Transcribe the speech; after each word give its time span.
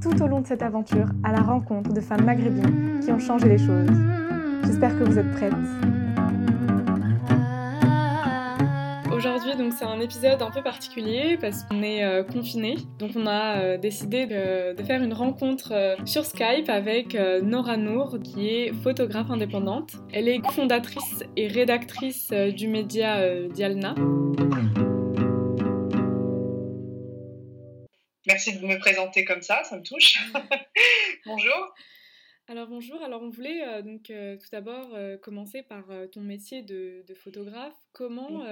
tout 0.00 0.22
au 0.22 0.26
long 0.26 0.40
de 0.40 0.46
cette 0.46 0.62
aventure 0.62 1.06
à 1.22 1.30
la 1.30 1.40
rencontre 1.40 1.92
de 1.92 2.00
femmes 2.00 2.24
maghrébines 2.24 3.00
qui 3.00 3.12
ont 3.12 3.18
changé 3.18 3.48
les 3.48 3.58
choses. 3.58 3.88
J'espère 4.64 4.98
que 4.98 5.04
vous 5.04 5.18
êtes 5.18 5.30
prêtes. 5.32 5.52
Aujourd'hui, 9.14 9.56
donc 9.56 9.72
c'est 9.72 9.84
un 9.84 10.00
épisode 10.00 10.42
un 10.42 10.50
peu 10.50 10.62
particulier 10.62 11.38
parce 11.40 11.62
qu'on 11.62 11.82
est 11.82 12.04
euh, 12.04 12.24
confiné. 12.24 12.76
Donc 12.98 13.12
on 13.14 13.26
a 13.26 13.58
euh, 13.58 13.78
décidé 13.78 14.26
de, 14.26 14.82
faire 14.82 15.02
une 15.02 15.14
rencontre 15.14 15.72
euh, 15.72 15.94
sur 16.04 16.26
Skype 16.26 16.68
avec 16.68 17.16
Nora 17.42 17.76
Nour, 17.76 18.18
qui 18.22 18.48
est 18.48 18.72
photographe 18.82 19.30
indépendante. 19.30 19.92
Elle 20.12 20.28
est 20.28 20.40
fondatrice 20.50 21.22
et 21.36 21.46
rédactrice 21.46 22.30
du 22.30 22.66
média 22.68 23.20
Dialna. 23.48 23.94
Merci 28.26 28.58
de 28.58 28.66
me 28.66 28.76
présenter 28.78 29.24
comme 29.24 29.42
ça, 29.42 29.62
ça 29.62 29.76
me 29.76 29.84
touche. 29.84 30.18
bonjour. 31.26 31.74
Alors 32.48 32.66
bonjour, 32.66 33.00
alors 33.02 33.22
on 33.22 33.30
voulait 33.30 33.82
donc 33.82 34.04
tout 34.04 34.48
d'abord 34.50 34.88
commencer 35.22 35.62
par 35.62 35.84
ton 36.12 36.22
métier 36.22 36.62
de, 36.62 37.04
photographe. 37.14 37.76
Comment 37.92 38.44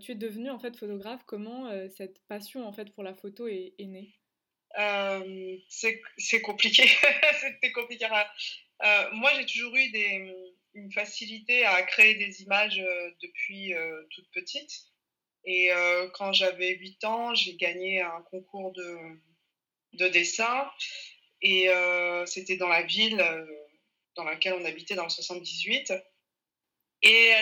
tu 0.00 0.12
es 0.12 0.14
devenue 0.14 0.50
en 0.50 0.58
fait 0.58 0.76
photographe? 0.76 1.22
Comment 1.26 1.70
cette 1.88 2.18
passion 2.28 2.66
en 2.66 2.72
fait 2.72 2.92
pour 2.92 3.02
la 3.02 3.14
photo 3.14 3.48
est, 3.48 3.74
née? 3.78 4.14
C'est 5.68 6.40
compliqué, 6.42 6.84
c'était 7.40 7.72
compliqué. 7.72 8.06
moi 9.12 9.30
j'ai 9.38 9.46
toujours 9.46 9.74
eu 9.74 9.90
des, 9.90 10.34
une 10.74 10.92
facilité 10.92 11.64
à 11.64 11.82
créer 11.82 12.16
des 12.16 12.42
images 12.42 12.82
depuis 13.22 13.74
toute 14.10 14.30
petite. 14.32 14.91
Et 15.44 15.70
quand 16.14 16.32
j'avais 16.32 16.76
8 16.76 17.04
ans, 17.04 17.34
j'ai 17.34 17.54
gagné 17.54 18.00
un 18.00 18.22
concours 18.30 18.72
de, 18.72 18.96
de 19.94 20.08
dessin. 20.08 20.70
Et 21.40 21.68
c'était 22.26 22.56
dans 22.56 22.68
la 22.68 22.82
ville 22.82 23.24
dans 24.14 24.24
laquelle 24.24 24.54
on 24.54 24.64
habitait 24.64 24.94
dans 24.94 25.04
le 25.04 25.10
78. 25.10 25.92
Et 27.02 27.32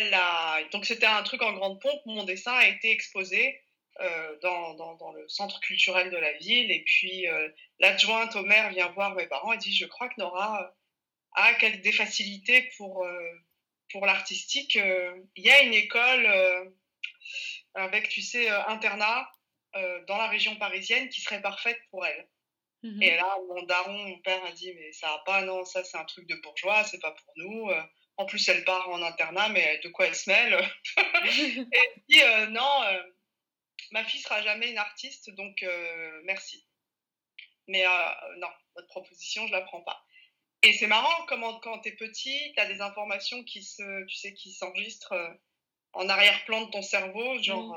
donc 0.72 0.86
c'était 0.86 1.06
un 1.06 1.22
truc 1.22 1.42
en 1.42 1.52
grande 1.52 1.80
pompe. 1.80 2.00
Mon 2.06 2.24
dessin 2.24 2.52
a 2.52 2.66
été 2.66 2.90
exposé 2.90 3.60
euh, 4.00 4.38
dans, 4.40 5.12
le 5.12 5.28
centre 5.28 5.60
culturel 5.60 6.10
de 6.10 6.16
la 6.16 6.32
ville. 6.38 6.70
Et 6.70 6.82
puis 6.84 7.28
euh, 7.28 7.48
l'adjointe 7.80 8.34
au 8.36 8.42
maire 8.42 8.70
vient 8.70 8.88
voir 8.92 9.14
mes 9.14 9.26
parents 9.26 9.52
et 9.52 9.58
dit 9.58 9.74
Je 9.74 9.84
crois 9.84 10.08
que 10.08 10.14
Nora 10.18 10.74
a 11.34 11.52
des 11.52 11.92
facilités 11.92 12.70
euh, 12.80 13.32
pour 13.90 14.06
l'artistique. 14.06 14.76
Il 14.76 15.44
y 15.44 15.50
a 15.50 15.62
une 15.62 15.74
école 15.74 16.72
avec, 17.74 18.08
tu 18.08 18.22
sais, 18.22 18.48
internat 18.48 19.30
dans 20.06 20.16
la 20.16 20.28
région 20.28 20.56
parisienne 20.56 21.08
qui 21.08 21.20
serait 21.20 21.42
parfaite 21.42 21.78
pour 21.90 22.04
elle. 22.04 22.28
Mmh 22.82 23.02
et 23.02 23.16
là, 23.16 23.36
mon 23.46 23.62
daron, 23.64 23.92
mon 23.92 24.18
père 24.20 24.42
a 24.44 24.52
dit 24.52 24.72
Mais 24.74 24.92
ça 24.92 25.08
va 25.08 25.18
pas, 25.26 25.42
non, 25.42 25.64
ça 25.64 25.84
c'est 25.84 25.98
un 25.98 26.04
truc 26.04 26.26
de 26.26 26.34
bourgeois, 26.36 26.82
c'est 26.84 27.00
pas 27.00 27.12
pour 27.12 27.32
nous. 27.36 27.70
En 28.20 28.26
plus, 28.26 28.46
elle 28.50 28.64
part 28.66 28.86
en 28.90 29.00
internat, 29.00 29.48
mais 29.48 29.78
de 29.78 29.88
quoi 29.88 30.06
elle 30.06 30.14
se 30.14 30.28
mêle 30.28 30.52
Et 30.98 31.66
elle 31.72 32.02
dit 32.06 32.20
euh, 32.22 32.46
non, 32.48 32.82
euh, 32.82 33.02
ma 33.92 34.04
fille 34.04 34.20
sera 34.20 34.42
jamais 34.42 34.70
une 34.70 34.76
artiste, 34.76 35.30
donc 35.30 35.62
euh, 35.62 36.20
merci. 36.24 36.66
Mais 37.66 37.86
non, 38.36 38.48
votre 38.74 38.88
proposition, 38.88 39.46
je 39.46 39.52
la 39.52 39.62
prends 39.62 39.80
pas. 39.80 40.04
Et 40.62 40.74
c'est 40.74 40.86
marrant 40.86 41.24
comment 41.28 41.60
quand 41.60 41.78
tu 41.78 41.88
es 41.88 41.92
petit, 41.92 42.52
tu 42.52 42.60
as 42.60 42.66
des 42.66 42.82
informations 42.82 43.42
qui 43.44 43.62
se, 43.62 44.04
tu 44.04 44.16
sais, 44.16 44.34
qui 44.34 44.52
s'enregistrent 44.52 45.14
en 45.92 46.08
arrière-plan 46.08 46.66
de 46.66 46.70
ton 46.70 46.82
cerveau, 46.82 47.42
genre. 47.42 47.76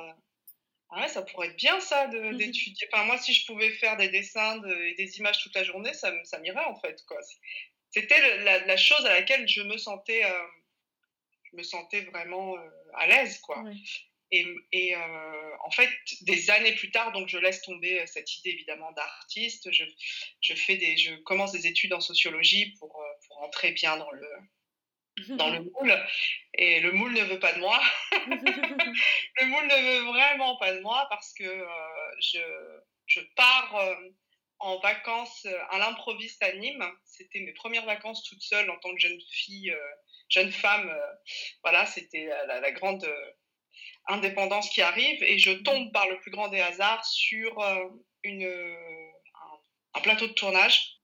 Ah 0.95 1.01
ouais, 1.01 1.07
ça 1.07 1.23
pourrait 1.23 1.47
être 1.47 1.57
bien 1.57 1.79
ça 1.79 2.07
mmh 2.07 2.37
d'étudier. 2.37 2.87
Enfin, 2.91 3.03
moi, 3.05 3.17
si 3.17 3.33
je 3.33 3.47
pouvais 3.47 3.71
faire 3.71 3.97
des 3.97 4.09
dessins 4.09 4.61
et 4.63 4.93
des 4.93 5.17
images 5.17 5.41
toute 5.41 5.55
la 5.55 5.63
journée, 5.63 5.91
ça, 5.93 6.13
ça 6.23 6.37
m'irait 6.37 6.65
en 6.65 6.79
fait. 6.79 7.03
Quoi 7.07 7.19
c'était 7.93 8.37
la, 8.39 8.77
chose 8.77 9.05
à 9.05 9.13
laquelle 9.13 9.47
je 9.47 9.61
me 9.61 9.77
sentais, 9.77 10.25
euh, 10.25 10.47
je 11.51 11.57
me 11.57 11.63
sentais 11.63 12.01
vraiment 12.01 12.57
euh, 12.57 12.69
à 12.95 13.07
l'aise, 13.07 13.39
quoi. 13.39 13.63
Et, 14.31 14.47
et 14.71 14.95
euh, 14.95 15.57
en 15.63 15.69
fait, 15.69 15.89
des 16.21 16.49
années 16.49 16.73
plus 16.73 16.89
tard, 16.89 17.11
donc 17.11 17.27
je 17.27 17.37
laisse 17.37 17.61
tomber 17.61 18.03
cette 18.07 18.35
idée 18.39 18.49
évidemment 18.49 18.91
d'artiste. 18.93 19.71
Je, 19.71 19.83
je, 20.41 20.55
fais 20.55 20.75
des, 20.75 20.97
je 20.97 21.13
commence 21.17 21.51
des 21.51 21.67
études 21.67 21.93
en 21.93 22.01
sociologie 22.01 22.73
pour, 22.79 22.99
pour 23.27 23.41
entrer 23.43 23.73
bien 23.73 23.95
dans 23.97 24.09
le, 24.09 24.27
dans 25.29 25.49
le 25.49 25.59
moule. 25.59 26.07
Et 26.55 26.79
le 26.79 26.91
moule 26.91 27.13
ne 27.13 27.23
veut 27.23 27.39
pas 27.39 27.53
de 27.53 27.59
moi. 27.59 27.79
le 28.11 29.45
moule 29.45 29.67
ne 29.67 29.99
veut 29.99 30.11
vraiment 30.11 30.57
pas 30.57 30.73
de 30.73 30.81
moi 30.81 31.07
parce 31.09 31.33
que 31.33 31.65
je, 32.19 32.39
je 33.07 33.19
pars 33.35 33.75
en 34.63 34.79
vacances 34.79 35.45
euh, 35.45 35.59
à 35.71 35.77
l'improviste 35.77 36.41
à 36.41 36.53
Nîmes. 36.53 36.85
C'était 37.03 37.41
mes 37.41 37.51
premières 37.51 37.85
vacances 37.85 38.23
toute 38.23 38.41
seule 38.41 38.69
en 38.69 38.77
tant 38.79 38.93
que 38.93 38.99
jeune 38.99 39.19
fille, 39.29 39.71
euh, 39.71 39.91
jeune 40.29 40.51
femme. 40.51 40.89
Euh, 40.89 41.13
voilà, 41.63 41.85
c'était 41.85 42.29
la, 42.47 42.71
grande 42.71 43.05
indépendance 44.07 44.69
qui 44.69 44.81
arrive. 44.81 45.21
Et 45.23 45.37
je 45.37 45.51
tombe 45.51 45.91
par 45.91 46.07
le 46.07 46.17
plus 46.19 46.31
grand 46.31 46.47
des 46.47 46.61
hasards 46.61 47.05
sur 47.05 47.61
une, 48.23 48.45
un, 49.93 50.01
plateau 50.01 50.27
de 50.27 50.33
tournage. 50.33 50.97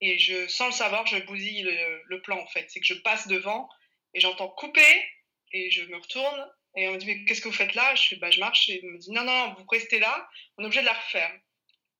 Et 0.00 0.18
je, 0.18 0.46
sans 0.48 0.66
le 0.66 0.72
savoir, 0.72 1.06
je 1.06 1.16
bousille 1.18 1.62
le, 1.62 2.20
plan 2.22 2.38
en 2.38 2.46
fait. 2.46 2.66
C'est 2.68 2.80
que 2.80 2.86
je 2.86 2.94
passe 2.94 3.28
devant 3.28 3.68
et 4.14 4.20
j'entends 4.20 4.48
couper 4.48 5.04
et 5.52 5.70
je 5.70 5.82
me 5.84 5.96
retourne 5.96 6.50
et 6.76 6.88
on 6.88 6.92
me 6.92 6.98
dit 6.98 7.06
mais 7.06 7.24
qu'est-ce 7.24 7.40
que 7.40 7.48
vous 7.48 7.54
faites 7.54 7.74
là? 7.74 7.94
Je 7.94 8.08
fais 8.08 8.16
bah 8.16 8.30
je 8.30 8.40
marche 8.40 8.68
et 8.68 8.80
on 8.84 8.88
me 8.88 8.98
dit 8.98 9.10
non 9.10 9.24
non 9.24 9.54
vous 9.54 9.64
restez 9.70 9.98
là, 9.98 10.28
on 10.58 10.62
est 10.62 10.66
obligé 10.66 10.82
de 10.82 10.86
la 10.86 10.92
refaire. 10.92 11.32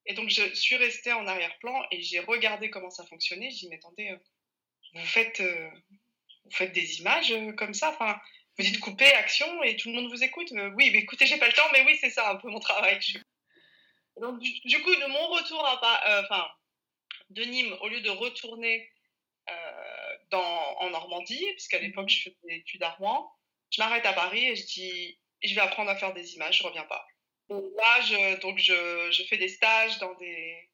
Et 0.06 0.14
donc, 0.14 0.30
je 0.30 0.54
suis 0.54 0.76
restée 0.76 1.12
en 1.12 1.26
arrière-plan 1.26 1.84
et 1.90 2.00
j'ai 2.00 2.20
regardé 2.20 2.70
comment 2.70 2.90
ça 2.90 3.04
fonctionnait. 3.04 3.50
J'ai 3.50 3.56
dit, 3.56 3.68
mais 3.68 3.76
attendez, 3.76 4.10
euh, 4.10 4.18
vous 4.94 5.06
faites, 5.06 5.40
euh, 5.40 5.68
vous 6.44 6.50
faites 6.52 6.72
des 6.72 7.00
images 7.00 7.32
euh, 7.32 7.52
comme 7.52 7.74
ça? 7.74 7.90
Enfin, 7.90 8.18
Vous 8.56 8.64
dites 8.64 8.78
couper, 8.78 9.12
action, 9.14 9.62
et 9.64 9.76
tout 9.76 9.88
le 9.88 9.96
monde 9.96 10.10
vous 10.10 10.22
écoute. 10.22 10.52
oui, 10.74 10.90
mais 10.92 11.00
écoutez, 11.00 11.26
j'ai 11.26 11.38
pas 11.38 11.48
le 11.48 11.52
temps, 11.52 11.68
mais 11.72 11.82
oui, 11.84 11.98
c'est 12.00 12.10
ça 12.10 12.30
un 12.30 12.36
peu 12.36 12.48
mon 12.48 12.60
travail. 12.60 13.00
Donc, 14.20 14.38
du, 14.38 14.82
coup, 14.82 14.94
de 14.94 15.08
mon 15.08 15.26
retour 15.28 15.66
à, 15.66 16.22
enfin, 16.22 16.46
de 17.30 17.42
Nîmes, 17.44 17.76
au 17.80 17.88
lieu 17.88 18.00
de 18.00 18.10
retourner 18.10 18.90
dans, 20.30 20.76
en 20.80 20.90
Normandie, 20.90 21.46
puisqu'à 21.52 21.78
l'époque, 21.78 22.08
je 22.08 22.22
faisais 22.22 22.36
des 22.48 22.56
études 22.56 22.82
à 22.82 22.90
Rouen, 22.90 23.30
je 23.70 23.80
m'arrête 23.80 24.06
à 24.06 24.12
Paris 24.12 24.44
et 24.44 24.56
je 24.56 24.64
dis, 24.66 25.18
je 25.42 25.54
vais 25.54 25.60
apprendre 25.60 25.90
à 25.90 25.96
faire 25.96 26.14
des 26.14 26.34
images, 26.34 26.58
je 26.58 26.64
reviens 26.64 26.84
pas. 26.84 27.06
Là, 27.48 28.00
je, 28.00 28.40
donc 28.40 28.58
je, 28.58 29.10
je, 29.12 29.22
fais 29.24 29.36
des 29.36 29.48
stages 29.48 29.98
dans 29.98 30.14
des, 30.14 30.68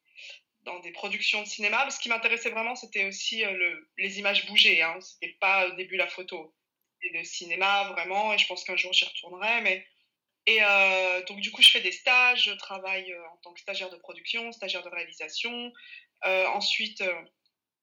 dans 0.62 0.80
des 0.80 0.92
productions 0.92 1.42
de 1.42 1.46
cinéma. 1.46 1.90
Ce 1.90 2.00
qui 2.00 2.08
m'intéressait 2.08 2.50
vraiment, 2.50 2.74
c'était 2.74 3.04
aussi 3.04 3.44
euh, 3.44 3.52
le, 3.52 3.90
les 3.98 4.18
images 4.18 4.46
bougées. 4.46 4.80
Hein. 4.80 4.98
C'était 5.00 5.34
pas 5.40 5.68
au 5.68 5.72
début 5.72 5.96
la 5.96 6.06
photo. 6.06 6.54
C'était 7.00 7.18
le 7.18 7.24
cinéma, 7.24 7.90
vraiment. 7.90 8.32
Et 8.32 8.38
je 8.38 8.46
pense 8.46 8.64
qu'un 8.64 8.76
jour, 8.76 8.92
j'y 8.92 9.04
retournerai. 9.04 9.60
Mais... 9.60 9.86
Et 10.46 10.58
euh, 10.62 11.22
donc, 11.24 11.40
du 11.40 11.50
coup, 11.50 11.62
je 11.62 11.70
fais 11.70 11.82
des 11.82 11.92
stages. 11.92 12.44
Je 12.44 12.52
travaille 12.52 13.12
euh, 13.12 13.28
en 13.28 13.36
tant 13.38 13.52
que 13.52 13.60
stagiaire 13.60 13.90
de 13.90 13.96
production, 13.96 14.50
stagiaire 14.52 14.82
de 14.82 14.88
réalisation. 14.88 15.72
Ensuite, 16.24 17.02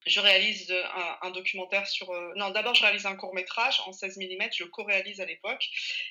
je 0.05 0.19
réalise 0.19 0.73
un, 1.21 1.31
documentaire 1.31 1.87
sur... 1.87 2.09
Euh, 2.11 2.33
non, 2.35 2.49
d'abord, 2.51 2.73
je 2.73 2.81
réalise 2.81 3.05
un 3.05 3.15
court 3.15 3.33
métrage 3.33 3.79
en 3.85 3.91
16 3.91 4.17
mm, 4.17 4.49
je 4.55 4.63
co-réalise 4.63 5.21
à 5.21 5.25
l'époque. 5.25 5.65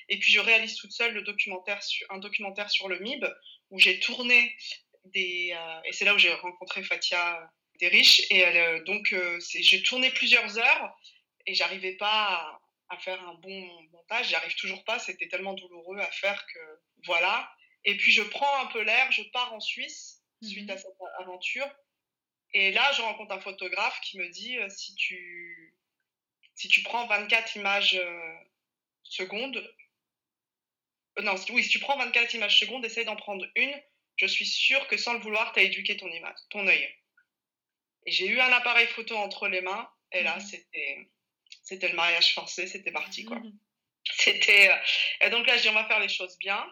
Et 0.09 0.19
puis, 0.19 0.31
je 0.31 0.39
réalise 0.39 0.75
toute 0.75 0.91
seule 0.91 1.13
le 1.13 1.21
documentaire 1.23 1.79
un 2.09 2.19
documentaire 2.19 2.69
sur 2.69 2.87
le 2.87 2.99
MIB, 2.99 3.25
où 3.71 3.79
j'ai 3.79 3.99
tourné 3.99 4.55
des... 5.05 5.53
Euh, 5.55 5.81
et 5.85 5.93
c'est 5.93 6.05
là 6.05 6.13
où 6.13 6.17
j'ai 6.17 6.33
rencontré 6.33 6.83
Fatia 6.83 7.51
Desriches. 7.79 8.21
Et 8.29 8.45
euh, 8.45 8.83
donc, 8.83 9.13
j'ai 9.39 9.81
tourné 9.83 10.11
plusieurs 10.11 10.57
heures 10.57 10.97
et 11.45 11.53
j'arrivais 11.55 11.93
pas 11.93 12.59
à, 12.89 12.97
faire 12.99 13.21
un 13.27 13.35
bon 13.35 13.83
montage. 13.91 14.27
J'y 14.27 14.35
arrive 14.35 14.55
toujours 14.55 14.83
pas, 14.83 14.99
c'était 14.99 15.27
tellement 15.27 15.53
douloureux 15.53 15.99
à 15.99 16.11
faire 16.11 16.45
que... 16.45 16.59
Voilà. 17.05 17.51
Et 17.85 17.97
puis, 17.97 18.11
je 18.11 18.21
prends 18.21 18.61
un 18.61 18.67
peu 18.67 18.81
l'air, 18.81 19.11
je 19.11 19.23
pars 19.33 19.53
en 19.53 19.59
Suisse 19.59 20.17
suite 20.41 20.69
mmh 20.69 20.71
à 20.71 20.77
cette 20.77 20.95
aventure 21.19 21.67
et 22.53 22.71
là, 22.71 22.91
je 22.93 23.01
rencontre 23.01 23.33
un 23.33 23.39
photographe 23.39 23.99
qui 24.01 24.17
me 24.17 24.27
dit 24.29 24.57
euh, 24.57 24.69
si, 24.69 24.95
tu, 24.95 25.75
si 26.55 26.67
tu 26.67 26.81
prends 26.81 27.05
24 27.07 27.55
images 27.57 27.95
euh, 27.95 28.33
secondes, 29.03 29.57
euh, 31.17 31.21
non, 31.21 31.35
oui, 31.51 31.63
si 31.63 31.69
tu 31.69 31.79
prends 31.79 31.97
24 31.97 32.33
images 32.33 32.59
secondes, 32.59 32.83
essaye 32.85 33.05
d'en 33.05 33.15
prendre 33.15 33.45
une. 33.55 33.81
Je 34.15 34.25
suis 34.25 34.45
sûre 34.45 34.87
que 34.87 34.97
sans 34.97 35.13
le 35.13 35.19
vouloir, 35.19 35.53
tu 35.53 35.59
as 35.59 35.63
éduqué 35.63 35.95
ton 35.95 36.09
image, 36.11 36.37
ton 36.49 36.67
œil. 36.67 36.89
Et 38.05 38.11
j'ai 38.11 38.27
eu 38.27 38.39
un 38.39 38.51
appareil 38.51 38.87
photo 38.87 39.15
entre 39.15 39.47
les 39.47 39.61
mains, 39.61 39.89
et 40.11 40.23
là, 40.23 40.37
mmh 40.37 40.41
c'était, 40.41 41.09
c'était 41.61 41.89
le 41.89 41.95
mariage 41.95 42.33
forcé, 42.33 42.67
c'était 42.67 42.91
parti, 42.91 43.25
quoi. 43.25 43.37
Mmh 43.37 43.57
c'était, 44.11 44.71
et 45.21 45.29
donc 45.29 45.45
là, 45.45 45.55
je 45.57 45.61
dis, 45.61 45.69
on 45.69 45.73
va 45.73 45.85
faire 45.85 45.99
les 45.99 46.09
choses 46.09 46.37
bien. 46.39 46.65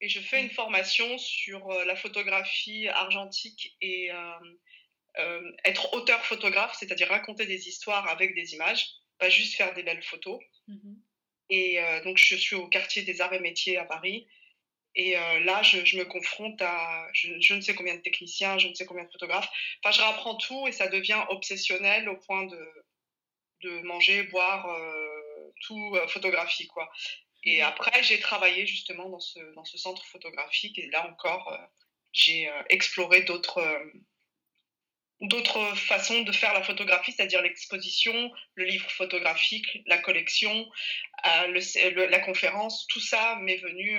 Et 0.00 0.08
je 0.08 0.18
fais 0.18 0.40
une 0.40 0.48
mmh. 0.48 0.54
formation 0.54 1.18
sur 1.18 1.68
la 1.68 1.94
photographie 1.94 2.88
argentique 2.88 3.76
et 3.80 4.10
euh, 4.10 4.56
être 5.64 5.92
auteur 5.94 6.24
photographe, 6.24 6.76
c'est-à-dire 6.78 7.08
raconter 7.08 7.46
des 7.46 7.68
histoires 7.68 8.08
avec 8.08 8.34
des 8.34 8.54
images, 8.54 8.86
pas 9.18 9.30
juste 9.30 9.56
faire 9.56 9.72
des 9.74 9.82
belles 9.82 10.02
photos. 10.02 10.40
Mhm. 10.68 11.00
Et 11.50 11.80
euh, 11.80 12.02
donc, 12.04 12.16
je 12.18 12.36
suis 12.36 12.56
au 12.56 12.68
quartier 12.68 13.02
des 13.02 13.20
arts 13.20 13.32
et 13.32 13.40
métiers 13.40 13.76
à 13.76 13.84
Paris. 13.84 14.26
Et 14.96 15.16
euh, 15.16 15.40
là, 15.40 15.62
je, 15.62 15.96
me 15.96 16.04
confronte 16.04 16.60
à 16.62 17.08
je, 17.12 17.54
ne 17.54 17.60
sais 17.60 17.74
combien 17.74 17.96
de 17.96 18.00
techniciens, 18.00 18.58
je 18.58 18.68
ne 18.68 18.74
sais 18.74 18.86
combien 18.86 19.04
de 19.04 19.10
photographes. 19.10 19.48
Enfin, 19.82 19.90
je 19.90 20.00
réapprends 20.00 20.36
tout 20.36 20.68
et 20.68 20.72
ça 20.72 20.86
devient 20.86 21.24
obsessionnel 21.30 22.08
au 22.08 22.16
point 22.16 22.44
de, 22.46 22.68
de 23.62 23.80
manger, 23.82 24.22
boire, 24.24 24.68
euh, 24.68 25.52
tout 25.62 25.96
euh, 25.96 26.06
photographie, 26.08 26.68
quoi. 26.68 26.88
Et 27.42 27.60
mmh. 27.60 27.64
après, 27.64 28.02
j'ai 28.04 28.20
travaillé 28.20 28.66
justement 28.66 29.08
dans 29.08 29.20
ce, 29.20 29.40
dans 29.54 29.64
ce 29.64 29.76
centre 29.78 30.04
photographique 30.06 30.78
et 30.78 30.88
là 30.90 31.10
encore, 31.10 31.58
j'ai 32.12 32.48
exploré 32.70 33.22
d'autres 33.22 33.60
d'autres 35.20 35.74
façons 35.76 36.22
de 36.22 36.32
faire 36.32 36.52
la 36.54 36.62
photographie, 36.62 37.12
c'est-à-dire 37.12 37.42
l'exposition, 37.42 38.30
le 38.54 38.64
livre 38.64 38.90
photographique, 38.90 39.78
la 39.86 39.98
collection, 39.98 40.68
le, 41.24 42.06
la 42.06 42.20
conférence, 42.20 42.86
tout 42.88 43.00
ça 43.00 43.36
m'est 43.36 43.56
venu 43.56 43.98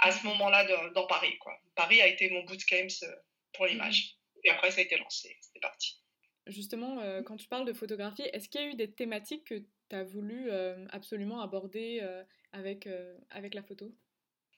à 0.00 0.12
ce 0.12 0.26
moment-là 0.26 0.90
dans 0.90 1.06
Paris. 1.06 1.36
Quoi. 1.38 1.58
Paris 1.74 2.00
a 2.00 2.06
été 2.06 2.30
mon 2.30 2.42
bootcamp 2.44 2.88
euh, 3.02 3.14
pour 3.52 3.66
mhm. 3.66 3.72
l'image. 3.72 4.16
Et 4.44 4.50
après, 4.50 4.70
ça 4.70 4.80
a 4.80 4.84
été 4.84 4.96
lancé. 4.96 5.36
C'était 5.40 5.60
parti. 5.60 6.02
Justement, 6.46 6.98
euh, 7.00 7.22
quand 7.22 7.36
tu 7.36 7.46
parles 7.46 7.66
de 7.66 7.72
photographie, 7.72 8.24
est-ce 8.32 8.48
qu'il 8.48 8.60
y 8.60 8.64
a 8.64 8.66
eu 8.68 8.74
des 8.74 8.90
thématiques 8.90 9.44
que 9.44 9.62
tu 9.90 9.96
as 9.96 10.04
voulu 10.04 10.50
euh, 10.50 10.86
absolument 10.90 11.42
aborder 11.42 12.02
avec, 12.52 12.88
avec 13.30 13.54
la 13.54 13.62
photo? 13.62 13.94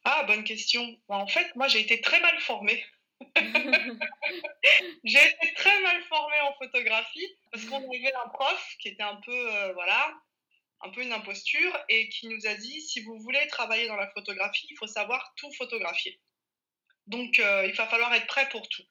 Ah, 0.04 0.24
bonne 0.26 0.44
question. 0.44 0.96
en 1.08 1.26
fait, 1.26 1.54
moi, 1.56 1.68
j'ai 1.68 1.80
été 1.80 2.00
très 2.00 2.20
mal 2.20 2.38
formée. 2.40 2.82
j'ai 5.04 5.24
été 5.24 5.54
très 5.54 5.80
mal 5.80 6.02
formée 6.04 6.40
en 6.42 6.54
photographie 6.54 7.36
parce 7.50 7.64
qu'on 7.64 7.78
avait 7.78 8.14
un 8.14 8.28
prof 8.28 8.76
qui 8.80 8.88
était 8.88 9.02
un 9.02 9.16
peu, 9.16 9.72
voilà, 9.72 10.14
un 10.82 10.90
peu 10.90 11.02
une 11.02 11.12
imposture 11.12 11.78
et 11.88 12.08
qui 12.08 12.28
nous 12.28 12.46
a 12.46 12.54
dit 12.54 12.80
si 12.80 13.00
vous 13.00 13.18
voulez 13.20 13.46
travailler 13.48 13.86
dans 13.86 13.96
la 13.96 14.10
photographie, 14.10 14.66
il 14.70 14.76
faut 14.76 14.86
savoir 14.86 15.32
tout 15.36 15.52
photographier. 15.52 16.20
Donc 17.06 17.38
euh, 17.38 17.66
il 17.66 17.74
va 17.74 17.86
falloir 17.86 18.12
être 18.14 18.26
prêt 18.26 18.48
pour 18.50 18.68
tout. 18.68 18.84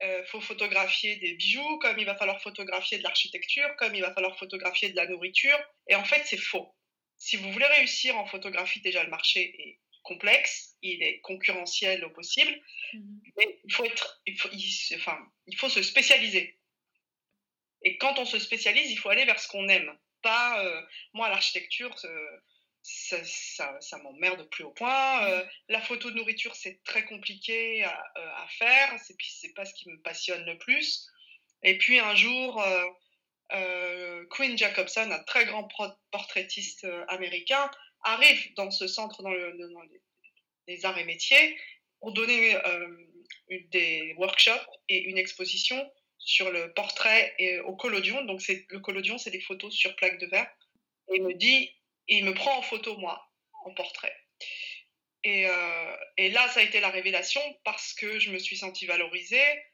Il 0.00 0.06
euh, 0.06 0.24
faut 0.26 0.40
photographier 0.40 1.16
des 1.16 1.34
bijoux, 1.34 1.78
comme 1.78 1.98
il 1.98 2.06
va 2.06 2.16
falloir 2.16 2.40
photographier 2.40 2.98
de 2.98 3.02
l'architecture, 3.02 3.68
comme 3.76 3.94
il 3.94 4.00
va 4.00 4.14
falloir 4.14 4.38
photographier 4.38 4.90
de 4.90 4.96
la 4.96 5.06
nourriture. 5.06 5.58
Et 5.88 5.96
en 5.96 6.04
fait, 6.04 6.22
c'est 6.24 6.38
faux. 6.38 6.72
Si 7.16 7.36
vous 7.36 7.50
voulez 7.50 7.66
réussir 7.66 8.16
en 8.16 8.26
photographie, 8.26 8.80
déjà 8.80 9.02
le 9.02 9.10
marché 9.10 9.40
est 9.40 9.80
complexe, 10.08 10.76
il 10.82 11.02
est 11.02 11.20
concurrentiel 11.20 12.04
au 12.04 12.10
possible, 12.10 12.50
mhm. 12.94 13.20
mais 13.36 13.60
il 13.64 13.72
faut 13.72 13.84
être, 13.84 14.20
il 14.26 14.38
faut, 14.38 14.48
enfin, 14.94 15.18
il 15.46 15.56
faut 15.56 15.68
se 15.68 15.82
spécialiser. 15.82 16.58
Et 17.82 17.98
quand 17.98 18.18
on 18.18 18.24
se 18.24 18.38
spécialise, 18.38 18.90
il 18.90 18.96
faut 18.96 19.10
aller 19.10 19.24
vers 19.24 19.38
ce 19.38 19.46
qu'on 19.48 19.68
aime 19.68 19.96
pas. 20.22 20.64
Euh, 20.64 20.82
moi, 21.12 21.28
l'architecture, 21.28 21.96
ça, 22.82 23.24
ça, 23.24 23.76
ça 23.80 23.98
m'emmerde 23.98 24.48
plus 24.50 24.64
au 24.64 24.70
point. 24.70 25.24
Euh, 25.28 25.44
la 25.68 25.80
photo 25.80 26.10
de 26.10 26.16
nourriture, 26.16 26.56
c'est 26.56 26.82
très 26.84 27.04
compliqué 27.04 27.84
à, 27.84 28.04
euh, 28.16 28.30
à 28.36 28.48
faire. 28.48 28.98
C'est 28.98 29.16
puis 29.16 29.30
c'est 29.30 29.54
pas 29.54 29.64
ce 29.64 29.74
qui 29.74 29.88
me 29.88 30.00
passionne 30.00 30.44
le 30.44 30.58
plus. 30.58 31.08
Et 31.62 31.78
puis 31.78 31.98
un 31.98 32.14
jour, 32.14 32.62
Queen 34.30 34.56
Jacobson, 34.56 35.10
un 35.10 35.22
très 35.24 35.44
grand 35.46 35.68
portraitiste 36.12 36.86
américain, 37.08 37.68
arrive 38.12 38.54
dans 38.54 38.70
ce 38.70 38.86
centre 38.86 39.22
dans, 39.22 39.32
le, 39.32 39.52
dans 39.72 39.82
les, 40.66 40.84
arts 40.84 40.98
et 40.98 41.04
métiers 41.04 41.58
pour 42.00 42.12
donner 42.12 42.56
des 43.70 44.14
workshops 44.18 44.70
et 44.88 44.98
une 44.98 45.18
exposition 45.18 45.90
sur 46.18 46.50
le 46.50 46.72
portrait 46.74 47.34
et 47.38 47.60
au 47.60 47.74
collodion. 47.74 48.24
Donc, 48.24 48.42
le 48.48 48.78
collodion, 48.80 49.18
c'est 49.18 49.30
des 49.30 49.40
photos 49.40 49.74
sur 49.74 49.96
plaque 49.96 50.18
de 50.18 50.26
verre. 50.26 50.50
Et 51.10 51.16
il 51.16 51.22
me 51.22 51.34
dit, 51.34 51.74
il 52.08 52.24
me 52.24 52.34
prend 52.34 52.58
en 52.58 52.62
photo, 52.62 52.96
moi, 52.98 53.30
en 53.64 53.72
portrait. 53.74 54.14
Et, 55.24 55.46
euh, 55.46 55.96
et, 56.16 56.30
là, 56.30 56.48
ça 56.48 56.60
a 56.60 56.62
été 56.62 56.80
la 56.80 56.90
révélation 56.90 57.40
parce 57.64 57.92
que 57.94 58.18
je 58.18 58.30
me 58.30 58.38
suis 58.38 58.56
sentie 58.56 58.86
valorisée, 58.86 59.64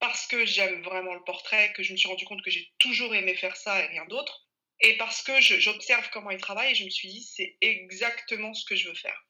parce 0.00 0.26
que 0.26 0.44
j'aime 0.44 0.82
vraiment 0.82 1.14
le 1.14 1.24
portrait, 1.24 1.72
que 1.72 1.82
je 1.82 1.92
me 1.92 1.96
suis 1.96 2.08
rendu 2.08 2.24
compte 2.24 2.42
que 2.42 2.50
j'ai 2.50 2.72
toujours 2.78 3.14
aimé 3.14 3.34
faire 3.34 3.56
ça 3.56 3.82
et 3.82 3.86
rien 3.86 4.04
d'autre. 4.06 4.46
Et 4.82 4.96
parce 4.96 5.22
que 5.22 5.40
j'observe 5.40 6.08
comment 6.10 6.30
il 6.30 6.40
travaille 6.40 6.72
et 6.72 6.74
je 6.74 6.84
me 6.84 6.90
suis 6.90 7.08
dit, 7.08 7.22
c'est 7.22 7.56
exactement 7.60 8.52
ce 8.52 8.64
que 8.64 8.76
je 8.76 8.88
veux 8.88 8.94
faire. 8.94 9.20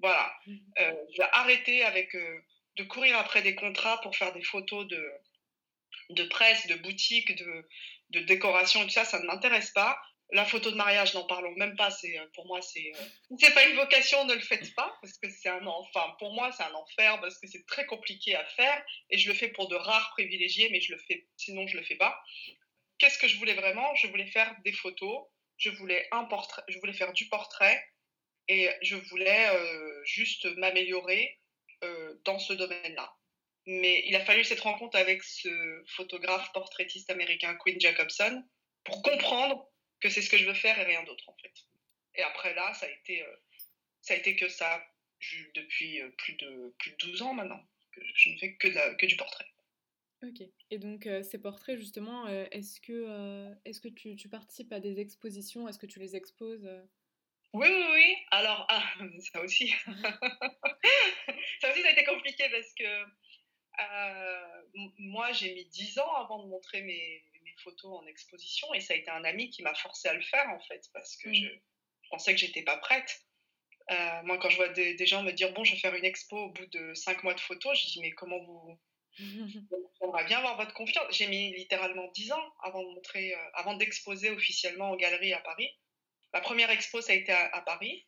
Voilà. 0.00 0.32
Mmh. 0.46 0.56
Euh, 0.80 0.94
je 1.12 1.22
vais 1.22 1.28
arrêter 1.32 1.84
avec, 1.84 2.14
euh, 2.14 2.44
de 2.76 2.84
courir 2.84 3.16
après 3.18 3.42
des 3.42 3.54
contrats 3.54 4.00
pour 4.00 4.16
faire 4.16 4.32
des 4.32 4.42
photos 4.42 4.86
de, 4.86 5.10
de 6.10 6.24
presse, 6.24 6.66
de 6.66 6.76
boutique, 6.76 7.36
de, 7.36 7.68
de 8.10 8.20
décoration 8.20 8.82
et 8.82 8.84
tout 8.84 8.90
ça, 8.90 9.04
ça 9.04 9.20
ne 9.20 9.26
m'intéresse 9.26 9.70
pas. 9.70 10.00
La 10.30 10.44
photo 10.44 10.70
de 10.70 10.76
mariage, 10.76 11.14
n'en 11.14 11.24
parlons 11.24 11.54
même 11.56 11.74
pas. 11.76 11.90
C'est 11.90 12.18
euh, 12.18 12.26
pour 12.34 12.46
moi, 12.46 12.60
c'est 12.60 12.92
euh, 12.94 13.36
c'est 13.38 13.54
pas 13.54 13.64
une 13.66 13.76
vocation, 13.76 14.26
ne 14.26 14.34
le 14.34 14.40
faites 14.40 14.74
pas 14.74 14.94
parce 15.00 15.16
que 15.16 15.28
c'est 15.30 15.48
un 15.48 15.66
enfin 15.66 16.14
pour 16.18 16.34
moi 16.34 16.52
c'est 16.52 16.64
un 16.64 16.74
enfer 16.74 17.18
parce 17.20 17.38
que 17.38 17.46
c'est 17.46 17.64
très 17.66 17.86
compliqué 17.86 18.34
à 18.34 18.44
faire 18.44 18.84
et 19.08 19.16
je 19.16 19.28
le 19.28 19.34
fais 19.34 19.48
pour 19.48 19.68
de 19.68 19.74
rares 19.74 20.10
privilégiés, 20.10 20.68
mais 20.70 20.82
je 20.82 20.92
le 20.92 20.98
fais 20.98 21.26
sinon 21.38 21.66
je 21.66 21.78
le 21.78 21.82
fais 21.82 21.96
pas. 21.96 22.20
Qu'est-ce 22.98 23.18
que 23.18 23.28
je 23.28 23.36
voulais 23.38 23.54
vraiment? 23.54 23.94
Je 23.96 24.06
voulais 24.08 24.26
faire 24.26 24.54
des 24.64 24.72
photos, 24.72 25.26
je 25.56 25.70
voulais 25.70 26.08
un 26.12 26.24
portrait, 26.24 26.62
je 26.68 26.78
voulais 26.78 26.92
faire 26.92 27.12
du 27.12 27.28
portrait 27.28 27.82
et 28.48 28.68
je 28.82 28.96
voulais 28.96 29.48
euh, 29.50 30.04
juste 30.04 30.46
m'améliorer 30.56 31.38
dans 32.24 32.40
ce 32.40 32.52
domaine-là. 32.54 33.14
Mais 33.66 34.02
il 34.06 34.16
a 34.16 34.24
fallu 34.24 34.42
cette 34.42 34.60
rencontre 34.60 34.98
avec 34.98 35.22
ce 35.22 35.84
photographe 35.86 36.50
portraitiste 36.52 37.08
américain, 37.10 37.54
Quinn 37.54 37.80
Jacobson, 37.80 38.42
pour 38.82 39.02
comprendre 39.02 39.68
que 40.00 40.08
c'est 40.08 40.22
ce 40.22 40.30
que 40.30 40.38
je 40.38 40.46
veux 40.46 40.54
faire 40.54 40.78
et 40.78 40.84
rien 40.84 41.02
d'autre 41.04 41.28
en 41.28 41.36
fait. 41.36 41.52
Et 42.14 42.22
après 42.22 42.54
là, 42.54 42.72
ça 42.74 42.86
a 42.86 42.88
été, 42.88 43.22
euh, 43.22 43.36
ça 44.00 44.14
a 44.14 44.16
été 44.16 44.36
que 44.36 44.48
ça 44.48 44.82
depuis 45.54 46.00
euh, 46.00 46.10
plus 46.16 46.34
de, 46.34 46.74
plus 46.78 46.92
de 46.92 46.96
12 46.96 47.22
ans 47.22 47.34
maintenant. 47.34 47.62
Je 48.14 48.30
ne 48.30 48.38
fais 48.38 48.54
que 48.54 49.06
du 49.06 49.16
portrait. 49.16 49.46
Ok. 50.22 50.42
Et 50.70 50.78
donc 50.78 51.06
euh, 51.06 51.22
ces 51.22 51.38
portraits 51.38 51.78
justement, 51.78 52.26
est-ce 52.26 52.80
que, 52.80 53.54
est-ce 53.64 53.80
que 53.80 53.88
tu, 53.88 54.16
tu, 54.16 54.28
participes 54.28 54.72
à 54.72 54.80
des 54.80 55.00
expositions? 55.00 55.68
Est-ce 55.68 55.78
que 55.78 55.86
tu 55.86 56.00
les 56.00 56.16
exposes 56.16 56.68
oui, 57.54 57.68
oui, 57.70 57.84
oui. 57.94 58.16
Alors, 58.30 58.66
ah, 58.68 58.84
ça 59.32 59.40
aussi. 59.40 59.74
ça 61.60 61.70
aussi, 61.70 61.82
ça 61.82 61.88
a 61.88 61.92
été 61.92 62.04
compliqué 62.04 62.44
parce 62.50 62.74
que 62.74 63.04
euh, 63.80 64.62
moi, 64.98 65.32
j'ai 65.32 65.54
mis 65.54 65.64
10 65.66 65.98
ans 65.98 66.14
avant 66.16 66.42
de 66.42 66.48
montrer 66.48 66.82
mes, 66.82 67.24
mes, 67.42 67.54
photos 67.62 68.00
en 68.00 68.06
exposition 68.06 68.72
et 68.74 68.80
ça 68.80 68.94
a 68.94 68.96
été 68.96 69.10
un 69.10 69.24
ami 69.24 69.50
qui 69.50 69.62
m'a 69.62 69.74
forcé 69.74 70.08
à 70.08 70.14
le 70.14 70.22
faire 70.22 70.48
en 70.50 70.60
fait 70.60 70.88
parce 70.92 71.16
que 71.16 71.32
je, 71.32 71.48
pensais 72.10 72.32
que 72.32 72.40
j'étais 72.40 72.62
pas 72.62 72.76
prête. 72.76 73.22
Euh, 73.90 74.22
moi, 74.22 74.38
quand 74.38 74.50
je 74.50 74.56
vois 74.56 74.68
des, 74.68 74.94
des, 74.94 75.06
gens 75.06 75.22
me 75.22 75.32
dire 75.32 75.52
bon, 75.54 75.64
je 75.64 75.72
vais 75.72 75.80
faire 75.80 75.94
une 75.94 76.04
expo 76.04 76.36
au 76.36 76.50
bout 76.50 76.66
de 76.66 76.94
5 76.94 77.24
mois 77.24 77.34
de 77.34 77.40
photos, 77.40 77.78
je 77.80 77.86
dis 77.86 78.00
mais 78.00 78.12
comment 78.12 78.38
vous. 78.44 78.78
On 80.00 80.10
va 80.10 80.24
bien 80.24 80.38
avoir 80.38 80.56
votre 80.56 80.74
confiance. 80.74 81.06
J'ai 81.10 81.26
mis 81.26 81.54
littéralement 81.54 82.08
10 82.12 82.32
ans 82.32 82.54
avant 82.62 82.82
de 82.82 82.88
montrer, 82.94 83.34
euh, 83.34 83.50
avant 83.54 83.74
d'exposer 83.74 84.30
officiellement 84.30 84.90
en 84.90 84.96
galerie 84.96 85.32
à 85.32 85.40
Paris. 85.40 85.70
La 86.32 86.40
première 86.40 86.70
expo, 86.70 87.00
ça 87.00 87.12
a 87.12 87.16
été 87.16 87.32
à, 87.32 87.62
Paris. 87.62 88.06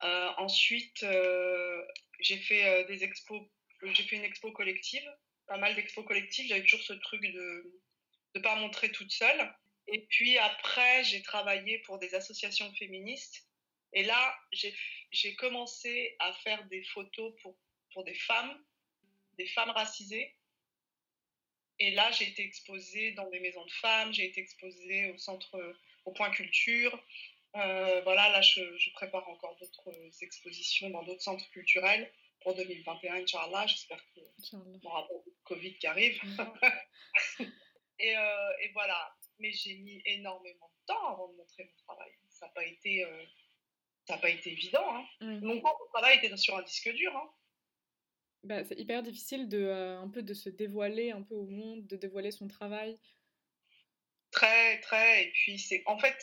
ensuite, 0.00 1.06
j'ai 2.20 2.38
fait 2.38 2.84
des 2.86 3.04
expos 3.04 3.40
j'ai 3.82 4.02
fait 4.04 4.16
une 4.16 4.24
expo 4.24 4.52
collective, 4.52 5.04
pas 5.46 5.58
mal 5.58 5.74
d'expos 5.74 6.04
collectives. 6.04 6.48
J'avais 6.48 6.62
toujours 6.62 6.82
ce 6.82 6.94
truc 6.94 7.22
de 7.22 7.80
ne 8.34 8.40
pas 8.40 8.56
montrer 8.56 8.90
toute 8.90 9.12
seule. 9.12 9.54
Et 9.88 10.06
puis 10.06 10.36
après, 10.38 11.04
j'ai 11.04 11.22
travaillé 11.22 11.78
pour 11.80 11.98
des 11.98 12.14
associations 12.14 12.72
féministes. 12.74 13.46
Et 13.92 14.02
là, 14.02 14.36
j'ai 14.52 15.34
commencé 15.36 16.16
à 16.18 16.32
faire 16.32 16.64
des 16.66 16.82
photos 16.84 17.34
pour, 17.40 17.56
pour 17.92 18.04
des 18.04 18.14
femmes, 18.14 18.64
des 19.38 19.46
femmes 19.46 19.70
racisées. 19.70 20.34
Et 21.78 21.90
là, 21.90 22.10
j'ai 22.12 22.28
été 22.28 22.42
exposée 22.42 23.12
dans 23.12 23.28
des 23.30 23.40
maisons 23.40 23.64
de 23.64 23.70
femmes, 23.70 24.12
j'ai 24.12 24.24
été 24.24 24.40
exposée 24.40 25.10
au 25.10 25.18
centre, 25.18 25.76
au 26.06 26.12
point 26.12 26.30
culture. 26.30 26.98
Euh, 27.56 28.00
voilà, 28.02 28.28
là, 28.30 28.42
je, 28.42 28.60
je 28.78 28.90
prépare 28.92 29.28
encore 29.28 29.56
d'autres 29.56 30.22
expositions 30.22 30.90
dans 30.90 31.02
d'autres 31.02 31.22
centres 31.22 31.48
culturels 31.50 32.10
pour 32.40 32.54
2021, 32.54 33.22
Inch'Allah. 33.22 33.66
J'espère 33.66 34.02
qu'on 34.14 34.88
aura 34.88 35.06
pas 35.08 35.14
de 35.14 35.32
Covid 35.44 35.78
qui 35.78 35.86
arrive. 35.86 36.20
et, 37.98 38.16
euh, 38.16 38.52
et, 38.62 38.68
voilà. 38.72 39.14
Mais 39.38 39.52
j'ai 39.52 39.74
mis 39.74 40.02
énormément 40.04 40.68
de 40.68 40.86
temps 40.86 41.12
avant 41.12 41.28
de 41.28 41.36
montrer 41.36 41.64
mon 41.64 41.84
travail. 41.84 42.10
Ça 42.28 42.46
n'a 42.46 42.52
pas 42.52 42.64
été, 42.64 43.04
euh, 43.04 43.24
ça 44.06 44.18
pas 44.18 44.30
été 44.30 44.52
évident. 44.52 44.94
Hein. 44.94 45.06
Mm. 45.20 45.46
Mon 45.46 45.62
travail 45.92 46.18
était 46.18 46.34
sur 46.36 46.56
un 46.56 46.62
disque 46.62 46.90
dur. 46.92 47.14
Hein. 47.16 47.30
Bah, 48.46 48.62
c'est 48.62 48.78
hyper 48.78 49.02
difficile 49.02 49.48
de, 49.48 49.58
euh, 49.58 49.98
un 49.98 50.08
peu 50.08 50.22
de 50.22 50.32
se 50.32 50.48
dévoiler 50.48 51.10
un 51.10 51.22
peu 51.22 51.34
au 51.34 51.46
monde, 51.46 51.84
de 51.88 51.96
dévoiler 51.96 52.30
son 52.30 52.46
travail. 52.46 52.96
Très, 54.30 54.80
très. 54.82 55.24
Et 55.24 55.32
puis, 55.32 55.58
c'est 55.58 55.82
en 55.86 55.98
fait, 55.98 56.14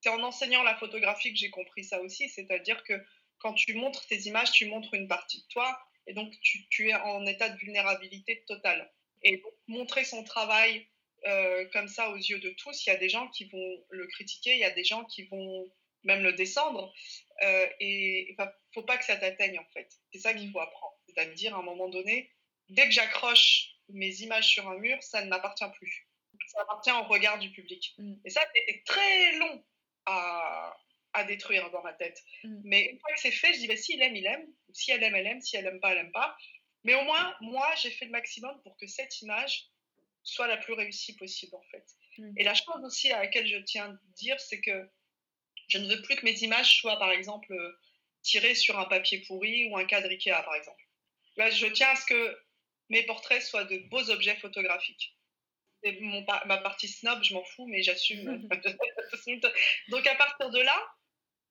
c'est 0.00 0.10
en 0.10 0.22
enseignant 0.22 0.62
la 0.62 0.76
photographie 0.76 1.32
que 1.32 1.38
j'ai 1.38 1.50
compris 1.50 1.82
ça 1.82 2.00
aussi. 2.00 2.28
C'est-à-dire 2.28 2.84
que 2.84 2.94
quand 3.40 3.54
tu 3.54 3.74
montres 3.74 4.06
tes 4.06 4.20
images, 4.28 4.52
tu 4.52 4.66
montres 4.66 4.94
une 4.94 5.08
partie 5.08 5.42
de 5.42 5.46
toi 5.48 5.76
et 6.06 6.14
donc 6.14 6.32
tu, 6.40 6.90
es 6.90 6.94
en 6.94 7.26
état 7.26 7.48
de 7.48 7.58
vulnérabilité 7.58 8.44
totale. 8.46 8.92
Et 9.24 9.38
donc, 9.38 9.52
montrer 9.66 10.04
son 10.04 10.22
travail 10.22 10.86
euh, 11.26 11.66
comme 11.72 11.88
ça 11.88 12.10
aux 12.10 12.16
yeux 12.16 12.38
de 12.38 12.50
tous, 12.50 12.86
il 12.86 12.90
y 12.90 12.92
a 12.92 12.98
des 12.98 13.08
gens 13.08 13.26
qui 13.30 13.46
vont 13.46 13.84
le 13.90 14.06
critiquer, 14.06 14.52
il 14.52 14.60
y 14.60 14.64
a 14.64 14.70
des 14.70 14.84
gens 14.84 15.04
qui 15.06 15.24
vont 15.24 15.68
même 16.04 16.22
le 16.22 16.34
descendre. 16.34 16.94
et 17.42 18.30
il 18.30 18.36
ne 18.38 18.44
faut 18.72 18.84
pas 18.84 18.96
que 18.96 19.04
ça 19.04 19.16
t'atteigne, 19.16 19.58
en 19.58 19.66
fait. 19.74 19.88
C'est 20.12 20.20
ça 20.20 20.34
qu'il 20.34 20.52
faut 20.52 20.60
apprendre. 20.60 20.97
C'est-à-dire, 21.18 21.56
à 21.56 21.58
un 21.58 21.62
moment 21.62 21.88
donné, 21.88 22.30
dès 22.68 22.84
que 22.84 22.92
j'accroche 22.92 23.70
mes 23.88 24.22
images 24.22 24.46
sur 24.46 24.68
un 24.68 24.78
mur, 24.78 25.02
ça 25.02 25.24
ne 25.24 25.28
m'appartient 25.28 25.68
plus. 25.76 26.06
Ça 26.46 26.60
appartient 26.62 26.92
au 26.92 27.02
regard 27.04 27.38
du 27.38 27.50
public. 27.50 27.94
Mm. 27.98 28.14
Et 28.24 28.30
ça, 28.30 28.40
c'était 28.54 28.82
très 28.84 29.36
long 29.38 29.64
à, 30.06 30.76
à, 31.12 31.24
détruire 31.24 31.70
dans 31.70 31.82
ma 31.82 31.92
tête. 31.92 32.22
Mm. 32.44 32.60
Mais 32.64 32.90
une 32.92 33.00
fois 33.00 33.12
que 33.14 33.20
c'est 33.20 33.32
fait, 33.32 33.52
je 33.54 33.58
dis, 33.58 33.66
bah, 33.66 33.76
si 33.76 33.94
il 33.94 34.02
aime, 34.02 34.14
il 34.14 34.26
aime. 34.26 34.46
Si 34.72 34.92
elle 34.92 35.02
aime, 35.02 35.16
elle 35.16 35.26
aime. 35.26 35.40
Si 35.40 35.56
elle 35.56 35.66
aime 35.66 35.80
pas, 35.80 35.92
elle 35.92 35.98
aime 35.98 36.12
pas. 36.12 36.36
Mais 36.84 36.94
au 36.94 37.02
moins, 37.02 37.34
moi, 37.40 37.68
j'ai 37.82 37.90
fait 37.90 38.04
le 38.04 38.12
maximum 38.12 38.60
pour 38.62 38.76
que 38.76 38.86
cette 38.86 39.20
image 39.20 39.66
soit 40.22 40.46
la 40.46 40.56
plus 40.56 40.74
réussie 40.74 41.16
possible, 41.16 41.56
en 41.56 41.62
fait. 41.62 41.84
Mm. 42.18 42.34
Et 42.36 42.44
la 42.44 42.54
chose 42.54 42.84
aussi 42.84 43.10
à 43.10 43.18
laquelle 43.18 43.46
je 43.48 43.58
tiens 43.58 43.90
à 43.90 43.98
dire, 44.14 44.38
c'est 44.38 44.60
que 44.60 44.88
je 45.66 45.78
ne 45.78 45.88
veux 45.88 46.00
plus 46.02 46.14
que 46.14 46.24
mes 46.24 46.38
images 46.44 46.78
soient, 46.78 46.98
par 46.98 47.10
exemple, 47.10 47.52
tirées 48.22 48.54
sur 48.54 48.78
un 48.78 48.84
papier 48.84 49.22
pourri 49.26 49.68
ou 49.68 49.76
un 49.76 49.84
cadre 49.84 50.08
Ikea, 50.08 50.42
par 50.44 50.54
exemple. 50.54 50.87
Là, 51.38 51.50
je 51.50 51.66
tiens 51.66 51.88
à 51.88 51.96
ce 51.96 52.04
que 52.04 52.38
mes 52.88 53.04
portraits 53.04 53.42
soient 53.42 53.64
de 53.64 53.78
beaux 53.88 54.10
objets 54.10 54.36
photographiques. 54.36 55.16
Et 55.84 56.00
mon, 56.00 56.26
ma 56.46 56.58
partie 56.58 56.88
snob, 56.88 57.22
je 57.22 57.34
m'en 57.34 57.44
fous, 57.44 57.66
mais 57.66 57.82
j'assume. 57.82 58.48
Donc 59.88 60.06
à 60.06 60.14
partir 60.16 60.50
de 60.50 60.60
là, 60.60 60.94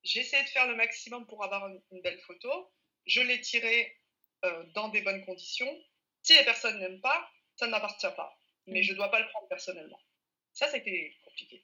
j'ai 0.04 0.20
essayé 0.20 0.44
de 0.44 0.50
faire 0.50 0.68
le 0.68 0.76
maximum 0.76 1.26
pour 1.26 1.44
avoir 1.44 1.68
une, 1.68 2.02
belle 2.02 2.20
photo. 2.20 2.70
Je 3.06 3.22
l'ai 3.22 3.40
tirée 3.40 3.98
euh, 4.44 4.64
dans 4.74 4.90
des 4.90 5.02
bonnes 5.02 5.24
conditions. 5.26 5.74
Si 6.22 6.34
les 6.38 6.44
personnes 6.44 6.80
n'aiment 6.80 7.02
pas, 7.02 7.30
ça 7.56 7.66
ne 7.66 7.72
m'appartient 7.72 8.14
pas. 8.16 8.38
Mais 8.66 8.84
je 8.84 8.92
ne 8.92 8.98
dois 8.98 9.10
pas 9.10 9.22
le 9.22 9.28
prendre 9.30 9.48
personnellement. 9.48 10.00
Ça, 10.52 10.68
c'était 10.68 11.16
compliqué. 11.24 11.64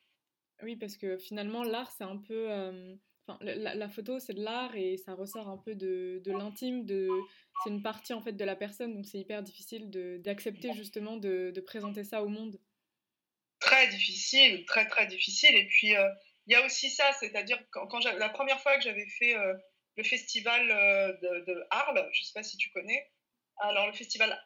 Oui, 0.61 0.77
parce 0.77 0.95
que 0.95 1.17
finalement, 1.17 1.63
l'art, 1.63 1.91
c'est 1.91 2.05
un 2.05 2.17
peu... 2.17 2.49
Euh, 2.49 2.95
la, 3.41 3.89
photo, 3.89 4.19
c'est 4.19 4.33
de 4.33 4.43
l'art 4.43 4.75
et 4.75 4.97
ça 4.97 5.13
ressort 5.13 5.47
un 5.47 5.57
peu 5.57 5.75
de, 5.75 6.21
l'intime, 6.25 6.85
de, 6.85 7.09
c'est 7.63 7.69
une 7.69 7.81
partie 7.81 8.13
en 8.13 8.21
fait 8.21 8.33
de 8.33 8.45
la 8.45 8.55
personne, 8.55 8.93
donc 8.93 9.05
c'est 9.05 9.19
hyper 9.19 9.43
difficile 9.43 9.89
d'accepter 10.21 10.73
justement 10.73 11.17
de, 11.17 11.63
présenter 11.65 12.03
ça 12.03 12.23
au 12.23 12.27
monde. 12.27 12.59
Très 13.59 13.87
difficile, 13.87 14.65
très 14.65 14.87
très 14.87 15.07
difficile. 15.07 15.55
Et 15.55 15.67
puis 15.67 15.95
euh, 15.95 16.09
il 16.47 16.53
y 16.53 16.55
a 16.55 16.65
aussi 16.65 16.89
ça, 16.89 17.13
c'est-à-dire 17.13 17.57
quand, 17.71 18.03
la 18.03 18.29
première 18.29 18.59
fois 18.59 18.75
que 18.75 18.83
j'avais 18.83 19.07
fait 19.07 19.35
euh, 19.37 19.53
le 19.95 20.03
festival 20.03 20.69
euh, 20.69 21.13
de, 21.21 21.65
Arles, 21.69 22.09
je 22.11 22.21
ne 22.21 22.25
sais 22.25 22.33
pas 22.33 22.43
si 22.43 22.57
tu 22.57 22.69
connais. 22.71 23.09
Alors 23.61 23.87
le 23.87 23.93
festival 23.93 24.37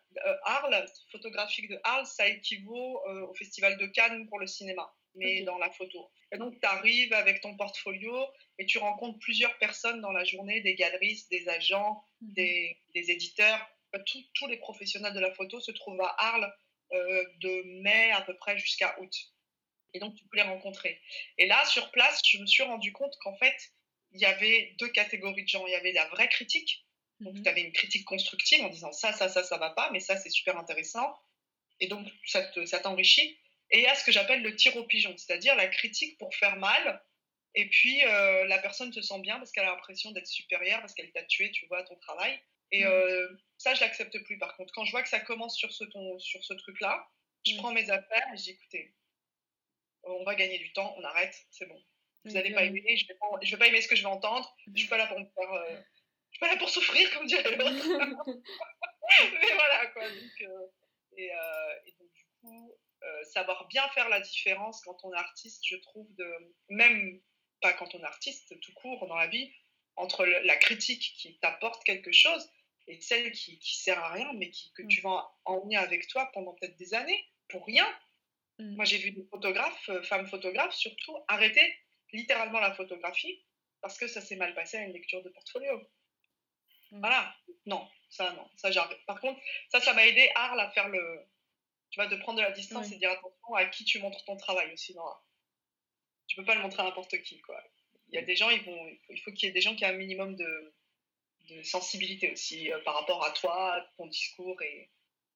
Arles, 0.44 0.86
photographique 1.12 1.70
de 1.70 1.80
Arles, 1.84 2.06
ça 2.06 2.28
équivaut 2.28 3.02
au 3.30 3.34
festival 3.34 3.78
de 3.78 3.88
Cannes 3.88 4.28
pour 4.28 4.38
le 4.38 4.46
cinéma 4.46 4.94
mais 5.18 5.42
dans 5.44 5.58
la 5.58 5.70
photo. 5.72 6.10
Et 6.32 6.38
donc, 6.38 6.60
tu 6.60 6.66
arrives 6.66 7.14
avec 7.14 7.42
ton 7.42 7.56
portfolio 7.56 8.26
et 8.60 8.66
tu 8.66 8.78
rencontres 8.78 9.20
plusieurs 9.20 9.58
personnes 9.58 10.02
dans 10.02 10.12
la 10.12 10.24
journée, 10.24 10.62
des 10.62 10.76
galeristes, 10.76 11.30
des 11.32 11.48
agents, 11.50 12.04
mhm. 12.22 12.34
des, 12.34 12.78
des, 12.94 13.12
éditeurs. 13.12 13.60
tous 14.06 14.48
les 14.48 14.58
professionnels 14.58 15.14
de 15.14 15.20
la 15.20 15.34
photo 15.34 15.60
se 15.60 15.72
trouvent 15.72 16.02
à 16.02 16.16
Arles 16.18 16.54
euh, 16.94 17.26
de 17.42 17.64
mai 17.82 18.12
à 18.12 18.22
peu 18.22 18.36
près 18.36 18.58
jusqu'à 18.58 19.00
août. 19.00 19.14
Et 19.94 20.00
donc, 20.00 20.16
tu 20.16 20.26
peux 20.26 20.38
les 20.38 20.44
rencontrer. 20.44 21.00
Et 21.38 21.48
là, 21.48 21.64
sur 21.66 21.92
place, 21.92 22.22
je 22.26 22.38
me 22.40 22.46
suis 22.46 22.64
rendu 22.64 22.92
compte 22.92 23.16
qu'en 23.22 23.36
fait, 23.36 23.56
il 24.12 24.22
y 24.22 24.26
avait 24.26 24.76
deux 24.80 24.90
catégories 24.90 25.44
de 25.44 25.50
gens. 25.50 25.66
Il 25.68 25.72
y 25.72 25.76
avait 25.76 25.94
la 25.94 26.08
vraie 26.10 26.30
critique. 26.30 26.86
Donc, 27.20 27.36
mhm. 27.36 27.44
tu 27.44 27.50
avais 27.50 27.62
une 27.62 27.74
critique 27.74 28.06
constructive 28.06 28.64
en 28.64 28.70
disant 28.70 28.92
ça, 28.92 29.14
ça, 29.14 29.30
ça, 29.30 29.44
ça 29.44 29.58
va 29.58 29.72
pas, 29.72 29.90
mais 29.92 30.00
ça, 30.00 30.18
c'est 30.18 30.30
super 30.30 30.58
intéressant. 30.58 31.18
Et 31.80 31.88
donc, 31.88 32.08
ça 32.26 32.80
t'enrichit 32.80 33.40
y 33.72 33.86
a 33.86 33.96
ce 33.96 34.04
que 34.04 34.12
j'appelle 34.12 34.42
le 34.42 34.56
tir 34.56 34.76
au 34.78 34.84
pigeon, 34.84 35.16
c'est-à-dire 35.18 35.56
la 35.56 35.68
critique 35.68 36.18
pour 36.18 36.34
faire 36.36 36.58
mal. 36.58 37.04
Et 37.56 37.70
puis 37.70 38.04
euh, 38.06 38.46
la 38.46 38.60
personne 38.60 38.94
se 38.94 39.02
sent 39.02 39.20
bien 39.20 39.38
parce 39.38 39.52
qu'elle 39.52 39.66
a 39.66 39.72
l'impression 39.72 40.12
d'être 40.12 40.28
supérieure, 40.28 40.80
parce 40.80 40.94
qu'elle 40.94 41.12
t'a 41.12 41.24
tué, 41.24 41.52
tu 41.52 41.66
vois, 41.68 41.84
ton 41.84 41.96
travail. 41.96 42.40
Et 42.72 42.84
mmh. 42.84 42.88
euh, 42.88 43.28
ça, 43.58 43.74
je 43.74 43.82
l'accepte 43.82 44.22
plus. 44.24 44.38
Par 44.38 44.56
contre, 44.56 44.74
quand 44.74 44.86
je 44.86 44.92
vois 44.92 45.02
que 45.02 45.10
ça 45.10 45.20
commence 45.20 45.58
sur 45.58 45.72
ce, 45.72 45.84
ton, 45.86 46.20
sur 46.20 46.44
ce 46.44 46.54
truc-là, 46.54 47.08
je 47.46 47.54
mmh. 47.54 47.58
prends 47.58 47.72
mes 47.72 47.90
affaires 47.90 48.28
et 48.34 48.38
je 48.38 48.44
dis 48.44 48.52
écoutez, 48.52 48.94
on 50.04 50.24
va 50.24 50.36
gagner 50.36 50.60
du 50.60 50.72
temps, 50.74 50.94
on 50.98 51.04
arrête, 51.04 51.36
c'est 51.50 51.66
bon. 51.66 51.82
Vous 52.26 52.34
n'allez 52.34 52.54
pas 52.54 52.64
aimer, 52.64 52.84
je 52.86 53.04
ne 53.04 53.08
vais, 53.08 53.16
pas, 53.16 53.28
vais 53.42 53.58
pas 53.58 53.68
aimer 53.68 53.82
ce 53.82 53.88
que 53.88 53.96
je 53.96 54.02
vais 54.02 54.10
entendre, 54.10 54.54
je 54.68 54.80
suis 54.80 54.90
pas 54.90 54.98
là 54.98 55.08
pour 55.08 55.20
me 55.20 55.26
faire. 55.26 55.52
Euh, 55.52 55.78
je 56.30 56.36
suis 56.36 56.40
pas 56.40 56.50
là 56.50 56.58
pour 56.58 56.70
souffrir, 56.70 57.10
comme 57.14 57.26
dirait 57.26 57.56
l'autre. 57.56 57.72
Mais 59.32 59.54
voilà, 59.54 59.86
quoi. 59.88 60.10
Donc, 60.10 60.42
et, 61.18 61.26
et, 61.26 61.92
donc, 61.98 62.12
du 62.14 62.26
coup, 62.42 62.78
euh, 63.04 63.24
savoir 63.26 63.68
bien 63.68 63.88
faire 63.90 64.10
la 64.10 64.20
différence 64.20 64.82
quand 64.82 64.98
on 65.04 65.14
est 65.14 65.18
artiste, 65.18 65.64
je 65.66 65.76
trouve, 65.78 66.08
de, 66.16 66.56
même 66.70 67.22
pas 67.62 67.74
quand 67.74 67.94
on 67.96 68.00
est 68.00 68.06
artiste, 68.06 68.60
tout 68.60 68.74
court 68.74 69.08
dans 69.08 69.16
la 69.16 69.28
vie, 69.28 69.52
entre 69.96 70.26
la 70.26 70.56
critique 70.56 71.16
qui 71.18 71.38
t'apporte 71.40 71.84
quelque 71.84 72.12
chose 72.12 72.50
et 72.88 73.00
celle 73.02 73.32
qui, 73.32 73.60
qui 73.60 73.76
sert 73.78 74.00
à 74.00 74.14
rien, 74.14 74.32
mais 74.34 74.50
qui, 74.50 74.72
que 74.74 74.84
tu 74.84 75.02
mm. 75.02 75.04
vas 75.04 75.32
emmener 75.46 75.78
avec 75.78 76.08
toi 76.08 76.30
pendant 76.34 76.54
peut-être 76.54 76.78
des 76.78 76.94
années 76.94 77.26
pour 77.50 77.66
rien. 77.66 77.88
Mm. 78.60 78.76
Moi, 78.76 78.86
j'ai 78.86 78.98
vu 78.98 79.12
des 79.12 79.26
photographes, 79.26 79.90
euh, 79.90 80.02
femmes 80.04 80.28
photographes 80.28 80.76
surtout, 80.76 81.18
arrêter 81.28 81.76
littéralement 82.14 82.60
la 82.60 82.74
photographie 82.74 83.44
parce 83.82 83.98
que 83.98 84.08
ça 84.08 84.22
s'est 84.22 84.38
mal 84.38 84.56
passé 84.56 84.78
à 84.78 84.84
une 84.84 84.94
lecture 84.94 85.22
de 85.24 85.30
portfolio. 85.30 85.78
Mm. 86.92 87.00
Voilà. 87.00 87.36
Non, 87.66 87.88
ça, 88.10 88.32
non. 88.34 88.50
Ça, 88.56 88.70
Par 89.06 89.20
contre, 89.20 89.40
ça, 89.70 89.80
ça 89.82 89.94
m'a 89.94 90.08
aidé 90.08 90.32
Arles 90.36 90.60
à 90.60 90.72
faire 90.72 90.90
le, 90.90 91.28
tu 91.90 92.00
vois, 92.00 92.08
de 92.08 92.16
prendre 92.18 92.38
de 92.38 92.44
la 92.44 92.52
distance 92.52 92.92
et 92.92 92.98
dire 92.98 93.12
attention 93.12 93.54
à 93.56 93.66
qui 93.66 93.86
tu 93.86 94.00
montres 94.00 94.24
ton 94.26 94.38
travail 94.38 94.72
aussi. 94.74 94.94
Non, 94.96 95.04
tu 96.28 96.36
peux 96.36 96.46
pas 96.46 96.56
le 96.56 96.62
montrer 96.62 96.82
à 96.82 96.86
n'importe 96.86 97.22
qui, 97.22 97.40
quoi. 97.42 97.62
Il 98.10 98.16
y 98.16 98.18
a 98.18 98.22
des 98.22 98.36
gens, 98.36 98.50
ils 98.50 98.64
vont, 98.64 98.88
il 99.10 99.20
faut 99.20 99.32
qu'il 99.32 99.48
y 99.48 99.50
ait 99.50 99.54
des 99.54 99.62
gens 99.62 99.76
qui 99.76 99.84
aient 99.84 99.88
un 99.88 99.94
minimum 99.94 100.36
de, 100.36 100.74
de 101.50 101.62
sensibilité 101.64 102.32
aussi 102.32 102.72
euh, 102.72 102.80
par 102.84 102.96
rapport 102.96 103.24
à 103.24 103.32
toi, 103.32 103.86
ton 103.98 104.08
discours 104.08 104.62
et, 104.62 104.90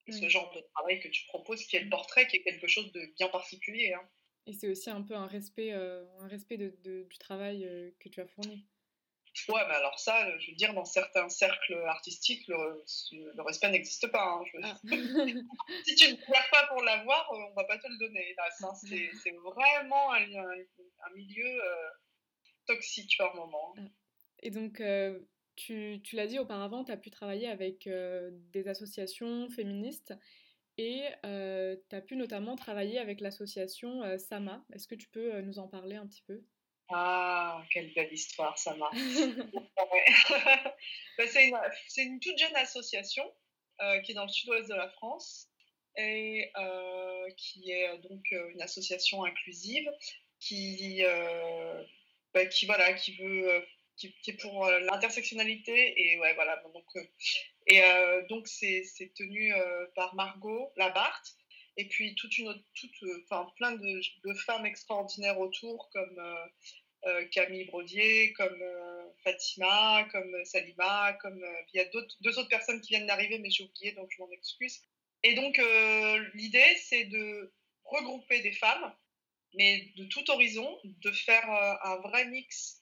ce 0.10 0.28
genre 0.28 0.52
de 0.54 0.60
travail 0.74 1.00
que 1.00 1.08
tu 1.08 1.26
proposes, 1.28 1.64
qui 1.68 1.78
est 1.78 1.84
le 1.84 1.90
portrait, 1.90 2.28
qui 2.28 2.36
est 2.36 2.42
quelque 2.42 2.68
chose 2.68 2.92
de 2.92 3.14
bien 3.16 3.30
particulier. 3.30 3.94
Hein. 3.94 4.10
Et 4.46 4.52
c'est 4.52 4.68
aussi 4.68 4.90
un 4.90 5.02
peu 5.04 5.16
un 5.16 5.28
respect, 5.28 5.72
euh, 5.72 6.04
un 6.20 6.28
respect 6.28 6.58
de, 6.58 6.76
du 6.84 7.18
travail 7.18 7.64
euh, 7.64 7.92
que 7.98 8.10
tu 8.10 8.20
as 8.20 8.28
fourni. 8.28 8.66
Ouais, 9.48 9.62
mais 9.68 9.76
alors 9.76 9.98
ça, 9.98 10.38
je 10.40 10.52
veux 10.52 10.58
dire, 10.58 10.74
dans 10.74 10.84
certains 10.84 11.30
cercles 11.30 11.82
artistiques, 11.88 12.46
le, 12.48 12.84
respect 13.44 13.72
n'existe 13.72 14.12
pas. 14.12 14.24
Hein, 14.24 14.44
ah. 14.64 14.78
si 15.86 15.96
tu 15.96 16.12
ne 16.12 16.16
pleures 16.18 16.50
pas 16.52 16.68
pour 16.68 16.82
l'avoir, 16.84 17.30
on 17.32 17.54
va 17.54 17.64
pas 17.64 17.78
te 17.78 17.88
le 17.88 17.98
donner. 17.98 18.36
C'est 19.24 19.32
vraiment 19.38 20.14
un, 20.14 20.36
un, 20.36 21.16
milieu 21.16 21.64
euh, 21.64 21.90
toxique 22.68 23.16
par 23.18 23.34
moment. 23.36 23.74
Ah. 23.78 23.82
Et 24.44 24.52
donc, 24.52 24.82
euh, 24.82 25.20
tu, 25.56 26.02
tu 26.04 26.18
l'as 26.18 26.28
dit 26.28 26.40
auparavant, 26.40 26.84
tu 26.84 26.92
as 26.92 26.98
pu 26.98 27.10
travailler 27.10 27.48
avec 27.48 27.88
euh, 27.88 28.32
des 28.52 28.68
associations 28.68 29.50
féministes 29.50 30.14
et 30.78 31.06
tu 31.24 31.96
as 31.96 32.02
pu 32.02 32.16
notamment 32.18 32.56
travailler 32.56 33.00
avec 33.00 33.22
l'association 33.22 34.18
Sama. 34.18 34.66
Est-ce 34.74 34.88
que 34.88 34.96
tu 34.96 35.08
peux 35.08 35.40
nous 35.42 35.60
en 35.60 35.68
parler 35.68 35.96
un 35.96 36.08
petit 36.08 36.24
peu? 36.24 36.44
Ah, 36.90 37.61
quelle 37.72 37.94
belle 37.94 38.14
histoire, 38.14 38.58
ça 38.58 38.76
marche. 38.76 38.98
Bah, 41.18 41.26
c'est 41.88 42.04
une, 42.04 42.20
toute 42.20 42.38
jeune 42.38 42.56
association 42.56 43.24
euh, 43.82 44.00
qui 44.02 44.12
est 44.12 44.16
dans 44.16 44.26
le 44.26 44.30
sud-ouest 44.30 44.70
de 44.70 44.76
la 44.76 44.90
France 44.90 45.48
et 45.98 46.50
euh, 46.58 47.28
qui 47.38 47.72
est 47.72 47.98
donc 48.00 48.24
euh, 48.32 48.50
une 48.50 48.62
association 48.62 49.24
inclusive 49.24 49.88
qui, 50.40 51.04
bah, 52.34 52.46
qui, 52.48 52.66
voilà, 52.66 52.94
qui 52.94 53.16
veut 53.18 53.64
qui, 53.98 54.16
est 54.28 54.42
pour 54.42 54.66
l'intersectionnalité 54.66 55.94
et 55.96 56.20
ouais 56.20 56.34
voilà 56.34 56.64
donc 56.74 56.86
et 57.68 57.82
donc 58.30 58.48
c'est 58.48 59.12
tenu 59.16 59.54
par 59.96 60.16
Margot 60.16 60.72
Labarthe 60.76 61.36
et 61.78 61.88
puis 61.88 62.16
toute 62.16 62.36
une 62.40 62.52
toute, 62.74 62.96
enfin 63.26 63.52
plein 63.58 63.74
de, 63.74 64.02
de, 64.24 64.34
femmes 64.34 64.66
extraordinaires 64.66 65.40
autour 65.40 65.90
comme 65.94 66.20
Camille 67.32 67.66
Brodier, 67.66 68.34
comme 68.34 68.62
euh, 68.62 69.04
Fatima, 69.24 70.08
comme 70.12 70.34
euh, 70.36 70.46
Salima, 70.46 71.14
comme 71.22 71.44
il 71.74 71.78
y 71.78 71.80
a 71.80 71.86
deux 71.86 72.40
autres 72.40 72.50
personnes 72.50 72.82
qui 72.82 72.90
viennent 72.90 73.08
d'arriver, 73.08 73.40
mais 73.40 73.50
j'ai 73.50 73.64
oublié, 73.64 73.92
donc 73.94 74.10
je 74.12 74.22
m'en 74.22 74.30
excuse. 74.32 74.82
Et 75.24 75.36
donc 75.36 75.62
l'idée, 76.34 76.76
c'est 76.78 77.06
de 77.06 77.54
regrouper 77.84 78.42
des 78.42 78.54
femmes, 78.54 78.92
mais 79.54 79.92
de 79.96 80.06
tout 80.06 80.32
horizon, 80.32 80.80
de 80.84 81.12
faire 81.12 81.48
un 81.48 81.98
vrai 81.98 82.26
mix 82.26 82.82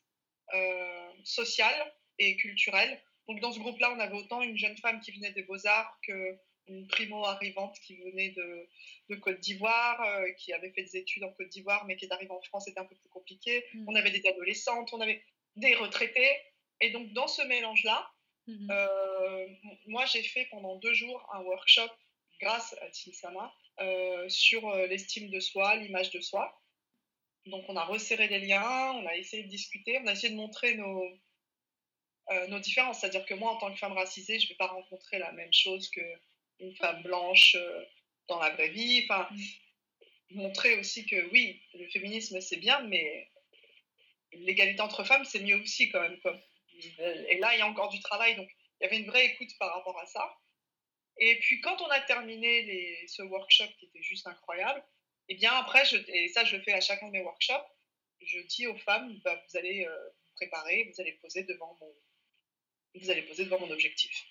social 1.25 1.93
et 2.17 2.37
culturel. 2.37 3.01
Donc 3.27 3.41
dans 3.41 3.51
ce 3.51 3.59
groupe-là, 3.59 3.91
on 3.93 3.99
avait 3.99 4.15
autant 4.15 4.41
une 4.41 4.57
jeune 4.57 4.77
femme 4.77 5.01
qui 5.01 5.11
venait 5.11 5.33
des 5.33 5.43
beaux-arts 5.43 5.99
que 6.07 6.39
une 6.69 6.87
primo 6.87 7.25
arrivante 7.25 7.77
qui 7.85 7.97
venait 7.97 8.29
de, 8.29 8.67
de 9.09 9.15
Côte 9.15 9.39
d'Ivoire, 9.39 10.01
euh, 10.01 10.31
qui 10.33 10.53
avait 10.53 10.71
fait 10.71 10.83
des 10.83 10.97
études 10.97 11.23
en 11.23 11.31
Côte 11.31 11.49
d'Ivoire, 11.49 11.85
mais 11.85 11.95
qui 11.95 12.05
est 12.05 12.13
arrivée 12.13 12.31
en 12.31 12.41
France, 12.41 12.65
c'était 12.65 12.79
un 12.79 12.85
peu 12.85 12.95
plus 12.95 13.09
compliqué. 13.09 13.65
Mm. 13.73 13.85
On 13.87 13.95
avait 13.95 14.11
des 14.11 14.27
adolescentes, 14.27 14.93
on 14.93 15.01
avait 15.01 15.23
des 15.55 15.75
retraités. 15.75 16.29
Et 16.81 16.91
donc, 16.91 17.11
dans 17.13 17.27
ce 17.27 17.41
mélange-là, 17.41 18.09
mm-hmm. 18.47 18.71
euh, 18.71 19.47
moi, 19.87 20.05
j'ai 20.05 20.23
fait 20.23 20.47
pendant 20.51 20.77
deux 20.77 20.93
jours 20.93 21.27
un 21.33 21.41
workshop 21.41 21.91
grâce 22.39 22.73
à 22.81 22.89
Tim 22.91 23.11
Sama 23.11 23.53
euh, 23.81 24.29
sur 24.29 24.73
l'estime 24.87 25.29
de 25.29 25.39
soi, 25.39 25.75
l'image 25.75 26.11
de 26.11 26.21
soi. 26.21 26.55
Donc 27.45 27.65
on 27.67 27.75
a 27.75 27.83
resserré 27.83 28.27
les 28.27 28.39
liens, 28.39 28.93
on 28.93 29.05
a 29.07 29.15
essayé 29.15 29.43
de 29.43 29.49
discuter, 29.49 29.97
on 30.03 30.07
a 30.07 30.11
essayé 30.11 30.31
de 30.31 30.37
montrer 30.37 30.75
nos, 30.75 31.03
nos 32.47 32.59
différences. 32.59 32.99
C'est-à-dire 32.99 33.25
que 33.25 33.33
moi, 33.33 33.51
en 33.51 33.57
tant 33.57 33.71
que 33.71 33.79
femme 33.79 33.93
racisée, 33.93 34.39
je 34.39 34.45
ne 34.45 34.49
vais 34.49 34.55
pas 34.55 34.67
rencontrer 34.67 35.19
la 35.19 35.31
même 35.31 35.51
chose 35.51 35.89
qu'une 36.59 36.75
femme 36.75 37.01
blanche 37.03 37.55
euh, 37.55 37.85
dans 38.27 38.39
la 38.39 38.51
vraie 38.51 38.69
vie. 38.69 39.05
Enfin, 39.09 39.27
mm. 39.31 40.41
montrer 40.41 40.79
aussi 40.79 41.05
que 41.05 41.29
oui, 41.31 41.61
le 41.73 41.87
féminisme 41.89 42.39
c'est 42.41 42.57
bien, 42.57 42.81
mais 42.83 43.29
l'égalité 44.33 44.81
entre 44.81 45.03
femmes 45.03 45.25
c'est 45.25 45.39
mieux 45.39 45.59
aussi 45.61 45.89
quand 45.89 46.01
même. 46.01 46.19
Et 47.29 47.37
là, 47.39 47.55
il 47.55 47.59
y 47.59 47.61
a 47.61 47.67
encore 47.67 47.89
du 47.89 47.99
travail, 47.99 48.35
donc 48.35 48.49
il 48.79 48.83
y 48.83 48.87
avait 48.87 48.99
une 48.99 49.07
vraie 49.07 49.25
écoute 49.25 49.49
par 49.59 49.73
rapport 49.73 49.99
à 49.99 50.05
ça. 50.05 50.37
Et 51.17 51.37
puis 51.39 51.59
quand 51.61 51.81
on 51.81 51.87
a 51.87 51.99
terminé 52.01 52.61
les, 52.61 53.07
ce 53.07 53.21
workshop 53.23 53.67
qui 53.79 53.85
était 53.85 54.01
juste 54.01 54.27
incroyable, 54.27 54.83
et 55.27 55.33
eh 55.33 55.35
bien 55.35 55.53
après, 55.53 55.85
je, 55.85 55.97
et 56.07 56.27
ça 56.29 56.43
je 56.43 56.55
le 56.55 56.63
fais 56.63 56.73
à 56.73 56.81
chacun 56.81 57.07
de 57.07 57.11
mes 57.11 57.21
workshops, 57.21 57.67
je 58.21 58.39
dis 58.39 58.67
aux 58.67 58.77
femmes, 58.77 59.19
bah, 59.23 59.43
vous 59.47 59.57
allez 59.57 59.85
euh, 59.85 60.09
vous 60.25 60.31
préparer, 60.35 60.91
vous 60.91 61.01
allez 61.01 61.13
poser 61.13 61.43
devant 61.43 61.77
mon, 61.79 61.93
vous 62.95 63.09
allez 63.09 63.21
poser 63.23 63.45
devant 63.45 63.59
mon 63.59 63.69
objectif. 63.69 64.25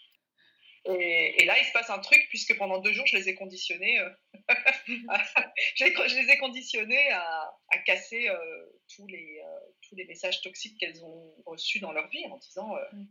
Et, 0.88 1.45
là, 1.45 1.59
il 1.59 1.64
se 1.66 1.73
passe 1.73 1.90
un 1.90 1.99
truc, 1.99 2.26
puisque 2.30 2.57
pendant 2.57 2.78
deux 2.78 2.92
jours, 2.92 3.07
je 3.07 3.16
les 3.16 3.28
ai 3.28 3.35
conditionnés, 3.35 3.99
euh, 3.99 4.11
je, 4.87 5.85
les, 5.85 6.30
ai 6.30 6.38
conditionnés 6.38 7.11
à, 7.11 7.78
casser 7.85 8.28
euh, 8.28 8.66
tous, 8.95 9.07
les, 9.07 9.42
tous 9.87 9.97
les 9.97 10.04
messages 10.07 10.40
toxiques 10.40 10.78
qu'elles 10.78 11.04
ont 11.04 11.35
reçus 11.45 11.80
dans 11.80 11.92
leur 11.92 12.09
vie 12.09 12.25
en 12.26 12.38
disant 12.38 12.75
mm 12.92 13.04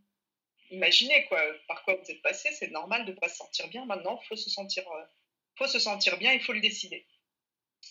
imaginez 0.71 1.25
quoi, 1.25 1.41
par 1.67 1.83
quoi 1.83 1.95
vous 1.95 2.11
êtes 2.11 2.21
passé, 2.21 2.51
c'est 2.51 2.71
normal 2.71 3.05
de 3.05 3.11
ne 3.11 3.17
pas 3.17 3.29
se 3.29 3.37
sentir 3.37 3.67
bien. 3.69 3.85
Maintenant, 3.85 4.19
il 4.21 4.27
faut 4.27 4.35
se 4.35 4.49
sentir, 4.49 4.89
euh, 4.91 5.03
faut 5.57 5.67
se 5.67 5.79
sentir 5.79 6.17
bien, 6.17 6.33
il 6.33 6.41
faut 6.41 6.53
le 6.53 6.61
décider. 6.61 7.05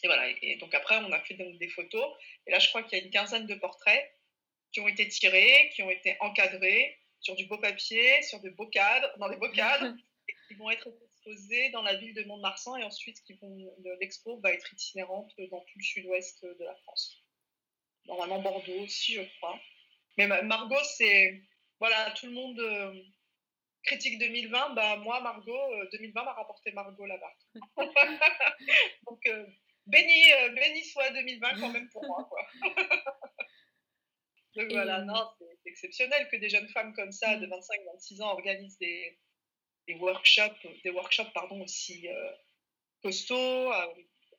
Et 0.02 0.06
voilà. 0.06 0.28
Et 0.42 0.56
donc 0.56 0.74
après, 0.74 0.96
on 0.98 1.12
a 1.12 1.20
fait 1.20 1.34
des 1.34 1.68
photos. 1.68 2.16
Et 2.46 2.50
là, 2.50 2.58
je 2.58 2.68
crois 2.68 2.82
qu'il 2.82 2.98
y 2.98 3.00
a 3.00 3.04
une 3.04 3.10
quinzaine 3.10 3.46
de 3.46 3.54
portraits 3.54 4.12
qui 4.72 4.80
ont 4.80 4.88
été 4.88 5.08
tirés, 5.08 5.70
qui 5.74 5.82
ont 5.82 5.90
été 5.90 6.16
encadrés 6.20 6.98
sur 7.26 7.34
du 7.34 7.46
beau 7.46 7.58
papier, 7.58 8.22
sur 8.22 8.40
de 8.40 8.50
beaux 8.50 8.68
cadres, 8.68 9.10
dans 9.18 9.28
des 9.28 9.36
beaux 9.36 9.50
cadres, 9.50 9.92
qui 10.48 10.54
vont 10.54 10.70
être 10.70 10.88
exposés 11.04 11.70
dans 11.70 11.82
la 11.82 11.96
ville 11.96 12.14
de 12.14 12.22
Mont-de-Marsan 12.22 12.76
et 12.76 12.84
ensuite 12.84 13.20
qui 13.24 13.34
vont, 13.34 13.74
l'expo 14.00 14.38
va 14.38 14.52
être 14.52 14.72
itinérante 14.72 15.32
dans 15.50 15.60
tout 15.60 15.78
le 15.78 15.82
sud-ouest 15.82 16.44
de 16.44 16.64
la 16.64 16.76
France. 16.76 17.20
Normalement 18.04 18.40
Bordeaux 18.40 18.80
aussi, 18.80 19.14
je 19.14 19.22
crois. 19.38 19.60
Mais 20.16 20.28
Margot, 20.28 20.82
c'est 20.84 21.42
voilà, 21.80 22.12
tout 22.12 22.26
le 22.26 22.32
monde 22.32 22.60
euh, 22.60 22.94
critique 23.82 24.20
2020. 24.20 24.74
Bah, 24.74 24.96
moi, 24.98 25.20
Margot, 25.20 25.84
2020 25.92 26.20
euh, 26.20 26.24
m'a 26.24 26.32
rapporté 26.32 26.70
Margot 26.72 27.06
là-bas. 27.06 27.34
Donc, 29.10 29.26
euh, 29.26 29.46
béni, 29.86 30.30
béni 30.54 30.84
soit 30.84 31.10
2020 31.10 31.60
quand 31.60 31.70
même 31.70 31.88
pour 31.90 32.06
moi. 32.06 32.24
Quoi. 32.30 32.46
Donc 34.54 34.70
voilà, 34.70 35.02
non, 35.02 35.28
c'est 35.38 35.55
exceptionnel 35.66 36.28
que 36.30 36.36
des 36.36 36.48
jeunes 36.48 36.68
femmes 36.68 36.94
comme 36.94 37.12
ça, 37.12 37.36
de 37.36 37.46
25-26 37.46 38.18
mm. 38.18 38.22
ans, 38.22 38.30
organisent 38.32 38.78
des, 38.78 39.18
des, 39.88 39.94
workshops, 39.94 40.66
des 40.84 40.90
workshops 40.90 41.32
pardon, 41.34 41.62
aussi 41.62 42.08
costauds. 43.02 43.72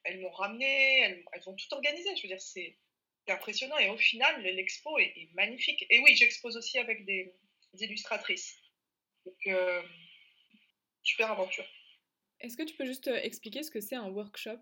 elles 0.03 0.19
m'ont 0.21 0.31
ramené, 0.31 0.99
elles, 1.01 1.23
elles, 1.31 1.49
ont 1.49 1.55
tout 1.55 1.73
organisé. 1.73 2.15
Je 2.15 2.23
veux 2.23 2.29
dire, 2.29 2.41
c'est 2.41 2.77
impressionnant. 3.31 3.77
Et 3.77 3.89
au 3.89 3.97
final, 3.97 4.41
l'expo 4.41 4.97
est, 4.99 5.29
magnifique. 5.33 5.85
Et 5.89 5.99
oui, 5.99 6.15
j'expose 6.15 6.57
aussi 6.57 6.77
avec 6.77 7.05
des, 7.05 7.33
illustratrices. 7.79 8.57
Donc, 9.25 9.35
euh, 9.47 9.83
super 11.03 11.31
aventure. 11.31 11.65
Est-ce 12.39 12.57
que 12.57 12.63
tu 12.63 12.75
peux 12.75 12.85
juste 12.85 13.07
euh, 13.07 13.19
expliquer 13.21 13.61
ce 13.61 13.69
que 13.69 13.81
c'est 13.81 13.95
un 13.95 14.07
workshop? 14.07 14.59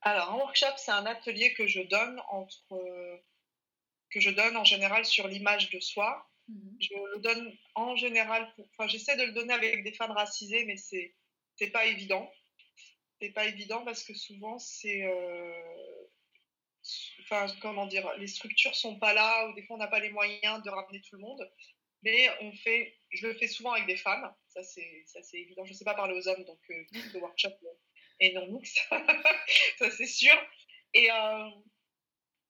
Alors, 0.00 0.30
un 0.30 0.36
workshop, 0.36 0.76
c'est 0.76 0.90
un 0.90 1.06
atelier 1.06 1.52
que 1.54 1.66
je 1.66 1.82
donne 1.82 2.20
entre 2.30 3.22
que 4.10 4.20
je 4.20 4.30
donne 4.30 4.56
en 4.56 4.64
général 4.64 5.04
sur 5.04 5.28
l'image 5.28 5.70
de 5.70 5.80
soi. 5.80 6.28
Mhm. 6.48 6.76
Je 6.80 6.94
le 7.14 7.20
donne 7.20 7.56
en 7.74 7.96
général, 7.96 8.52
enfin, 8.76 8.88
j'essaie 8.88 9.16
de 9.16 9.24
le 9.24 9.32
donner 9.32 9.54
avec 9.54 9.84
des 9.84 9.92
femmes 9.92 10.12
racisées, 10.12 10.64
mais 10.64 10.76
c'est 10.76 11.14
c'est 11.56 11.70
pas 11.70 11.86
évident. 11.86 12.30
C'est 13.20 13.30
pas 13.30 13.46
évident 13.46 13.84
parce 13.84 14.02
que 14.02 14.14
souvent 14.14 14.58
c'est 14.58 15.04
euh, 15.04 15.52
enfin, 17.22 17.46
comment 17.60 17.86
dire, 17.86 18.10
les 18.18 18.26
structures 18.26 18.74
sont 18.74 18.98
pas 18.98 19.12
là, 19.12 19.48
ou 19.48 19.54
des 19.54 19.62
fois 19.62 19.76
on 19.76 19.78
n'a 19.78 19.88
pas 19.88 20.00
les 20.00 20.10
moyens 20.10 20.62
de 20.62 20.70
ramener 20.70 21.00
tout 21.02 21.16
le 21.16 21.22
monde. 21.22 21.50
Mais 22.02 22.30
on 22.40 22.52
fait, 22.52 22.96
je 23.10 23.26
le 23.26 23.34
fais 23.34 23.46
souvent 23.46 23.72
avec 23.72 23.86
des 23.86 23.96
femmes, 23.96 24.34
ça 24.48 24.62
c'est, 24.62 25.02
ça 25.06 25.22
c'est 25.22 25.38
évident. 25.38 25.64
Je 25.66 25.72
ne 25.72 25.76
sais 25.76 25.84
pas 25.84 25.94
parler 25.94 26.14
aux 26.14 26.28
hommes, 26.28 26.44
donc 26.44 26.58
euh, 26.70 26.84
le 27.12 27.20
workshop 27.20 27.50
est 28.20 28.32
non 28.32 28.50
mix, 28.50 28.74
ça 29.78 29.90
c'est 29.90 30.06
sûr. 30.06 30.34
Et, 30.94 31.10
euh, 31.10 31.50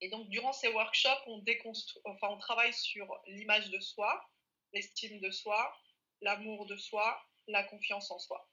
et 0.00 0.08
donc 0.08 0.28
durant 0.28 0.52
ces 0.52 0.68
workshops, 0.68 1.22
on 1.26 1.38
déconstruit, 1.38 2.00
enfin 2.06 2.28
on 2.30 2.38
travaille 2.38 2.72
sur 2.72 3.06
l'image 3.26 3.70
de 3.70 3.80
soi, 3.80 4.28
l'estime 4.72 5.20
de 5.20 5.30
soi, 5.30 5.76
l'amour 6.22 6.66
de 6.66 6.76
soi, 6.76 7.22
la 7.46 7.64
confiance 7.64 8.10
en 8.10 8.18
soi. 8.18 8.48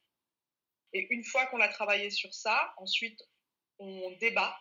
Et 0.94 1.08
une 1.14 1.24
fois 1.24 1.46
qu'on 1.48 1.62
a 1.62 1.68
travaillé 1.68 2.10
sur 2.10 2.34
ça, 2.34 2.74
ensuite 2.78 3.22
on 3.80 4.12
débat 4.20 4.60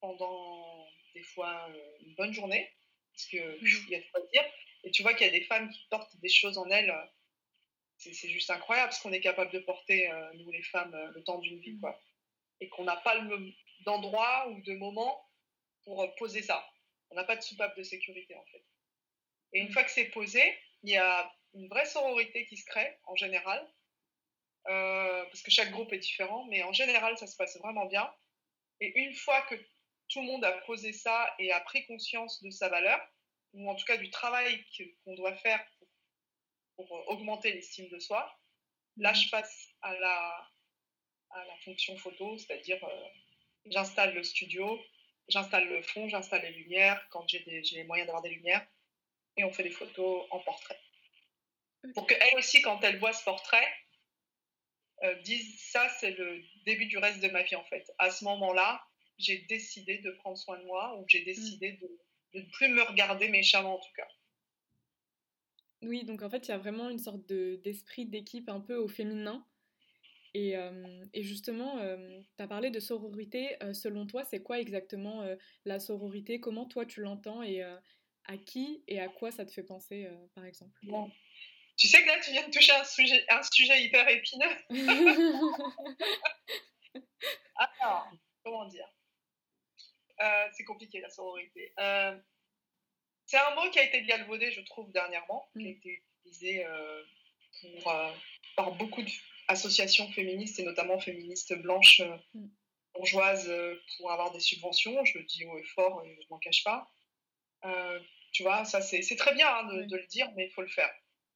pendant 0.00 0.86
des 1.14 1.22
fois 1.22 1.68
une 2.00 2.14
bonne 2.14 2.32
journée, 2.32 2.70
parce 3.12 3.26
qu'il 3.26 3.88
y 3.88 3.94
a 3.94 4.00
de 4.00 4.10
quoi 4.12 4.20
dire. 4.32 4.44
Et 4.84 4.90
tu 4.90 5.02
vois 5.02 5.12
qu'il 5.14 5.26
y 5.26 5.30
a 5.30 5.32
des 5.32 5.44
femmes 5.44 5.70
qui 5.70 5.86
portent 5.90 6.16
des 6.20 6.28
choses 6.28 6.56
en 6.56 6.68
elles. 6.70 6.94
C'est 7.96 8.28
juste 8.28 8.50
incroyable 8.50 8.92
ce 8.92 9.02
qu'on 9.02 9.12
est 9.12 9.20
capable 9.20 9.50
de 9.50 9.58
porter, 9.58 10.08
euh, 10.08 10.32
nous 10.34 10.50
les 10.52 10.62
femmes, 10.62 10.94
euh, 10.94 11.10
le 11.10 11.24
temps 11.24 11.38
d'une 11.38 11.58
vie. 11.58 11.72
Mm. 11.72 11.80
Quoi. 11.80 12.00
Et 12.60 12.68
qu'on 12.68 12.84
n'a 12.84 12.96
pas 12.96 13.20
d'endroit 13.84 14.48
ou 14.50 14.60
de 14.62 14.74
moment 14.74 15.27
poser 16.18 16.42
ça. 16.42 16.66
On 17.10 17.14
n'a 17.14 17.24
pas 17.24 17.36
de 17.36 17.42
soupape 17.42 17.76
de 17.76 17.82
sécurité 17.82 18.34
en 18.36 18.44
fait. 18.46 18.64
Et 19.52 19.60
une 19.60 19.72
fois 19.72 19.84
que 19.84 19.90
c'est 19.90 20.06
posé, 20.06 20.42
il 20.82 20.90
y 20.90 20.96
a 20.96 21.32
une 21.54 21.68
vraie 21.68 21.86
sororité 21.86 22.46
qui 22.46 22.56
se 22.56 22.66
crée 22.66 22.98
en 23.04 23.16
général. 23.16 23.66
parce 24.64 25.42
que 25.42 25.50
chaque 25.50 25.70
groupe 25.70 25.92
est 25.92 25.98
différent, 25.98 26.44
mais 26.46 26.62
en 26.62 26.72
général, 26.72 27.16
ça 27.16 27.26
se 27.26 27.36
passe 27.36 27.56
vraiment 27.58 27.86
bien. 27.86 28.12
Et 28.80 28.92
une 28.98 29.14
fois 29.14 29.42
que 29.42 29.54
tout 30.08 30.20
le 30.20 30.26
monde 30.26 30.44
a 30.44 30.52
posé 30.62 30.92
ça 30.92 31.34
et 31.38 31.52
a 31.52 31.60
pris 31.60 31.86
conscience 31.86 32.42
de 32.42 32.50
sa 32.50 32.68
valeur, 32.68 33.00
ou 33.52 33.70
en 33.70 33.74
tout 33.74 33.84
cas 33.84 33.96
du 33.96 34.10
travail 34.10 34.64
qu'on 35.04 35.14
doit 35.14 35.36
faire 35.36 35.64
pour, 36.76 36.90
augmenter 37.08 37.52
l'estime 37.52 37.88
de 37.88 37.98
soi. 37.98 38.32
Là, 38.96 39.12
je 39.12 39.28
passe 39.30 39.68
à 39.82 39.94
la, 39.98 40.48
à 41.30 41.44
la 41.44 41.56
fonction 41.64 41.96
photo, 41.96 42.38
c'est-à-dire 42.38 42.82
euh, 42.84 43.08
j'installe 43.66 44.14
le 44.14 44.22
studio, 44.22 44.78
j'installe 45.28 45.68
le 45.68 45.82
fond, 45.82 46.08
j'installe 46.08 46.42
les 46.42 46.52
lumières 46.52 47.06
quand 47.10 47.26
j'ai 47.28 47.44
les 47.46 47.84
moyens 47.84 48.06
d'avoir 48.06 48.22
des 48.22 48.30
lumières, 48.30 48.66
et 49.36 49.44
on 49.44 49.52
fait 49.52 49.62
des 49.62 49.70
photos 49.70 50.26
en 50.30 50.40
portrait. 50.40 50.78
Pour 51.94 52.06
qu'elle 52.06 52.36
aussi, 52.36 52.60
quand 52.62 52.82
elle 52.82 52.98
voit 52.98 53.12
ce 53.12 53.24
portrait, 53.24 53.66
euh, 55.04 55.14
dise 55.22 55.60
ça, 55.60 55.88
c'est 56.00 56.10
le 56.10 56.42
début 56.66 56.86
du 56.86 56.98
reste 56.98 57.20
de 57.20 57.28
ma 57.28 57.42
vie 57.42 57.54
en 57.54 57.64
fait. 57.64 57.90
À 57.98 58.10
ce 58.10 58.24
moment-là, 58.24 58.84
j'ai 59.16 59.38
décidé 59.48 59.98
de 59.98 60.10
prendre 60.12 60.36
soin 60.36 60.58
de 60.58 60.64
moi 60.64 60.98
ou 60.98 61.04
j'ai 61.08 61.22
mm. 61.22 61.24
décidé 61.24 61.72
de, 61.72 61.98
ne 62.34 62.42
plus 62.52 62.68
me 62.68 62.82
regarder 62.82 63.28
méchamment 63.28 63.76
en 63.76 63.78
tout 63.78 63.92
cas. 63.96 64.08
Oui, 65.82 66.04
donc 66.04 66.22
en 66.22 66.30
fait, 66.30 66.48
il 66.48 66.50
y 66.50 66.54
a 66.54 66.58
vraiment 66.58 66.88
une 66.88 66.98
sorte 66.98 67.24
d'esprit 67.26 68.06
d'équipe 68.06 68.48
un 68.48 68.60
peu 68.60 68.76
au 68.76 68.88
féminin. 68.88 69.46
Et, 70.34 70.56
euh, 70.56 71.04
et 71.12 71.22
justement, 71.22 71.78
euh, 71.78 72.20
tu 72.36 72.42
as 72.42 72.48
parlé 72.48 72.70
de 72.70 72.80
sororité. 72.80 73.56
Euh, 73.62 73.72
selon 73.72 74.06
toi, 74.06 74.24
c'est 74.24 74.42
quoi 74.42 74.60
exactement 74.60 75.26
la 75.64 75.80
sororité? 75.80 76.40
Comment 76.40 76.66
toi 76.66 76.86
tu 76.86 77.00
l'entends 77.00 77.42
et 77.42 77.62
à 77.62 78.36
qui 78.36 78.82
et 78.86 79.00
à 79.00 79.08
quoi 79.08 79.30
ça 79.30 79.44
te 79.44 79.52
fait 79.52 79.62
penser, 79.62 80.08
par 80.34 80.44
exemple? 80.44 80.78
Bon. 80.84 81.10
Tu 81.76 81.86
sais 81.86 82.02
que 82.02 82.08
là, 82.08 82.18
tu 82.20 82.32
viens 82.32 82.46
de 82.46 82.52
toucher 82.52 82.72
un 82.72 82.84
sujet, 82.84 83.24
un 83.30 83.42
sujet 83.42 83.84
hyper 83.84 84.08
épineux. 84.08 84.46
Alors, 87.80 88.10
comment 88.42 88.66
dire? 88.66 88.88
Euh, 90.20 90.48
c'est 90.52 90.64
compliqué 90.64 91.00
la 91.00 91.10
sororité. 91.10 91.72
Euh, 91.78 92.18
c'est 93.26 93.38
un 93.38 93.54
mot 93.54 93.70
qui 93.70 93.78
a 93.78 93.84
été 93.84 94.02
galvaudé, 94.02 94.50
je 94.50 94.60
trouve, 94.62 94.90
dernièrement, 94.90 95.48
qui 95.52 95.66
a 95.66 95.68
mm. 95.68 95.72
été 95.72 96.02
utilisé 96.24 96.66
euh, 96.66 97.02
par 98.56 98.72
beaucoup 98.72 99.02
d'associations 99.48 100.10
féministes 100.12 100.58
et 100.60 100.64
notamment 100.64 100.98
féministes 100.98 101.54
blanches 101.54 102.02
mm. 102.34 102.46
bourgeoises 102.94 103.52
pour 103.96 104.10
avoir 104.10 104.32
des 104.32 104.40
subventions. 104.40 105.04
Je 105.04 105.18
le 105.18 105.24
dis 105.24 105.44
haut 105.44 105.58
et 105.58 105.64
fort 105.64 106.02
et 106.04 106.14
je 106.14 106.20
ne 106.20 106.30
m'en 106.30 106.38
cache 106.38 106.64
pas. 106.64 106.90
tu 108.32 108.42
vois, 108.42 108.64
ça 108.64 108.80
c'est 108.80 109.16
très 109.16 109.34
bien 109.34 109.48
hein, 109.48 109.64
de, 109.64 109.96
le 109.96 110.06
dire, 110.06 110.30
mais 110.36 110.46
il 110.46 110.52
faut 110.52 110.62
le 110.62 110.68
faire. 110.68 110.90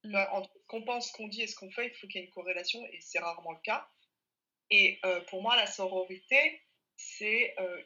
Mm. 0.04 0.16
Entre 0.32 0.50
ce 0.54 0.66
qu'on 0.66 0.82
pense, 0.82 1.08
ce 1.08 1.12
qu'on 1.12 1.28
dit 1.28 1.42
et 1.42 1.46
ce 1.46 1.56
qu'on 1.56 1.70
fait, 1.70 1.88
il 1.88 1.94
faut 1.94 2.06
qu'il 2.06 2.20
y 2.20 2.24
ait 2.24 2.26
une 2.26 2.32
corrélation 2.32 2.84
et 2.92 3.00
c'est 3.00 3.18
rarement 3.18 3.52
le 3.52 3.60
cas. 3.62 3.88
Et 4.70 5.00
pour 5.28 5.42
moi, 5.42 5.54
la 5.54 5.66
sororité, 5.66 6.62
c'est 7.02 7.54
euh, 7.58 7.82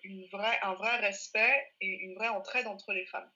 un 0.62 0.74
vrai 0.74 0.96
respect 0.98 1.72
et 1.80 1.86
une 1.86 2.14
vraie 2.14 2.28
entraide 2.28 2.66
entre 2.66 2.92
les 2.92 3.06
femmes, 3.06 3.30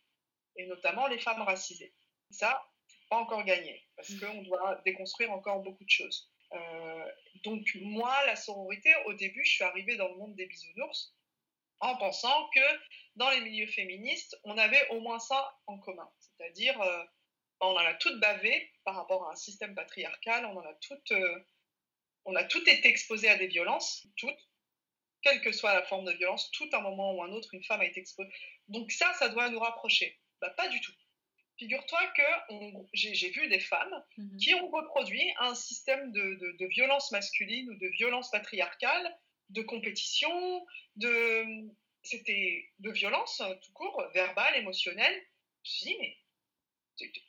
et 0.57 0.67
notamment 0.67 1.07
les 1.07 1.19
femmes 1.19 1.43
racisées. 1.43 1.95
Ça, 2.31 2.63
pas 3.09 3.17
encore 3.17 3.45
gagné, 3.45 3.83
parce 3.97 4.11
mmh. 4.11 4.21
qu'on 4.21 4.43
doit 4.43 4.81
déconstruire 4.85 5.33
encore 5.33 5.63
beaucoup 5.63 5.85
de 5.85 5.91
choses. 5.91 6.31
Euh, 6.53 7.13
donc 7.45 7.67
moi, 7.81 8.15
la 8.27 8.37
sororité, 8.37 8.95
au 9.07 9.15
début, 9.15 9.45
je 9.45 9.53
suis 9.53 9.65
arrivée 9.65 9.97
dans 9.97 10.09
le 10.09 10.17
monde 10.17 10.35
des 10.35 10.47
bisounours, 10.47 11.15
en 11.81 11.97
pensant 11.97 12.49
que 12.51 12.61
dans 13.17 13.31
les 13.31 13.41
milieux 13.41 13.67
féministes, 13.67 14.39
on 14.45 14.59
avait 14.59 14.89
au 14.91 15.01
moins 15.01 15.19
ça 15.19 15.59
en 15.67 15.79
commun. 15.79 16.11
C'est-à-dire, 16.19 16.81
euh, 16.81 17.05
on 17.61 17.73
en 17.73 17.77
a 17.77 17.95
toutes 17.95 18.21
bavé 18.21 18.73
par 18.85 18.95
rapport 18.95 19.29
à 19.29 19.33
un 19.33 19.37
système 19.37 19.75
patriarcal, 19.75 20.45
on 20.47 20.57
en 20.57 20.65
a 20.65 20.75
toutes, 20.75 21.13
euh, 21.13 21.45
on 22.25 22.37
a 22.37 22.43
été 22.43 22.87
exposées 22.87 23.29
à 23.29 23.37
des 23.37 23.47
violences, 23.47 24.07
toutes, 24.17 24.49
quelle 25.23 25.41
que 25.43 25.53
soit 25.53 25.75
la 25.75 25.83
forme 25.83 26.07
de 26.07 26.13
violence, 26.13 26.51
tout 26.53 26.69
un 26.73 26.81
moment 26.81 27.15
ou 27.15 27.23
un 27.23 27.31
autre, 27.33 27.55
une 27.55 27.65
femme 27.65 27.81
a 27.81 27.87
été 27.87 28.01
exposée. 28.01 28.31
Donc 28.69 28.91
ça, 28.93 29.13
ça 29.15 29.29
doit 29.29 29.51
nous 29.51 29.61
rapprocher. 29.61 30.19
Bah, 30.41 30.51
pas 30.51 30.69
du 30.69 30.81
tout. 30.81 30.93
Figure-toi 31.61 32.01
que 32.17 32.23
j'ai 32.95 33.31
vu 33.33 33.47
des 33.49 33.61
femmes 33.61 34.03
mhm. 34.17 34.37
qui 34.39 34.55
ont 34.55 34.71
reproduit 34.71 35.31
un 35.41 35.55
système 35.55 36.11
de, 36.11 36.57
de, 36.59 36.67
violence 36.69 37.13
masculine 37.13 37.69
ou 37.69 37.75
de 37.75 37.87
violence 37.89 38.31
patriarcale, 38.31 39.15
de 39.51 39.61
compétition, 39.61 40.67
de 40.97 41.45
c'était 42.03 42.67
de 42.79 42.91
violence 42.91 43.43
tout 43.63 43.73
court, 43.75 44.03
verbale, 44.15 44.57
émotionnelle. 44.57 45.23
Je 45.63 45.85
dis 45.85 45.97
mais 46.01 46.17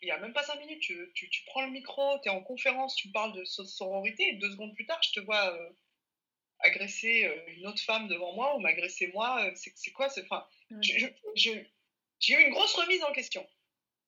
il 0.02 0.06
n'y 0.06 0.12
a 0.12 0.20
même 0.20 0.32
pas 0.32 0.44
cinq 0.44 0.60
minutes, 0.60 0.82
tu, 0.82 1.12
tu, 1.14 1.30
tu 1.30 1.44
prends 1.48 1.66
le 1.66 1.72
micro, 1.72 2.18
tu 2.24 2.30
es 2.30 2.32
en 2.32 2.42
conférence, 2.42 2.96
tu 2.96 3.10
parles 3.10 3.34
de 3.34 3.44
sororité, 3.44 4.30
et 4.30 4.34
deux 4.36 4.52
secondes 4.52 4.74
plus 4.76 4.86
tard, 4.86 5.02
je 5.04 5.20
te 5.20 5.26
vois 5.26 5.54
euh, 5.54 5.70
agresser 6.60 7.26
euh, 7.26 7.36
une 7.48 7.68
autre 7.68 7.82
femme 7.84 8.08
devant 8.08 8.34
moi 8.34 8.56
ou 8.56 8.60
m'agresser 8.62 9.08
moi. 9.14 9.46
Euh, 9.46 9.52
c'est 9.56 9.92
quoi 9.92 10.08
enfin, 10.08 10.48
J'ai 10.80 12.34
eu 12.34 12.42
une 12.46 12.52
grosse 12.52 12.76
remise 12.76 13.04
en 13.04 13.12
question 13.12 13.46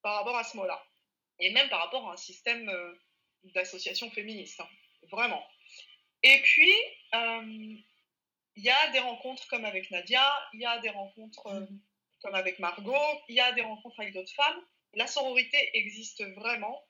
par 0.04 0.18
rapport 0.18 0.38
à 0.38 0.44
ce 0.44 0.56
mot-là. 0.58 0.86
Et 1.40 1.52
même 1.52 1.70
par 1.70 1.80
rapport 1.80 2.08
à 2.10 2.14
un 2.14 2.18
système 2.18 2.72
d'association 3.56 4.12
féministe. 4.12 4.60
Hein, 4.60 4.68
vraiment. 5.12 5.44
Et 6.22 6.40
puis, 6.44 6.74
il 7.14 8.64
y 8.64 8.70
a 8.70 8.92
des 8.92 9.00
rencontres 9.00 9.48
comme 9.48 9.66
avec 9.66 9.90
Nadia, 9.90 10.24
il 10.54 10.62
y 10.62 10.66
a 10.66 10.78
des 10.80 10.90
rencontres 10.90 11.50
mmh 11.50 11.68
comme 12.22 12.36
avec 12.36 12.58
Margot, 12.60 13.22
il 13.28 13.36
y 13.36 13.42
a 13.42 13.52
des 13.52 13.64
rencontres 13.64 14.00
avec 14.00 14.14
d'autres 14.14 14.32
femmes 14.34 14.64
la 14.96 15.08
sororité 15.08 15.70
existe 15.74 16.24
vraiment, 16.36 16.84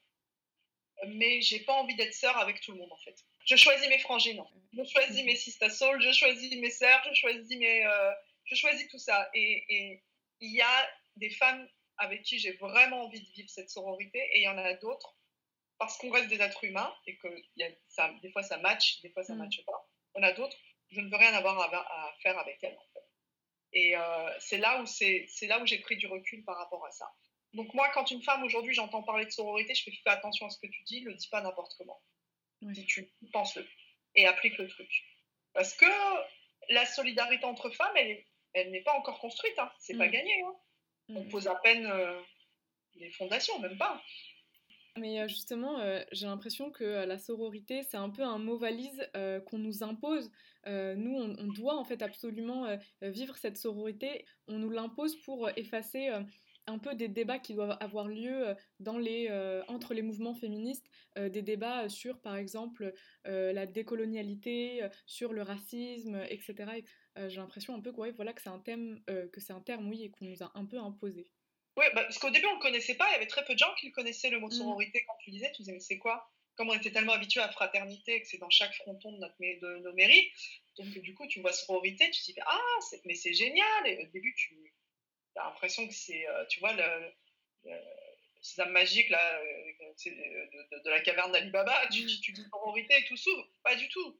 mais 1.08 1.42
j'ai 1.42 1.60
pas 1.60 1.74
envie 1.74 1.96
d'être 1.96 2.14
sœur 2.14 2.38
avec 2.38 2.62
tout 2.62 2.72
le 2.74 2.80
monde 2.80 2.92
en 2.92 2.98
fait. 2.98 3.16
Je 3.46 3.56
choisis 3.56 3.88
mes 3.90 4.00
frangines, 4.00 4.42
je 4.74 4.84
choisis 4.84 5.24
mes 5.24 5.36
sisters 5.36 5.72
soul, 5.72 6.02
je 6.02 6.12
choisis 6.12 6.56
mes 6.60 6.70
sœurs, 6.70 7.02
je 7.10 7.14
choisis 7.14 7.58
mes, 7.58 7.86
euh, 7.86 8.12
je 8.46 8.56
choisis 8.56 8.88
tout 8.90 9.00
ça. 9.00 9.30
Et 9.34 10.02
il 10.40 10.52
y 10.52 10.62
a 10.62 10.90
des 11.18 11.30
femmes 11.30 11.68
avec 11.98 12.24
qui 12.24 12.40
j'ai 12.40 12.54
vraiment 12.54 13.04
envie 13.04 13.22
de 13.22 13.32
vivre 13.32 13.50
cette 13.50 13.70
sororité, 13.70 14.20
et 14.20 14.40
il 14.40 14.44
y 14.44 14.48
en 14.48 14.58
a 14.58 14.74
d'autres 14.76 15.16
parce 15.80 15.98
qu'on 15.98 16.12
reste 16.12 16.30
des 16.30 16.42
êtres 16.42 16.64
humains 16.64 16.94
et 17.08 17.18
que 17.18 17.28
y 17.58 17.64
a, 17.64 17.70
ça, 17.90 18.14
des 18.22 18.32
fois 18.32 18.44
ça 18.44 18.58
match, 18.58 19.02
des 19.02 19.10
fois 19.10 19.24
ça 19.24 19.34
ne 19.34 19.40
mm. 19.40 19.44
matche 19.44 19.66
pas. 19.66 19.90
Il 20.16 20.22
y 20.22 20.26
en 20.26 20.28
a 20.28 20.32
d'autres, 20.32 20.56
je 20.92 21.02
ne 21.02 21.10
veux 21.10 21.18
rien 21.18 21.34
avoir 21.34 21.60
à, 21.60 22.14
faire 22.22 22.38
avec 22.38 22.64
elles 22.64 22.78
en 22.78 22.94
fait. 22.94 23.06
Et 23.74 23.98
euh, 23.98 24.40
c'est 24.40 24.60
là 24.60 24.82
où 24.82 24.86
c'est 24.86 25.28
là 25.44 25.60
où 25.60 25.66
j'ai 25.66 25.80
pris 25.80 25.98
du 25.98 26.08
recul 26.08 26.44
par 26.46 26.58
rapport 26.58 26.86
à 26.86 26.92
ça. 26.92 27.12
Donc 27.54 27.74
moi, 27.74 27.90
quand 27.94 28.10
une 28.12 28.22
femme 28.24 28.44
aujourd'hui, 28.44 28.74
j'entends 28.74 29.04
parler 29.04 29.26
de 29.26 29.32
sororité, 29.32 29.76
je 29.76 29.84
fais 29.84 29.92
fais 29.92 30.10
attention 30.10 30.46
à 30.46 30.50
ce 30.50 30.60
que 30.60 30.68
tu 30.68 30.84
dis, 30.84 31.02
le 31.02 31.14
dis 31.16 31.28
pas 31.28 31.42
n'importe 31.42 31.74
comment. 31.78 32.02
Si 32.74 32.86
tu 32.86 33.12
penses 33.34 33.56
le 33.56 33.68
et 34.16 34.26
applique 34.26 34.58
le 34.58 34.68
truc. 34.68 34.90
Parce 35.54 35.74
que 35.74 35.86
la 36.70 36.86
solidarité 36.86 37.44
entre 37.46 37.70
femmes, 37.72 37.96
elle, 37.98 38.24
elle 38.54 38.72
n'est 38.72 38.84
pas 38.84 38.94
encore 38.94 39.20
construite. 39.20 39.58
Hein. 39.60 39.72
C'est 39.80 39.98
pas 39.98 40.08
mm. 40.08 40.12
gagné. 40.12 40.42
Hein. 40.44 40.56
On 41.10 41.24
mm. 41.24 41.30
pose 41.30 41.48
à 41.48 41.56
peine 41.56 41.86
euh, 41.86 42.20
les 42.96 43.12
fondations, 43.12 43.60
même 43.60 43.78
pas. 43.78 44.02
Mais 44.98 45.20
euh, 45.20 45.28
justement, 45.28 45.80
euh, 45.80 46.02
j'ai 46.12 46.28
l'impression 46.28 46.72
que 46.72 46.84
la 46.84 47.18
sororité, 47.18 47.82
c'est 47.84 47.98
un 47.98 48.10
peu 48.10 48.24
un 48.24 48.38
mot 48.38 48.58
valise 48.58 49.10
qu'on 49.48 49.58
nous 49.58 49.84
impose. 49.84 50.32
nous, 50.66 51.16
on, 51.16 51.36
on, 51.38 51.48
doit 51.48 51.78
en 51.78 51.84
fait 51.84 52.02
absolument 52.02 52.78
vivre 53.02 53.38
cette 53.38 53.58
sororité. 53.58 54.26
On 54.48 54.60
nous 54.60 54.70
l'impose 54.70 55.20
pour 55.22 55.50
effacer 55.58 56.10
un 56.66 56.80
peu 56.80 56.96
des 56.96 57.10
débats 57.10 57.40
qui 57.40 57.54
doivent 57.54 57.78
avoir 57.82 58.08
lieu 58.08 58.56
dans 58.80 58.98
les, 58.98 59.30
entre 59.68 59.94
les 59.94 60.04
mouvements 60.04 60.36
féministes, 60.36 60.86
des 61.18 61.42
débats 61.42 61.90
sur, 61.90 62.22
par 62.22 62.36
exemple, 62.36 62.94
la 63.26 63.66
décolonialité, 63.66 64.88
sur 65.06 65.34
le 65.34 65.42
racisme, 65.42 66.24
etc. 66.30 66.84
J'ai 67.16 67.38
l'impression 67.38 67.76
un 67.76 67.80
peu 67.80 67.92
ouais, 67.92 68.12
voilà, 68.12 68.34
que 68.34 68.42
c'est 68.42 68.50
un, 68.50 68.60
thème, 68.60 69.02
que 69.06 69.40
c'est 69.40 69.54
un 69.54 69.62
terme, 69.62 69.88
oui, 69.90 70.04
et 70.04 70.10
qu'on 70.10 70.26
nous 70.26 70.44
a 70.44 70.52
un 70.56 70.66
peu 70.66 70.78
imposé. 70.80 71.30
Oui, 71.76 71.86
bah, 71.96 72.04
parce 72.04 72.20
qu'au 72.20 72.30
début, 72.30 72.46
on 72.46 72.52
ne 72.52 72.56
le 72.56 72.62
connaissait 72.62 72.96
pas, 72.96 73.10
il 73.10 73.14
y 73.14 73.16
avait 73.16 73.28
très 73.28 73.44
peu 73.46 73.54
de 73.54 73.60
gens 73.60 73.74
qui 73.80 73.92
connaissaient 73.92 74.30
le 74.30 74.40
mot 74.40 74.48
mmh. 74.48 74.52
sororité 74.52 75.04
quand 75.08 75.16
tu 75.24 75.32
disais, 75.32 75.52
tu 75.52 75.64
disais, 75.64 75.72
mais 75.72 75.80
c'est 75.80 75.98
quoi? 75.98 76.30
Comme 76.56 76.70
on 76.70 76.74
était 76.74 76.92
tellement 76.92 77.14
habitué 77.14 77.40
à 77.42 77.50
fraternité, 77.50 78.22
que 78.22 78.28
c'est 78.28 78.38
dans 78.38 78.50
chaque 78.50 78.76
fronton 78.76 79.12
de, 79.12 79.18
notre, 79.18 79.36
de 79.40 79.80
nos 79.80 79.94
mairies, 79.94 80.32
donc 80.78 80.88
du 80.88 81.16
coup, 81.16 81.28
tu 81.28 81.42
vois 81.42 81.52
sororité, 81.52 82.10
tu 82.12 82.22
te 82.22 82.32
dis, 82.32 82.40
ah, 82.46 82.80
mais 83.06 83.16
c'est 83.16 83.34
génial 83.34 83.88
Et 83.88 84.04
au 84.04 84.08
début, 84.12 84.34
tu 84.36 84.74
T'as 85.34 85.46
l'impression 85.46 85.88
que 85.88 85.94
c'est, 85.94 86.28
euh, 86.28 86.46
tu 86.46 86.60
vois, 86.60 86.74
le, 86.74 87.72
ces 88.42 88.62
âmes 88.62 88.72
magiques 88.72 89.10
là, 89.10 89.40
euh, 89.40 90.80
de, 90.84 90.90
la 90.90 91.02
caverne 91.02 91.32
d'Alibaba, 91.32 91.88
tu, 91.92 92.04
mm. 92.04 92.22
tu 92.22 92.32
dis 92.34 92.44
sororité 92.52 92.96
et 93.00 93.06
tout 93.06 93.18
s'ouvre. 93.18 93.48
Pas 93.64 93.76
du 93.76 93.88
tout. 93.90 94.20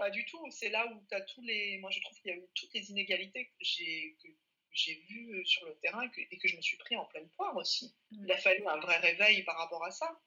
Pas 0.00 0.08
du 0.08 0.24
tout. 0.24 0.42
C'est 0.50 0.70
là 0.70 0.86
où 0.86 1.06
tu 1.08 1.14
as 1.14 1.20
tous 1.20 1.42
les. 1.42 1.76
Moi, 1.78 1.90
je 1.90 2.00
trouve 2.00 2.18
qu'il 2.20 2.30
y 2.30 2.34
a 2.34 2.38
eu 2.38 2.48
toutes 2.54 2.72
les 2.72 2.90
inégalités 2.90 3.44
que 3.44 3.52
j'ai, 3.60 4.16
que 4.22 4.28
j'ai 4.72 4.94
vues 5.08 5.34
euh, 5.34 5.44
sur 5.44 5.66
le 5.66 5.76
terrain 5.80 6.08
et 6.16 6.38
que 6.38 6.48
je 6.48 6.56
me 6.56 6.62
suis 6.62 6.78
pris 6.78 6.96
en 6.96 7.04
pleine 7.04 7.28
poire 7.36 7.54
aussi. 7.56 7.94
Il 8.10 8.32
a 8.32 8.38
fallu 8.38 8.66
un 8.66 8.78
vrai 8.78 8.96
réveil 8.96 9.42
par 9.42 9.58
rapport 9.58 9.84
à 9.84 9.90
ça. 9.90 10.18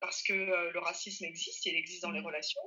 Parce 0.00 0.22
que 0.24 0.32
le 0.34 0.78
racisme 0.80 1.24
existe, 1.24 1.64
il 1.66 1.76
existe 1.76 2.02
dans 2.02 2.10
les 2.10 2.20
relations. 2.20 2.60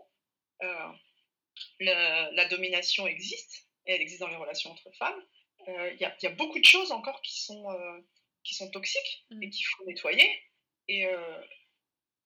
la 1.80 2.46
domination 2.50 3.06
existe, 3.06 3.68
et 3.86 3.94
elle 3.94 4.02
existe 4.02 4.22
dans 4.22 4.30
les 4.30 4.38
relations 4.38 4.72
entre 4.72 4.90
femmes. 4.94 5.22
Euh, 5.68 5.92
il 5.94 6.00
y, 6.00 6.26
a 6.26 6.32
beaucoup 6.32 6.60
de 6.60 6.66
choses 6.66 6.92
encore 6.92 7.22
qui 7.22 7.42
sont, 7.44 7.70
euh, 7.72 8.00
qui 8.44 8.56
sont 8.56 8.72
toxiques 8.72 9.26
et 9.32 9.36
mm. 9.36 9.50
qu'il 9.50 9.66
faut 9.66 9.86
nettoyer. 9.86 10.42
Et, 10.88 11.06
euh, 11.06 11.42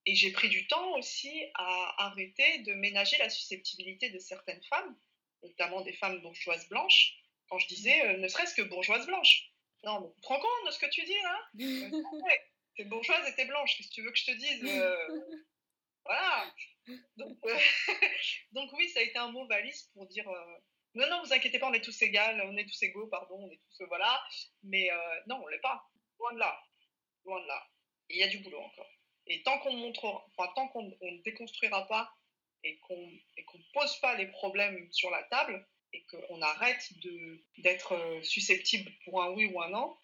et 0.06 0.14
j'ai 0.14 0.32
pris 0.32 0.48
du 0.48 0.66
temps 0.66 0.96
aussi 0.96 1.32
à 1.54 2.06
arrêter 2.06 2.58
de 2.58 2.74
ménager 2.74 3.16
la 3.18 3.30
susceptibilité 3.30 4.10
de 4.10 4.18
certaines 4.18 4.62
femmes, 4.64 4.96
notamment 5.42 5.80
des 5.82 5.92
femmes 5.92 6.20
bourgeoises 6.20 6.68
blanches, 6.68 7.16
quand 7.48 7.58
je 7.58 7.68
disais 7.68 8.16
ne 8.18 8.28
serait-ce 8.28 8.54
que 8.54 8.62
bourgeoises 8.62 9.06
blanches. 9.06 9.50
Non, 9.84 10.00
mais 10.00 10.08
tu 10.14 10.20
te 10.22 10.26
rends 10.28 10.40
compte 10.40 10.66
de 10.66 10.70
ce 10.70 10.78
que 10.78 10.90
tu 10.90 11.04
dis 11.04 11.20
là? 11.22 11.48
T'es 12.76 12.84
bourgeoise 12.84 13.28
et 13.28 13.34
t'es 13.36 13.44
blanche, 13.44 13.76
qu'est-ce 13.76 13.88
que 13.88 13.94
tu 13.94 14.02
veux 14.02 14.10
que 14.10 14.18
je 14.18 14.24
te 14.24 14.32
dise 14.32 14.62
Voilà 16.04 16.52
donc, 17.16 17.38
donc, 18.52 18.72
oui, 18.72 18.88
ça 18.90 19.00
a 19.00 19.02
été 19.04 19.16
un 19.16 19.30
mot 19.30 19.46
valise 19.46 19.84
pour 19.94 20.06
dire 20.06 20.28
non, 20.94 21.08
non, 21.08 21.22
vous 21.24 21.32
inquiétez 21.32 21.58
pas, 21.58 21.68
on 21.68 21.72
est 21.72 21.80
tous 21.80 22.02
égaux, 22.02 22.20
on 22.20 22.56
est 22.56 22.66
tous 22.66 22.82
égaux, 22.82 23.08
pardon, 23.08 23.34
on 23.34 23.50
est 23.50 23.60
tous, 23.68 23.82
euh, 23.82 23.86
voilà. 23.86 24.22
Mais 24.62 24.90
euh, 24.92 25.20
non, 25.26 25.42
on 25.42 25.48
l'est 25.48 25.58
pas. 25.58 25.90
Loin 26.20 26.32
de 26.34 26.38
là. 26.38 26.56
Loin 27.24 27.42
de 27.42 27.46
là. 27.48 27.66
Il 28.10 28.16
y 28.18 28.22
a 28.22 28.28
du 28.28 28.38
boulot 28.38 28.60
encore. 28.60 28.90
Et 29.26 29.42
tant 29.42 29.58
qu'on 29.60 29.90
enfin, 29.90 30.52
tant 30.54 30.68
qu'on 30.68 30.82
ne 30.82 31.22
déconstruira 31.22 31.86
pas 31.86 32.12
et 32.62 32.78
qu'on 32.78 32.96
ne 32.98 33.72
pose 33.72 33.96
pas 34.00 34.14
les 34.16 34.26
problèmes 34.26 34.88
sur 34.92 35.10
la 35.10 35.22
table 35.24 35.66
et 35.92 36.04
qu'on 36.04 36.42
arrête 36.42 36.92
d'être 37.58 37.92
euh, 37.92 38.22
susceptible 38.22 38.90
pour 39.04 39.22
un 39.22 39.30
oui 39.30 39.46
ou 39.46 39.60
un 39.62 39.68
non, 39.70 39.96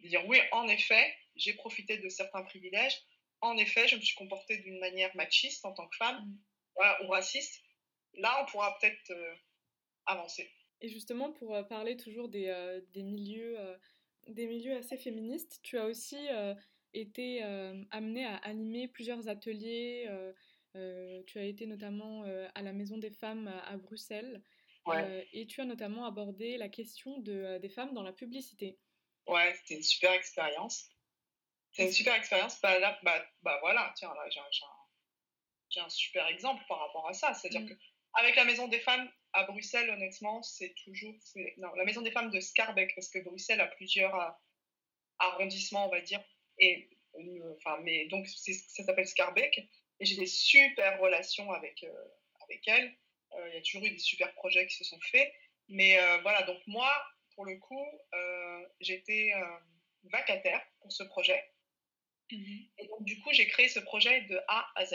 de 0.00 0.08
dire 0.08 0.26
oui, 0.26 0.38
en 0.52 0.66
effet, 0.68 1.14
j'ai 1.36 1.52
profité 1.52 1.98
de 1.98 2.08
certains 2.08 2.42
privilèges, 2.42 3.00
en 3.40 3.56
effet, 3.58 3.86
je 3.88 3.96
me 3.96 4.00
suis 4.00 4.16
comportée 4.16 4.58
d'une 4.58 4.78
manière 4.78 5.14
machiste 5.16 5.66
en 5.66 5.74
tant 5.74 5.86
que 5.86 5.96
femme, 5.96 6.24
mmh. 6.24 7.04
ou 7.04 7.08
raciste. 7.08 7.62
Là, 8.14 8.42
on 8.42 8.50
pourra 8.50 8.78
peut-être 8.78 9.12
avancer. 10.06 10.50
Et 10.80 10.88
justement, 10.88 11.32
pour 11.32 11.54
euh, 11.54 11.62
parler 11.62 11.96
toujours 11.96 12.28
des, 12.28 12.48
euh, 12.48 12.80
des 12.92 13.02
milieux, 13.02 13.58
euh, 13.58 13.76
des 14.28 14.46
milieux 14.46 14.76
assez 14.76 14.96
féministes, 14.96 15.60
tu 15.62 15.78
as 15.78 15.86
aussi 15.86 16.16
été 16.94 17.42
amené 17.90 18.24
à 18.24 18.36
animer 18.36 18.88
plusieurs 18.88 19.28
ateliers. 19.28 20.08
tu 21.26 21.38
as 21.38 21.44
été 21.44 21.66
notamment 21.66 22.24
à 22.54 22.62
la 22.62 22.72
Maison 22.72 22.98
des 22.98 23.10
femmes 23.10 23.48
à, 23.66 23.76
Bruxelles. 23.76 24.42
et 25.32 25.46
tu 25.46 25.60
as 25.60 25.64
notamment 25.64 26.06
abordé 26.06 26.56
la 26.56 26.68
question 26.68 27.18
de, 27.18 27.58
des 27.58 27.68
femmes 27.68 27.94
dans 27.94 28.02
la 28.02 28.12
publicité. 28.12 28.78
Ouais, 29.26 29.54
c'était 29.54 29.76
une 29.76 29.82
super 29.82 30.12
expérience. 30.12 30.90
C'est 31.72 31.86
une 31.86 31.92
super 31.92 32.14
expérience. 32.14 32.60
Bah, 32.60 32.78
là, 32.78 32.98
bah, 33.02 33.24
bah 33.42 33.58
voilà, 33.60 33.92
tiens, 33.96 34.12
là, 34.14 34.28
j'ai 34.30 34.40
un, 35.80 35.84
un, 35.84 35.88
super 35.88 36.26
exemple 36.28 36.62
par 36.68 36.78
rapport 36.78 37.08
à 37.08 37.14
ça. 37.14 37.34
C'est-à-dire 37.34 37.62
mmh. 37.62 37.76
qu'avec 38.14 38.36
la 38.36 38.44
Maison 38.44 38.68
des 38.68 38.80
femmes, 38.80 39.10
à 39.32 39.44
Bruxelles, 39.44 39.90
honnêtement, 39.90 40.42
c'est 40.42 40.74
toujours. 40.84 41.14
Non, 41.56 41.74
la 41.74 41.84
Maison 41.84 42.02
des 42.02 42.12
femmes 42.12 42.30
de 42.30 42.38
Scarbeck, 42.40 42.94
parce 42.94 43.08
que 43.08 43.18
Bruxelles 43.18 43.60
a 43.60 43.66
plusieurs 43.66 44.14
euh, 44.14 44.30
arrondissements, 45.18 45.88
on 45.88 45.90
va 45.90 46.00
dire. 46.00 46.22
Et, 46.58 46.88
euh, 47.16 47.54
enfin, 47.56 47.78
mais 47.82 48.06
donc, 48.06 48.26
ça 48.28 48.84
s'appelle 48.84 49.06
Scarbeck. 49.06 49.58
Et 50.00 50.04
j'ai 50.04 50.16
des 50.16 50.26
super 50.26 50.98
relations 51.00 51.50
avec, 51.52 51.84
euh, 51.84 52.04
avec 52.42 52.66
elle. 52.66 52.94
Il 53.48 53.54
y 53.54 53.56
a 53.56 53.62
toujours 53.62 53.84
eu 53.84 53.90
des 53.90 53.98
super 53.98 54.32
projets 54.34 54.64
qui 54.66 54.76
se 54.76 54.84
sont 54.84 55.00
faits. 55.00 55.32
Mais 55.68 55.98
voilà, 56.22 56.42
donc 56.42 56.60
moi, 56.68 56.88
pour 57.34 57.44
le 57.44 57.56
coup, 57.56 57.84
j'étais 58.80 59.32
vacataire 60.04 60.64
pour 60.80 60.92
ce 60.92 61.02
projet. 61.02 61.42
Mm-hmm. 62.30 62.68
Et 62.78 62.86
donc, 62.86 63.04
du 63.04 63.18
coup, 63.20 63.32
j'ai 63.32 63.48
créé 63.48 63.68
ce 63.68 63.80
projet 63.80 64.20
de 64.22 64.38
A 64.46 64.70
à 64.76 64.84
Z. 64.84 64.94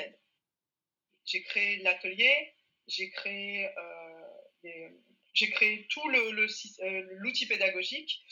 J'ai 1.25 1.43
créé 1.43 1.79
l'atelier, 1.79 2.53
j'ai 2.87 3.09
créé 3.09 3.69
j'ai 5.33 5.49
créé 5.51 5.85
tout 5.89 6.07
l'outil 6.07 6.75
le, 6.79 7.49
pédagogique. 7.49 8.23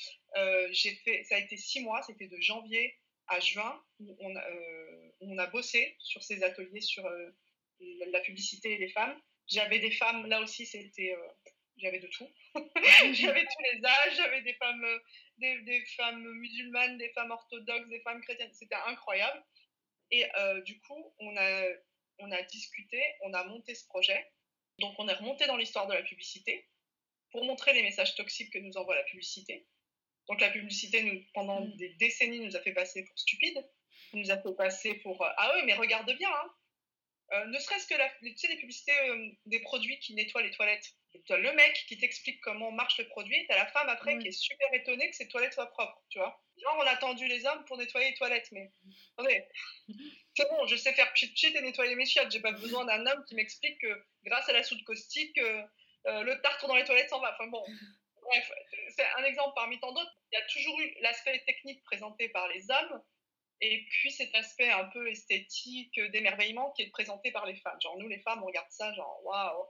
j'ai 0.72 0.96
fait, 1.04 1.26
ça 1.26 1.36
a 1.36 1.40
été 1.40 1.58
six 1.58 1.82
mois, 1.82 2.02
c'était 2.04 2.28
de 2.28 2.40
janvier 2.40 2.98
à 3.28 3.40
juin, 3.40 3.82
où 4.00 4.18
on, 4.20 5.38
a 5.38 5.48
bossé 5.48 5.96
sur 6.00 6.24
ces 6.24 6.44
ateliers 6.44 6.82
sur 6.82 7.08
la 7.80 8.20
publicité 8.22 8.74
et 8.74 8.78
les 8.78 8.90
femmes. 8.90 9.20
J'avais 9.48 9.80
des 9.80 9.92
femmes, 9.92 10.26
là 10.28 10.42
aussi, 10.42 10.66
c'était 10.66 11.16
j'avais 11.78 12.00
de 12.00 12.08
tout. 12.08 12.28
j'avais 13.14 13.46
tous 13.46 13.64
les 13.74 13.86
âges, 13.86 14.16
j'avais 14.16 14.42
des 14.42 14.54
femmes, 14.54 14.84
euh, 14.84 15.00
des, 15.38 15.86
femmes 15.96 16.24
musulmanes, 16.34 16.98
des 16.98 17.10
femmes 17.10 17.32
orthodoxes, 17.32 17.88
des 17.90 18.02
femmes 18.02 18.22
chrétiennes. 18.22 18.54
C'était 18.54 18.76
incroyable. 18.88 19.44
Et 20.12 20.26
euh, 20.38 20.62
du 20.62 20.80
coup, 20.82 21.14
on 21.20 21.38
a, 21.38 21.68
on 22.20 22.32
a 22.32 22.42
discuté, 22.44 23.02
on 23.22 23.34
a 23.34 23.44
monté 23.44 23.76
ce 23.76 23.86
projet. 23.86 24.32
Donc, 24.80 24.96
on 25.00 25.08
est 25.08 25.14
remonté 25.14 25.46
dans 25.48 25.58
l'histoire 25.58 25.88
de 25.88 25.94
la 25.94 26.04
publicité 26.04 26.68
pour 27.32 27.44
montrer 27.46 27.74
les 27.74 27.84
messages 27.84 28.16
toxiques 28.16 28.54
que 28.54 28.60
nous 28.60 28.78
envoie 28.78 28.96
la 28.96 29.04
publicité. 29.04 29.68
Donc, 30.28 30.42
la 30.42 30.50
publicité, 30.50 31.04
nous, 31.04 31.22
pendant 31.34 31.62
mm. 31.62 31.76
des 31.78 31.90
décennies, 31.96 32.40
nous 32.40 32.56
a 32.56 32.62
fait 32.62 32.74
passer 32.74 33.04
pour 33.06 33.18
stupides, 33.18 33.66
nous 34.14 34.32
a 34.32 34.38
fait 34.38 34.56
passer 34.56 34.94
pour 34.96 35.22
euh, 35.22 35.30
Ah 35.38 35.54
oui, 35.56 35.62
mais 35.66 35.74
regarde 35.74 36.12
bien, 36.18 36.30
hein. 36.30 37.46
ne 37.48 37.60
serait-ce 37.60 37.88
que 37.88 37.96
la, 37.96 38.10
tu 38.22 38.38
sais, 38.38 38.48
les 38.48 38.58
publicités 38.58 38.94
des 39.46 39.60
produits 39.60 40.00
qui 40.00 40.14
nettoient 40.14 40.44
les 40.44 40.52
toilettes 40.52 40.94
as 41.30 41.38
le 41.38 41.52
mec 41.54 41.86
qui 41.88 41.98
t'explique 41.98 42.40
comment 42.42 42.72
marche 42.72 42.98
le 42.98 43.08
produit, 43.08 43.46
tu 43.46 43.52
as 43.52 43.58
la 43.58 43.66
femme 43.68 43.90
après 43.90 44.18
qui 44.20 44.28
est 44.28 44.32
super 44.32 44.68
étonnée 44.74 45.10
que 45.10 45.16
ses 45.16 45.28
toilettes 45.28 45.54
soient 45.54 45.70
propres, 45.72 46.02
tu 46.10 46.20
vois. 46.20 46.42
Genre, 46.62 46.76
on 46.80 46.88
a 46.88 46.92
attendu 46.92 47.28
les 47.28 47.46
hommes 47.46 47.64
pour 47.66 47.78
nettoyer 47.78 48.10
les 48.10 48.16
toilettes, 48.16 48.50
mais 48.52 48.72
attendez, 49.18 49.44
c'est 50.36 50.50
bon, 50.50 50.66
je 50.68 50.76
sais 50.76 50.94
faire 50.94 51.12
pchit 51.14 51.32
pchit 51.34 51.56
et 51.56 51.62
nettoyer 51.62 51.96
mes 51.96 52.06
chiottes, 52.06 52.32
j'ai 52.32 52.40
pas 52.40 52.52
besoin 52.52 52.86
d'un 52.86 53.06
homme 53.06 53.24
qui 53.28 53.36
m'explique 53.36 53.80
que 53.80 54.06
grâce 54.24 54.48
à 54.50 54.54
la 54.54 54.64
soude 54.64 54.84
caustique, 54.84 55.38
euh, 55.38 55.64
euh, 56.08 56.24
le 56.24 56.40
tartre 56.42 56.68
dans 56.68 56.76
les 56.76 56.84
toilettes 56.84 57.10
s'en 57.10 57.20
va. 57.20 57.34
Enfin 57.34 57.48
bon, 57.48 57.64
bref, 58.28 58.52
c'est 58.96 59.06
un 59.18 59.24
exemple 59.24 59.54
parmi 59.56 59.80
tant 59.80 59.92
d'autres. 59.92 60.14
Il 60.32 60.36
y 60.36 60.42
a 60.42 60.46
toujours 60.48 60.80
eu 60.80 60.96
l'aspect 61.02 61.44
technique 61.46 61.84
présenté 61.84 62.30
par 62.30 62.48
les 62.48 62.70
hommes, 62.70 63.04
et 63.62 63.86
puis 63.90 64.12
cet 64.12 64.34
aspect 64.36 64.70
un 64.70 64.86
peu 64.86 65.10
esthétique 65.10 66.00
d'émerveillement 66.12 66.72
qui 66.72 66.84
est 66.84 66.90
présenté 66.90 67.32
par 67.32 67.46
les 67.46 67.56
femmes. 67.56 67.80
Genre, 67.82 67.98
nous, 67.98 68.08
les 68.08 68.20
femmes, 68.20 68.44
on 68.44 68.46
regarde 68.46 68.70
ça, 68.70 68.94
genre, 68.94 69.20
waouh 69.24 69.66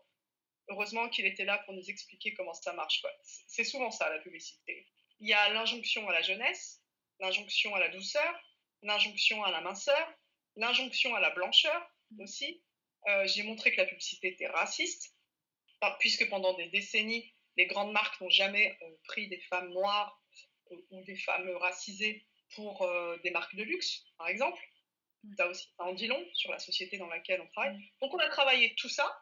heureusement 0.70 1.10
qu'il 1.10 1.26
était 1.26 1.46
là 1.46 1.58
pour 1.60 1.74
nous 1.74 1.90
expliquer 1.90 2.34
comment 2.34 2.54
ça 2.54 2.74
marche. 2.74 3.02
C'est 3.24 3.64
souvent 3.64 3.92
ça, 3.92 4.10
la 4.10 4.20
publicité. 4.20 4.86
Il 5.20 5.30
y 5.30 5.34
a 5.34 5.50
l'injonction 5.50 6.08
à 6.10 6.14
la 6.14 6.22
jeunesse, 6.22 6.82
l'injonction 7.20 7.74
à 7.76 7.80
la 7.80 7.90
douceur, 7.90 8.40
l'injonction 8.84 9.44
à 9.44 9.52
la 9.52 9.62
minceur, 9.62 10.14
l'injonction 10.56 11.16
à 11.16 11.20
la 11.20 11.32
blancheur 11.32 11.92
mmh. 12.12 12.22
aussi. 12.22 12.64
Euh, 13.08 13.26
j'ai 13.28 13.44
montré 13.44 13.72
que 13.72 13.78
la 13.78 13.86
publicité 13.86 14.30
était 14.30 14.48
raciste, 14.48 15.16
puisque 16.00 16.28
pendant 16.30 16.54
des 16.56 16.68
décennies, 16.68 17.34
les 17.58 17.66
grandes 17.66 17.92
marques 17.92 18.20
n'ont 18.22 18.30
jamais 18.30 18.78
euh, 18.82 18.92
pris 19.06 19.28
des 19.28 19.40
femmes 19.42 19.70
noires 19.70 20.22
euh, 20.72 20.76
ou 20.92 21.04
des 21.04 21.18
femmes 21.18 21.50
racisées 21.58 22.26
pour 22.56 22.90
des 23.24 23.32
marques 23.32 23.56
de 23.56 23.64
luxe, 23.64 24.06
par 24.18 24.30
exemple. 24.30 24.62
Mmh. 25.24 25.36
Ça 25.36 25.48
aussi, 25.48 25.68
ça 25.76 25.84
en 25.84 25.94
dit 25.94 26.08
long 26.08 26.26
sur 26.34 26.50
la 26.50 26.60
société 26.60 26.98
dans 26.98 27.08
laquelle 27.08 27.42
on 27.42 27.48
travaille. 27.48 27.76
Mmh. 27.76 27.84
Donc 28.02 28.14
on 28.14 28.20
a 28.20 28.30
travaillé 28.30 28.74
tout 28.76 28.88
ça 28.88 29.22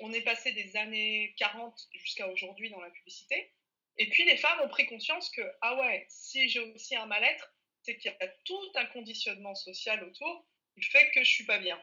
on 0.00 0.12
est 0.12 0.22
passé 0.22 0.52
des 0.52 0.76
années 0.76 1.34
40 1.38 1.88
jusqu'à 1.92 2.28
aujourd'hui 2.28 2.70
dans 2.70 2.80
la 2.80 2.90
publicité. 2.90 3.52
Et 3.98 4.08
puis 4.08 4.24
les 4.24 4.36
femmes 4.36 4.60
ont 4.60 4.68
pris 4.68 4.86
conscience 4.86 5.30
que, 5.30 5.42
ah 5.60 5.76
ouais, 5.76 6.06
si 6.08 6.48
j'ai 6.48 6.60
aussi 6.60 6.96
un 6.96 7.06
mal-être, 7.06 7.54
c'est 7.82 7.98
qu'il 7.98 8.10
y 8.10 8.24
a 8.24 8.28
tout 8.44 8.72
un 8.76 8.86
conditionnement 8.86 9.54
social 9.54 10.02
autour 10.04 10.46
qui 10.74 10.82
fait 10.82 11.10
que 11.10 11.22
je 11.22 11.30
suis 11.30 11.44
pas 11.44 11.58
bien. 11.58 11.80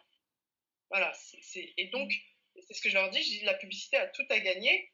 Voilà. 0.89 1.13
et 1.56 1.88
donc, 1.89 2.12
c'est 2.62 2.73
ce 2.73 2.82
que 2.82 2.89
je 2.89 2.95
leur 2.95 3.12
dis, 3.12 3.21
je 3.21 3.30
dis, 3.30 3.41
la 3.41 3.54
publicité 3.54 3.97
a 3.97 4.08
tout 4.08 4.25
à 4.30 4.39
gagner, 4.39 4.91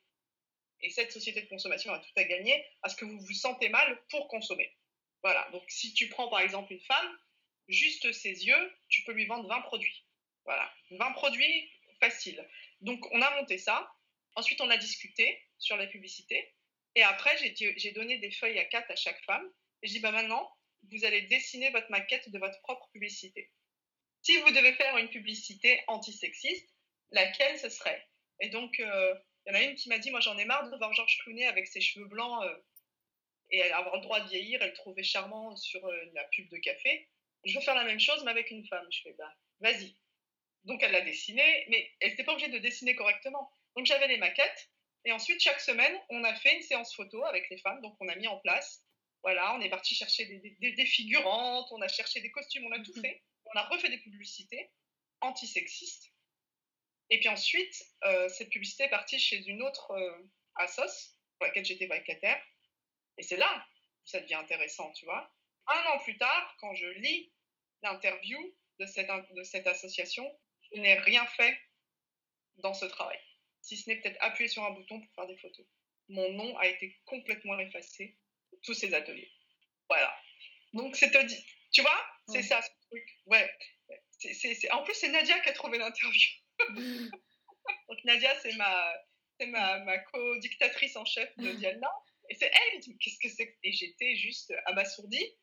et 0.82 0.90
cette 0.90 1.12
société 1.12 1.42
de 1.42 1.48
consommation 1.48 1.92
a 1.94 2.00
tout 2.00 2.12
à 2.16 2.24
gagner 2.24 2.66
à 2.84 2.90
ce 2.90 2.96
que 2.96 3.06
vous 3.06 3.20
vous 3.20 3.34
sentez 3.34 3.70
mal 3.70 4.02
pour 4.10 4.28
consommer. 4.28 4.72
Voilà. 5.24 5.50
Donc, 5.52 5.64
si 5.68 5.94
tu 5.94 6.10
prends 6.10 6.30
par 6.30 6.42
exemple 6.42 6.74
une 6.74 6.82
femme, 6.82 7.20
juste 7.68 8.12
ses 8.12 8.46
yeux, 8.46 8.74
tu 8.90 9.04
peux 9.04 9.14
lui 9.14 9.26
vendre 9.26 9.48
20 9.50 9.62
produits. 9.62 10.06
Voilà. 10.46 10.72
20 10.92 11.14
produits, 11.14 11.72
facile. 12.00 12.48
Donc, 12.82 13.06
on 13.12 13.22
a 13.22 13.36
monté 13.40 13.58
ça. 13.58 13.92
Ensuite, 14.36 14.62
on 14.62 14.70
a 14.70 14.78
discuté 14.78 15.42
sur 15.58 15.78
la 15.78 15.88
publicité. 15.88 16.54
Et 16.96 17.04
après, 17.04 17.36
j'ai 17.58 17.92
donné 17.92 18.18
des 18.20 18.32
feuilles 18.32 18.60
à 18.60 18.66
quatre 18.66 18.92
à 18.92 18.96
chaque 18.96 19.22
femme. 19.24 19.50
Et 19.82 19.88
je 19.88 19.94
dis, 19.94 20.00
bah 20.00 20.12
maintenant, 20.12 20.50
vous 20.92 21.04
allez 21.06 21.24
dessiner 21.24 21.70
votre 21.72 21.90
maquette 21.90 22.30
de 22.30 22.40
votre 22.40 22.60
propre 22.62 22.90
publicité. 22.92 23.52
Si 24.22 24.38
vous 24.38 24.52
devez 24.52 24.74
faire 24.74 24.98
une 24.98 25.10
publicité 25.10 25.82
antisexiste, 25.88 26.70
laquelle 27.12 27.60
ce 27.60 27.70
serait? 27.70 28.08
Et 28.42 28.50
donc, 28.50 28.80
euh, 28.80 29.16
il 29.46 29.54
y 29.54 29.56
en 29.56 29.60
a 29.60 29.64
une 29.64 29.76
qui 29.76 29.90
m'a 29.90 30.00
dit, 30.00 30.12
moi 30.12 30.20
j'en 30.20 30.38
ai 30.38 30.46
marre 30.46 30.70
de 30.70 30.78
voir 30.78 30.94
Georges 30.94 31.18
Clooney 31.24 31.46
avec 31.46 31.68
ses 31.68 31.82
cheveux 31.82 32.08
blancs 32.08 32.44
euh, 32.44 32.58
et 33.52 33.62
avoir 33.72 33.96
le 33.96 34.02
droit 34.02 34.20
de 34.22 34.30
vieillir 34.30 34.62
elle 34.62 34.70
le 34.70 34.74
trouvait 34.74 35.04
charmant 35.04 35.56
sur 35.56 35.86
euh, 35.86 36.12
la 36.14 36.24
pub 36.26 36.50
de 36.50 36.58
café. 36.58 37.10
Je 37.44 37.54
veux 37.58 37.64
faire 37.64 37.76
la 37.76 37.84
même 37.84 38.00
chose, 38.00 38.24
mais 38.24 38.32
avec 38.32 38.50
une 38.50 38.66
femme. 38.66 38.88
Je 38.92 39.02
fais, 39.04 39.14
bah, 39.14 39.36
vas-y. 39.60 39.96
Donc 40.64 40.82
elle 40.82 40.92
l'a 40.92 41.02
dessiné, 41.02 41.66
mais 41.70 41.92
elle 42.00 42.12
n'était 42.12 42.24
pas 42.24 42.34
obligée 42.34 42.50
de 42.50 42.58
dessiner 42.58 42.96
correctement. 42.96 43.52
Donc 43.76 43.86
j'avais 43.86 44.08
les 44.08 44.18
maquettes, 44.18 44.70
et 45.06 45.12
ensuite 45.12 45.40
chaque 45.40 45.62
semaine, 45.62 45.96
on 46.10 46.24
a 46.24 46.34
fait 46.36 46.56
une 46.56 46.64
séance 46.64 46.96
photo 46.96 47.24
avec 47.26 47.48
les 47.52 47.60
femmes, 47.60 47.82
donc 47.82 47.96
on 48.00 48.08
a 48.08 48.16
mis 48.16 48.28
en 48.28 48.40
place. 48.40 48.84
Voilà, 49.22 49.56
on 49.56 49.62
est 49.62 49.70
parti 49.70 49.96
chercher 49.96 50.26
des, 50.26 50.86
figurantes, 50.86 51.68
on 51.72 51.82
a 51.82 51.88
cherché 51.88 52.22
des 52.22 52.32
costumes, 52.32 52.66
on 52.66 52.72
a 52.72 52.80
tout 52.80 52.94
mhm. 52.96 53.02
fait. 53.02 53.24
On 53.46 53.58
a 53.58 53.64
refait 53.70 53.90
des 53.90 54.00
publicités 54.00 54.72
antisexistes. 55.22 56.12
Et 57.10 57.20
puis 57.20 57.30
ensuite, 57.30 57.84
euh, 58.04 58.28
cette 58.30 58.50
publicité 58.50 58.84
est 58.86 58.90
partie 58.90 59.20
chez 59.20 59.46
une 59.46 59.62
autre 59.62 59.92
euh, 59.92 60.32
Assos, 60.56 61.16
pour 61.38 61.48
laquelle 61.48 61.66
j'étais 61.66 61.88
vacataire. 61.88 62.42
Et 63.18 63.24
c'est 63.24 63.38
là 63.38 63.66
où 64.04 64.08
ça 64.08 64.20
devient 64.22 64.36
intéressant, 64.36 64.92
tu 64.94 65.06
vois. 65.06 65.32
Un 65.68 65.84
an 65.92 66.00
plus 66.00 66.18
tard, 66.18 66.56
quand 66.60 66.74
je 66.76 66.88
lis 66.88 67.32
l'interview 67.84 68.40
de 68.80 68.86
cette, 68.86 69.10
de 69.36 69.44
cette 69.44 69.68
association, 69.68 70.26
je 70.72 70.80
n'ai 70.80 70.96
rien 71.00 71.26
fait 71.28 71.58
dans 72.58 72.74
ce 72.74 72.86
travail, 72.86 73.20
si 73.62 73.78
ce 73.78 73.90
n'est 73.90 73.98
peut-être 73.98 74.18
appuyer 74.22 74.48
sur 74.48 74.64
un 74.64 74.72
bouton 74.72 75.00
pour 75.00 75.14
faire 75.14 75.28
des 75.28 75.38
photos. 75.38 75.66
Mon 76.08 76.32
nom 76.34 76.58
a 76.58 76.68
été 76.68 77.00
complètement 77.06 77.58
effacé 77.60 78.18
de 78.52 78.58
tous 78.64 78.74
ces 78.74 78.94
ateliers. 78.94 79.32
Voilà. 79.90 80.16
Donc, 80.74 80.96
c'est 80.96 81.12
Tu 81.72 81.82
vois, 81.82 82.06
c'est 82.28 82.44
ça 82.44 82.62
ce 82.62 82.70
truc. 82.90 83.20
Ouais. 83.26 83.52
En 84.72 84.84
plus, 84.84 84.94
c'est 84.94 85.10
Nadia 85.10 85.40
qui 85.40 85.50
a 85.50 85.54
trouvé 85.54 85.78
l'interview. 85.78 86.30
Donc, 87.90 88.04
Nadia, 88.04 88.34
c'est 88.42 88.56
ma, 88.56 88.94
ma, 89.48 89.80
ma 89.80 89.98
co-dictatrice 90.00 90.96
en 90.96 91.06
chef 91.06 91.36
de 91.38 91.52
Diana. 91.54 91.92
Et 92.30 92.36
c'est 92.36 92.52
elle 92.52 92.80
qui 92.80 92.92
dit 92.92 92.98
Qu'est-ce 93.00 93.20
que 93.20 93.30
c'est 93.30 93.58
Et 93.64 93.72
j'étais 93.72 94.16
juste 94.16 94.54
abasourdie. 94.66 95.36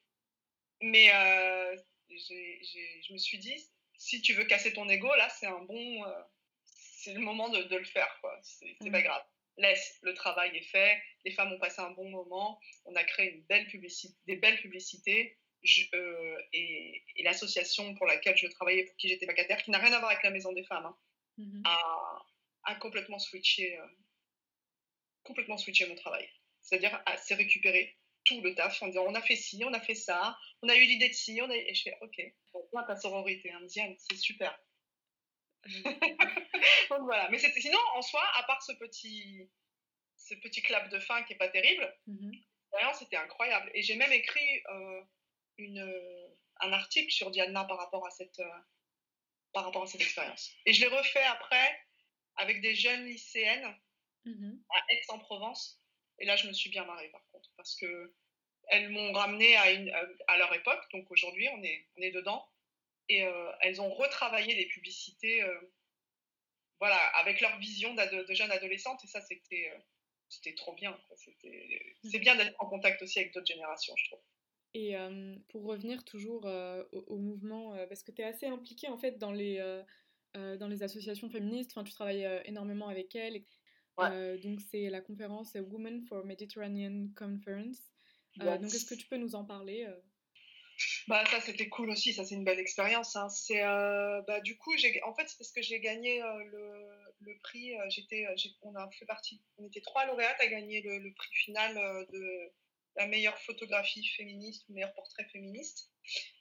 Mais 0.80 1.12
euh, 1.14 1.76
je 2.08 3.12
me 3.12 3.18
suis 3.18 3.38
dit 3.38 3.70
si 4.02 4.20
tu 4.20 4.34
veux 4.34 4.44
casser 4.44 4.72
ton 4.72 4.88
ego, 4.88 5.08
là, 5.14 5.28
c'est 5.28 5.46
un 5.46 5.60
bon. 5.60 6.04
Euh, 6.04 6.22
c'est 6.64 7.14
le 7.14 7.20
moment 7.20 7.48
de, 7.48 7.76
le 7.76 7.84
faire, 7.84 8.18
quoi. 8.20 8.36
C'est 8.42 8.90
pas 8.90 8.98
mm. 8.98 9.02
grave. 9.02 9.24
Laisse, 9.58 9.98
le 10.02 10.14
travail 10.14 10.56
est 10.56 10.62
fait, 10.62 11.00
les 11.24 11.30
femmes 11.32 11.52
ont 11.52 11.58
passé 11.58 11.80
un 11.80 11.90
bon 11.90 12.08
moment, 12.08 12.58
on 12.86 12.94
a 12.96 13.04
créé 13.04 13.32
une 13.32 13.42
belle 13.42 13.66
publicité, 13.66 14.16
des 14.26 14.36
belles 14.36 14.58
publicités. 14.60 15.38
Euh, 15.94 16.36
et, 16.52 17.04
l'association 17.22 17.94
pour 17.94 18.06
laquelle 18.06 18.36
je 18.36 18.48
travaillais, 18.48 18.84
pour 18.84 18.96
qui 18.96 19.08
j'étais 19.08 19.26
vacataire, 19.26 19.62
qui 19.62 19.70
n'a 19.70 19.78
rien 19.78 19.92
à 19.92 19.98
voir 19.98 20.10
avec 20.10 20.24
la 20.24 20.30
Maison 20.30 20.52
des 20.52 20.64
Femmes, 20.64 20.86
hein, 20.86 20.98
mm-hmm. 21.38 21.62
a, 22.64 22.74
complètement 22.76 23.18
switché, 23.18 23.78
euh, 23.78 23.86
complètement 25.22 25.56
switché 25.56 25.86
mon 25.86 25.94
travail. 25.94 26.28
C'est-à-dire, 26.62 27.00
s'est 27.16 27.34
récupéré 27.34 27.96
tout 28.24 28.40
le 28.40 28.54
taf 28.54 28.82
en 28.82 28.88
disant 28.88 29.04
on 29.06 29.14
a 29.14 29.22
fait 29.22 29.36
ci, 29.36 29.62
on 29.64 29.72
a 29.72 29.80
fait 29.80 29.94
ça, 29.94 30.38
on 30.62 30.68
a 30.68 30.76
eu 30.76 30.84
l'idée 30.84 31.08
de 31.08 31.14
ci, 31.14 31.40
on 31.42 31.50
a... 31.50 31.56
et 31.56 31.74
je 31.74 31.82
fais 31.82 31.96
ok, 32.00 32.20
bon, 32.52 32.82
ta 32.86 32.96
sororité 32.96 33.52
indienne, 33.52 33.96
c'est 33.98 34.16
super. 34.16 34.58
Donc 36.90 37.02
voilà, 37.02 37.28
mais 37.30 37.38
sinon 37.38 37.78
en 37.94 38.02
soi, 38.02 38.22
à 38.36 38.42
part 38.44 38.62
ce 38.62 38.72
petit, 38.72 39.48
ce 40.16 40.34
petit 40.34 40.62
clap 40.62 40.88
de 40.90 40.98
fin 40.98 41.22
qui 41.22 41.34
est 41.34 41.36
pas 41.36 41.48
terrible, 41.48 41.92
mm 42.06 42.32
c'était 42.94 43.16
incroyable. 43.16 43.70
Et 43.74 43.82
j'ai 43.82 43.96
même 43.96 44.12
écrit 44.12 44.62
euh, 44.70 45.02
une, 45.58 45.80
un 46.60 46.72
article 46.72 47.12
sur 47.12 47.30
Diana 47.30 47.64
par 47.64 47.78
rapport 47.78 48.06
à 48.06 48.10
cette, 48.10 48.38
euh, 48.40 48.58
par 49.52 49.64
rapport 49.64 49.82
à 49.82 49.86
cette 49.86 50.00
expérience. 50.00 50.50
Et 50.66 50.72
je 50.72 50.80
l'ai 50.80 50.94
refait 50.94 51.22
après 51.24 51.80
avec 52.36 52.60
des 52.60 52.74
jeunes 52.74 53.04
lycéennes 53.04 53.76
mm-hmm. 54.24 54.62
à 54.70 54.92
Aix-en-Provence 54.92 55.82
et 56.18 56.24
là, 56.24 56.36
je 56.36 56.46
me 56.46 56.52
suis 56.52 56.70
bien 56.70 56.84
marrée 56.84 57.08
par 57.08 57.26
contre, 57.32 57.50
parce 57.56 57.74
que 57.76 58.14
elles 58.68 58.90
m'ont 58.90 59.12
ramené 59.12 59.56
à, 59.56 59.72
une, 59.72 59.92
à 60.28 60.36
leur 60.36 60.54
époque, 60.54 60.80
donc 60.92 61.10
aujourd'hui, 61.10 61.48
on 61.48 61.62
est, 61.64 61.88
on 61.96 62.02
est 62.02 62.12
dedans, 62.12 62.48
et 63.08 63.24
euh, 63.24 63.52
elles 63.60 63.80
ont 63.80 63.92
retravaillé 63.92 64.54
les 64.54 64.66
publicités, 64.66 65.42
euh, 65.42 65.74
voilà, 66.78 66.96
avec 67.16 67.40
leur 67.40 67.58
vision 67.58 67.92
de 67.94 68.34
jeunes 68.34 68.52
adolescentes, 68.52 69.02
et 69.04 69.08
ça, 69.08 69.20
c'était, 69.20 69.72
euh, 69.74 69.78
c'était 70.28 70.54
trop 70.54 70.74
bien. 70.74 70.96
C'est 72.04 72.20
bien 72.20 72.36
d'être 72.36 72.54
en 72.60 72.66
contact 72.66 73.02
aussi 73.02 73.18
avec 73.18 73.34
d'autres 73.34 73.46
générations, 73.46 73.94
je 73.96 74.04
trouve. 74.06 74.22
Et 74.74 74.94
pour 75.48 75.64
revenir 75.64 76.02
toujours 76.04 76.46
au, 76.92 77.18
mouvement, 77.18 77.76
parce 77.88 78.02
que 78.02 78.10
tu 78.10 78.22
es 78.22 78.24
assez 78.24 78.46
impliquée 78.46 78.88
en 78.88 78.96
fait 78.96 79.18
dans 79.18 79.32
les, 79.32 79.58
dans 80.34 80.68
les 80.68 80.82
associations 80.82 81.28
féministes, 81.28 81.72
enfin, 81.74 81.84
tu 81.84 81.92
travailles 81.92 82.26
énormément 82.46 82.88
avec 82.88 83.14
elles. 83.14 83.44
donc 83.98 84.60
c'est 84.70 84.88
la 84.88 85.02
conférence 85.02 85.54
Women 85.54 86.02
for 86.06 86.24
Mediterranean 86.24 87.08
Conference. 87.14 87.80
donc 88.36 88.64
est-ce 88.64 88.86
que 88.86 88.94
tu 88.94 89.06
peux 89.06 89.18
nous 89.18 89.34
en 89.34 89.44
parler 89.44 89.86
bah 91.06 91.22
ça 91.26 91.40
c'était 91.40 91.68
cool 91.68 91.90
aussi, 91.90 92.12
ça 92.12 92.24
c'est 92.24 92.34
une 92.34 92.44
belle 92.44 92.58
expérience. 92.58 93.14
Hein. 93.14 93.28
C'est 93.28 93.62
bah 93.62 94.40
du 94.40 94.56
coup 94.56 94.74
j'ai 94.78 95.02
en 95.02 95.14
fait 95.14 95.28
c'est 95.28 95.36
parce 95.36 95.52
que 95.52 95.60
j'ai 95.60 95.80
gagné 95.80 96.20
le, 96.20 96.88
le, 97.20 97.38
prix. 97.42 97.74
j'étais 97.90 98.26
on 98.62 98.74
a 98.74 98.90
fait 98.90 99.04
partie, 99.04 99.40
on 99.58 99.66
était 99.66 99.82
trois 99.82 100.06
lauréates 100.06 100.40
à 100.40 100.46
gagner 100.46 100.80
le, 100.80 100.98
le 100.98 101.12
prix 101.12 101.30
final 101.34 101.74
de 102.10 102.52
la 102.96 103.06
meilleure 103.06 103.38
photographie 103.38 104.06
féministe 104.16 104.64
ou 104.68 104.74
meilleur 104.74 104.92
portrait 104.94 105.26
féministe. 105.32 105.90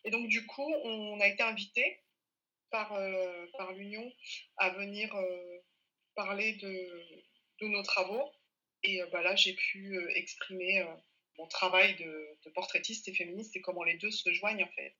Et 0.03 0.11
donc, 0.11 0.27
du 0.27 0.45
coup, 0.45 0.73
on 0.83 1.19
a 1.19 1.27
été 1.27 1.43
invité 1.43 2.01
par, 2.71 2.93
euh, 2.93 3.45
par 3.57 3.73
l'Union 3.73 4.11
à 4.57 4.69
venir 4.71 5.13
euh, 5.13 5.57
parler 6.15 6.53
de, 6.53 6.89
de, 7.61 7.67
nos 7.67 7.83
travaux. 7.83 8.31
Et 8.83 9.01
euh, 9.01 9.05
bah, 9.11 9.21
là, 9.21 9.35
j'ai 9.35 9.53
pu 9.53 9.99
exprimer 10.15 10.83
mon 11.37 11.47
travail 11.47 11.95
de, 11.97 12.27
de, 12.45 12.49
portraitiste 12.51 13.07
et 13.07 13.13
féministe 13.13 13.55
et 13.55 13.61
comment 13.61 13.83
les 13.83 13.97
deux 13.97 14.11
se 14.11 14.31
joignent 14.33 14.63
en 14.63 14.71
fait. 14.71 14.95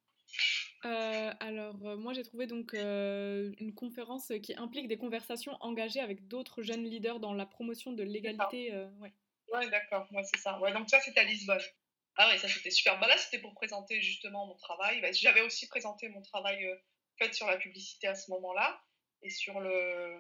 alors, 1.40 1.76
moi 1.98 2.14
j'ai 2.14 2.24
trouvé 2.24 2.48
donc 2.48 2.74
une 2.74 3.74
conférence 3.76 4.32
qui 4.42 4.56
implique 4.56 4.88
des 4.88 4.98
conversations 4.98 5.58
engagées 5.60 6.00
avec 6.00 6.28
d'autres 6.28 6.62
jeunes 6.62 6.86
leaders 6.86 7.20
dans 7.20 7.34
la 7.34 7.46
promotion 7.46 7.92
de 7.92 8.04
l'égalité. 8.04 8.72
ouais. 9.00 9.14
Ouais, 9.52 9.70
d'accord, 9.70 10.08
moi 10.12 10.24
c'est 10.24 10.40
ça. 10.40 10.60
Ouais, 10.60 10.72
donc 10.74 10.90
ça 10.90 11.00
c'était 11.02 11.20
à 11.20 11.24
Lisbonne. 11.24 11.62
Ah 12.18 12.30
ouais, 12.30 12.38
ça 12.38 12.48
c'était 12.48 12.72
super. 12.72 13.00
Bah 13.00 13.08
là 13.08 13.18
c'était 13.18 13.40
pour 13.40 13.54
présenter 13.54 14.02
justement 14.02 14.46
mon 14.48 14.56
travail. 14.56 15.02
Bah, 15.02 15.12
J'avais 15.12 15.42
aussi 15.42 15.68
présenté 15.68 16.10
mon 16.10 16.22
travail 16.22 16.66
euh, 16.66 16.76
fait 17.18 17.34
sur 17.34 17.48
la 17.48 17.58
publicité 17.58 18.08
à 18.08 18.16
ce 18.16 18.30
moment-là 18.32 18.82
et 19.24 19.30
sur, 19.30 19.60
le, 19.60 20.20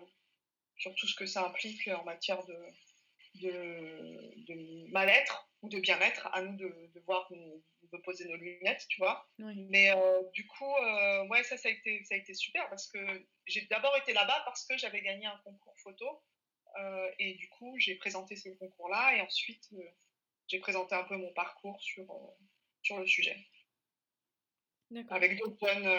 sur 0.77 0.93
tout 0.95 1.07
ce 1.07 1.15
que 1.15 1.25
ça 1.25 1.45
implique 1.45 1.87
en 1.87 2.03
matière 2.03 2.43
de, 2.45 2.55
de, 3.35 4.45
de 4.47 4.91
mal-être 4.91 5.49
ou 5.61 5.69
de 5.69 5.79
bien-être. 5.79 6.27
À 6.33 6.41
nous 6.41 6.55
de, 6.57 6.91
de 6.93 6.99
voir 7.01 7.27
où 7.31 7.63
on 7.83 7.87
veut 7.95 8.01
poser 8.03 8.25
nos 8.25 8.35
lunettes, 8.35 8.85
tu 8.89 8.99
vois. 8.99 9.27
Mais 9.69 9.91
euh, 9.91 10.23
du 10.33 10.45
coup, 10.47 10.71
euh, 10.77 11.27
ouais, 11.27 11.43
ça, 11.43 11.57
ça 11.57 11.69
a, 11.69 11.71
été, 11.71 12.03
ça 12.05 12.15
a 12.15 12.17
été 12.17 12.33
super 12.33 12.69
parce 12.69 12.87
que 12.87 12.99
j'ai 13.47 13.65
d'abord 13.67 13.95
été 13.97 14.13
là-bas 14.13 14.41
parce 14.45 14.65
que 14.65 14.77
j'avais 14.77 15.01
gagné 15.01 15.25
un 15.25 15.37
concours 15.43 15.75
photo 15.83 16.21
et 17.19 17.33
du 17.35 17.49
coup, 17.49 17.75
j'ai 17.77 17.95
présenté 17.95 18.35
ce 18.35 18.49
concours-là 18.49 19.15
et 19.15 19.21
ensuite, 19.21 19.69
euh, 19.73 19.83
j'ai 20.47 20.59
présenté 20.59 20.95
un 20.95 21.03
peu 21.03 21.17
mon 21.17 21.31
parcours 21.33 21.79
sur, 21.81 22.03
euh, 22.03 22.45
sur 22.81 22.99
le 22.99 23.07
sujet. 23.07 23.37
Avec 25.09 25.39
d'autres 25.39 25.57
jeunes, 25.65 25.89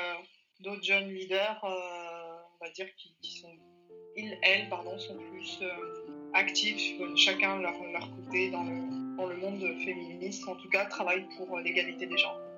d'autres 0.60 0.84
jeunes 0.84 1.08
leaders, 1.08 1.60
on 1.64 2.64
va 2.64 2.70
dire, 2.74 2.94
qui, 2.96 3.30
sont, 3.40 3.56
ils, 4.16 4.38
elles, 4.42 4.68
pardon, 4.68 4.98
sont 4.98 5.16
plus 5.16 5.60
actifs, 6.34 7.00
chacun 7.16 7.58
leur, 7.58 7.82
leur 7.84 8.10
côté 8.16 8.50
dans 8.50 8.64
le, 8.64 9.16
dans 9.16 9.26
le 9.26 9.36
monde 9.38 9.62
féministe, 9.82 10.46
en 10.46 10.56
tout 10.56 10.68
cas, 10.68 10.84
travaillent 10.84 11.26
pour 11.38 11.58
l'égalité 11.58 12.06
des 12.06 12.18
genres. 12.18 12.51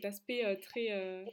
Cet 0.00 0.06
aspect 0.06 0.44
euh, 0.46 0.56
très 0.56 0.92
euh, 0.92 1.26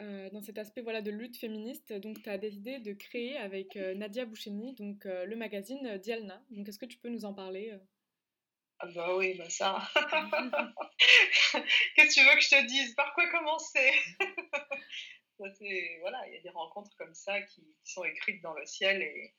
euh, 0.00 0.30
dans 0.30 0.42
cet 0.42 0.58
aspect 0.58 0.82
voilà, 0.82 1.02
de 1.02 1.10
lutte 1.10 1.36
féministe, 1.36 1.92
donc 1.92 2.22
tu 2.22 2.28
as 2.28 2.38
décidé 2.38 2.78
de 2.78 2.92
créer 2.92 3.36
avec 3.36 3.74
Nadia 3.74 4.24
Boucheni 4.24 4.74
donc, 4.74 5.04
le 5.04 5.34
magazine 5.34 5.98
Dialna. 5.98 6.40
Donc 6.50 6.68
est-ce 6.68 6.78
que 6.78 6.86
tu 6.86 6.98
peux 6.98 7.08
nous 7.08 7.24
en 7.24 7.34
parler 7.34 7.76
ah 8.80 8.86
bah 8.88 9.16
oui, 9.16 9.34
bah 9.34 9.48
ça. 9.48 9.88
Qu'est-ce 11.94 12.08
que 12.08 12.20
tu 12.20 12.26
veux 12.26 12.34
que 12.34 12.40
je 12.40 12.50
te 12.50 12.66
dise? 12.66 12.94
Par 12.94 13.14
quoi 13.14 13.28
commencer? 13.30 13.92
Voilà, 16.00 16.26
il 16.28 16.34
y 16.34 16.36
a 16.38 16.40
des 16.40 16.50
rencontres 16.50 16.94
comme 16.96 17.14
ça 17.14 17.40
qui, 17.42 17.62
sont 17.82 18.04
écrites 18.04 18.40
dans 18.40 18.54
le 18.54 18.64
ciel 18.66 19.02
et, 19.02 19.34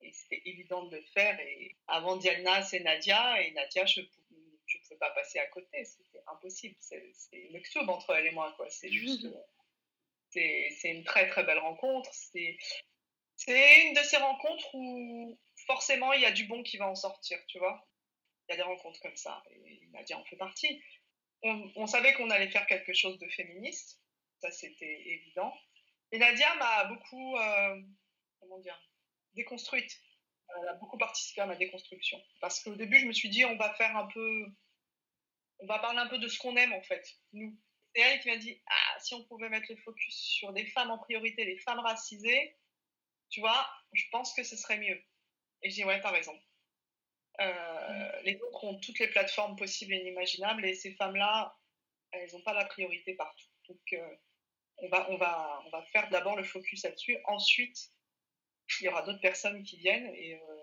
et 0.00 0.12
c'était 0.12 0.40
évident 0.46 0.84
de 0.84 0.96
le 0.96 1.02
faire. 1.14 1.38
Et 1.40 1.76
avant 1.88 2.16
Dialna, 2.16 2.62
c'est 2.62 2.80
Nadia 2.80 3.40
et 3.42 3.50
Nadia, 3.52 3.84
je 3.84 4.00
ne 4.00 4.06
pouvais 4.06 4.98
pas 4.98 5.10
passer 5.10 5.40
à 5.40 5.46
côté, 5.46 5.84
impossible. 6.32 6.76
C'est 6.80 7.02
le 7.50 7.60
ktoub 7.60 7.88
entre 7.88 8.14
elle 8.14 8.26
et 8.26 8.32
moi, 8.32 8.52
quoi. 8.56 8.68
C'est 8.70 8.90
juste. 8.90 9.26
c'est 10.30 10.78
une 10.84 11.04
très 11.04 11.28
très 11.28 11.44
belle 11.44 11.58
rencontre. 11.58 12.10
C'est 12.12 12.58
une 13.48 13.94
de 13.94 14.02
ces 14.02 14.18
rencontres 14.18 14.74
où 14.74 15.38
forcément 15.66 16.12
il 16.12 16.22
y 16.22 16.26
a 16.26 16.32
du 16.32 16.44
bon 16.44 16.62
qui 16.62 16.76
va 16.76 16.88
en 16.88 16.94
sortir, 16.94 17.38
tu 17.46 17.58
vois. 17.58 17.86
Il 18.48 18.52
y 18.52 18.54
a 18.54 18.56
des 18.56 18.62
rencontres 18.62 19.00
comme 19.00 19.16
ça, 19.16 19.42
et 19.50 19.88
Nadia 19.92 20.18
en 20.18 20.24
fait 20.24 20.36
partie. 20.36 20.82
On, 21.44 21.86
savait 21.86 22.14
qu'on 22.14 22.30
allait 22.30 22.50
faire 22.50 22.66
quelque 22.66 22.92
chose 22.92 23.18
de 23.18 23.28
féministe, 23.28 24.00
ça 24.40 24.50
c'était 24.50 25.02
évident. 25.06 25.52
Et 26.12 26.18
Nadia 26.18 26.54
m'a 26.56 26.84
beaucoup, 26.84 27.36
euh, 27.36 27.80
comment 28.40 28.58
dire, 28.58 28.78
déconstruite 29.34 29.98
elle 30.60 30.68
a 30.68 30.74
beaucoup 30.74 30.98
participé 30.98 31.40
à 31.40 31.46
ma 31.46 31.56
déconstruction. 31.56 32.20
Parce 32.40 32.62
qu'au 32.62 32.74
début, 32.74 32.98
je 32.98 33.06
me 33.06 33.12
suis 33.12 33.28
dit, 33.28 33.44
on 33.44 33.56
va 33.56 33.72
faire 33.74 33.96
un 33.96 34.06
peu. 34.06 34.46
On 35.62 35.66
va 35.66 35.78
parler 35.78 36.00
un 36.00 36.08
peu 36.08 36.18
de 36.18 36.26
ce 36.26 36.38
qu'on 36.38 36.56
aime, 36.56 36.72
en 36.72 36.82
fait, 36.82 37.06
nous. 37.32 37.56
C'est 37.94 38.02
elle 38.02 38.20
qui 38.20 38.28
m'a 38.30 38.36
dit, 38.36 38.60
ah, 38.66 38.98
si 39.00 39.14
on 39.14 39.22
pouvait 39.24 39.48
mettre 39.48 39.66
le 39.70 39.76
focus 39.76 40.14
sur 40.16 40.52
des 40.52 40.66
femmes 40.66 40.90
en 40.90 40.98
priorité, 40.98 41.44
les 41.44 41.58
femmes 41.58 41.78
racisées, 41.78 42.56
tu 43.30 43.40
vois, 43.40 43.68
je 43.92 44.04
pense 44.10 44.34
que 44.34 44.42
ce 44.42 44.56
serait 44.56 44.78
mieux. 44.78 45.00
Et 45.62 45.70
je 45.70 45.76
dis, 45.76 45.84
ouais, 45.84 46.00
t'as 46.00 46.10
raison. 46.10 46.36
Euh, 47.40 48.22
les 48.24 48.40
autres 48.40 48.64
ont 48.64 48.78
toutes 48.80 48.98
les 48.98 49.08
plateformes 49.08 49.56
possibles 49.56 49.94
et 49.94 49.98
inimaginables, 49.98 50.64
et 50.64 50.74
ces 50.74 50.94
femmes-là, 50.94 51.56
elles 52.10 52.32
n'ont 52.32 52.42
pas 52.42 52.54
la 52.54 52.64
priorité 52.64 53.14
partout. 53.14 53.46
Donc, 53.68 53.92
euh, 53.92 54.16
on, 54.78 54.88
va, 54.88 55.10
on, 55.10 55.16
va, 55.16 55.62
on 55.66 55.70
va 55.70 55.82
faire 55.92 56.08
d'abord 56.10 56.36
le 56.36 56.44
focus 56.44 56.82
là-dessus. 56.82 57.16
Ensuite, 57.26 57.92
il 58.80 58.84
y 58.84 58.88
aura 58.88 59.02
d'autres 59.02 59.20
personnes 59.20 59.62
qui 59.62 59.76
viennent. 59.76 60.12
Et, 60.14 60.34
euh, 60.34 60.56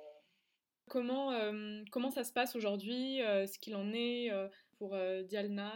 comment, 0.89 1.31
comment 1.91 2.11
ça 2.11 2.23
se 2.23 2.33
passe 2.33 2.55
aujourd'hui 2.55 3.19
Ce 3.19 3.57
qu'il 3.59 3.75
en 3.75 3.93
est 3.93 4.29
pour 4.79 4.97
Dialna 5.25 5.73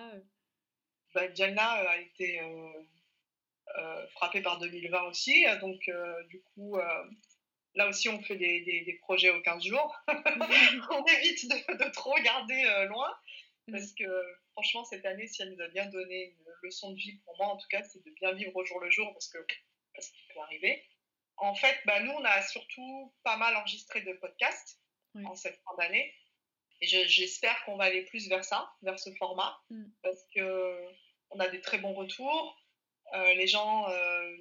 bah, 1.13 1.27
Dialna 1.27 1.69
a 1.69 1.97
été 1.97 2.41
frappée 4.15 4.41
par 4.41 4.57
2020 4.59 5.03
aussi. 5.03 5.45
Donc, 5.61 5.87
du 6.29 6.41
coup, 6.41 6.77
là 7.75 7.87
aussi, 7.87 8.09
on 8.09 8.21
fait 8.23 8.35
des, 8.35 8.61
des, 8.61 8.93
projets 9.01 9.29
aux 9.29 9.41
15 9.41 9.63
jours. 9.63 9.95
on 10.07 11.05
évite 11.05 11.47
de, 11.49 11.83
de 11.85 11.91
trop 11.91 12.15
garder 12.23 12.63
loin. 12.89 13.13
Mm. 13.67 13.73
Parce 13.73 13.93
que 13.93 14.05
franchement, 14.53 14.83
cette 14.85 15.05
année, 15.05 15.27
si 15.27 15.41
elle 15.41 15.53
nous 15.53 15.61
a 15.61 15.67
bien 15.67 15.85
donné 15.87 16.25
une 16.25 16.53
leçon 16.63 16.91
de 16.91 16.97
vie, 16.97 17.17
pour 17.25 17.37
moi 17.37 17.47
en 17.47 17.57
tout 17.57 17.67
cas, 17.69 17.83
c'est 17.83 18.03
de 18.03 18.11
bien 18.11 18.33
vivre 18.33 18.55
au 18.55 18.65
jour 18.65 18.79
le 18.79 18.89
jour 18.89 19.11
parce 19.13 19.27
que 19.27 19.37
parce 19.93 20.09
qu'il 20.09 20.33
peut 20.33 20.39
arriver. 20.41 20.83
En 21.37 21.55
fait, 21.55 21.77
bah, 21.85 21.99
nous, 22.01 22.11
on 22.11 22.23
a 22.23 22.41
surtout 22.41 23.13
pas 23.23 23.37
mal 23.37 23.55
enregistré 23.55 24.01
de 24.01 24.13
podcasts 24.13 24.79
en 25.25 25.35
cette 25.35 25.59
fin 25.63 25.75
d'année. 25.77 26.13
Et 26.83 27.07
j'espère 27.07 27.63
qu'on 27.63 27.77
va 27.77 27.85
aller 27.85 28.03
plus 28.03 28.27
vers 28.27 28.43
ça, 28.43 28.69
vers 28.81 28.99
ce 28.99 29.09
format, 29.11 29.57
mm. 29.69 29.85
parce 30.01 30.21
qu'on 30.33 31.39
a 31.39 31.47
des 31.47 31.61
très 31.61 31.77
bons 31.77 31.93
retours. 31.93 32.61
Euh, 33.13 33.33
les 33.35 33.47
gens 33.47 33.89
euh, 33.89 34.37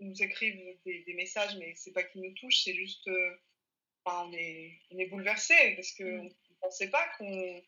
nous 0.00 0.22
écrivent 0.22 0.78
des, 0.86 1.14
messages, 1.14 1.54
mais 1.58 1.74
c'est 1.74 1.92
pas 1.92 2.02
qu'ils 2.02 2.22
nous 2.22 2.32
touchent, 2.32 2.62
c'est 2.64 2.74
juste. 2.74 3.06
Euh, 3.08 3.36
on, 4.06 4.32
est, 4.32 4.80
on 4.90 4.98
est 4.98 5.06
bouleversés, 5.06 5.74
parce 5.76 5.92
qu'on 5.92 6.04
mm. 6.04 6.28
ne 6.28 6.54
pensait 6.62 6.88
pas 6.88 7.06
qu'on 7.18 7.62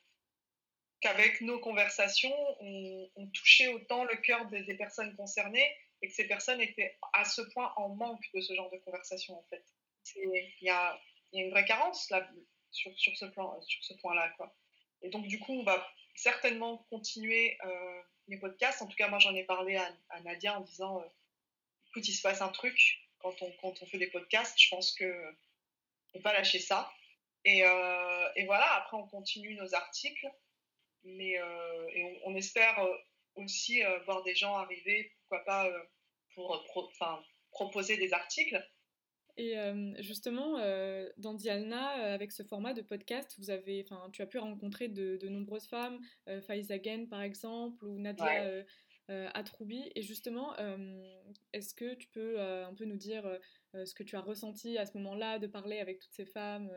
qu'avec 1.00 1.42
nos 1.42 1.58
conversations, 1.58 2.34
on, 2.60 3.26
touchait 3.34 3.68
autant 3.68 4.04
le 4.04 4.16
cœur 4.16 4.46
des 4.46 4.74
personnes 4.74 5.14
concernées 5.16 5.68
et 6.00 6.08
que 6.08 6.14
ces 6.14 6.26
personnes 6.26 6.62
étaient 6.62 6.96
à 7.12 7.26
ce 7.26 7.42
point 7.42 7.74
en 7.76 7.90
manque 7.90 8.24
de 8.32 8.40
ce 8.40 8.54
genre 8.54 8.70
de 8.70 8.78
conversation 8.78 9.38
en 9.38 9.44
fait. 9.50 9.64
Il 10.16 10.30
y 10.62 10.70
a, 10.70 10.98
y 11.32 11.40
a, 11.40 11.44
une 11.44 11.50
vraie 11.50 11.66
carence 11.66 12.08
là, 12.08 12.26
sur, 12.74 12.92
sur 12.98 13.16
ce, 13.16 13.24
plan, 13.26 13.60
sur 13.62 13.82
ce 13.84 13.94
point-là. 13.94 14.28
Quoi. 14.36 14.54
Et 15.02 15.08
donc 15.08 15.26
du 15.26 15.38
coup, 15.38 15.52
on 15.52 15.64
va 15.64 15.86
certainement 16.14 16.78
continuer 16.90 17.56
euh, 17.64 18.02
les 18.28 18.36
podcasts. 18.36 18.82
En 18.82 18.86
tout 18.86 18.96
cas, 18.96 19.08
moi 19.08 19.18
j'en 19.18 19.34
ai 19.34 19.44
parlé 19.44 19.76
à, 19.76 20.20
Nadia 20.20 20.58
en 20.58 20.60
disant, 20.60 21.00
euh, 21.00 21.04
écoute, 21.88 22.06
il 22.08 22.14
se 22.14 22.22
passe 22.22 22.42
un 22.42 22.48
truc 22.48 23.00
quand 23.18 23.40
on, 23.42 23.50
quand 23.60 23.82
on 23.82 23.86
fait 23.86 23.98
des 23.98 24.08
podcasts, 24.08 24.60
je 24.60 24.68
pense 24.68 24.92
que 24.92 25.36
on 26.14 26.20
va 26.20 26.32
lâcher 26.32 26.58
ça. 26.58 26.92
Et, 27.44 27.64
euh, 27.64 28.28
et, 28.36 28.44
voilà, 28.44 28.70
après 28.74 28.96
on 28.96 29.06
continue 29.06 29.54
nos 29.54 29.74
articles, 29.74 30.30
mais 31.04 31.32
et 31.32 32.20
on, 32.24 32.30
on 32.30 32.36
espère 32.36 32.78
aussi 33.34 33.82
voir 34.06 34.22
des 34.22 34.34
gens 34.34 34.56
arriver, 34.56 35.12
pourquoi 35.18 35.44
pas 35.44 35.70
pour 36.34 36.64
proposer 37.50 37.96
des 37.96 38.12
articles. 38.12 38.66
Et 39.36 39.56
justement, 39.98 40.58
dans 41.16 41.34
Dialna, 41.34 41.88
avec 42.14 42.32
ce 42.32 42.42
format 42.42 42.72
de 42.72 42.82
podcast, 42.82 43.34
vous 43.38 43.50
avez, 43.50 43.84
tu 44.12 44.22
as 44.22 44.26
pu 44.26 44.38
rencontrer 44.38 44.88
de, 44.88 45.28
nombreuses 45.28 45.66
femmes, 45.66 45.98
Faiza 46.46 46.74
Again 46.74 47.06
par 47.06 47.22
exemple, 47.22 47.84
ou 47.84 47.98
Nadia 47.98 48.64
Atroubi. 49.08 49.90
Et 49.94 50.02
justement, 50.02 50.54
est-ce 51.52 51.74
que 51.74 51.94
tu 51.94 52.08
peux 52.08 52.40
un 52.40 52.74
peu 52.74 52.84
nous 52.84 52.96
dire 52.96 53.24
ce 53.72 53.94
que 53.94 54.02
tu 54.02 54.16
as 54.16 54.20
ressenti 54.20 54.78
à 54.78 54.86
ce 54.86 54.96
moment-là, 54.98 55.38
de 55.38 55.46
parler 55.46 55.78
avec 55.78 55.98
toutes 55.98 56.14
ces 56.14 56.26
femmes 56.26 56.70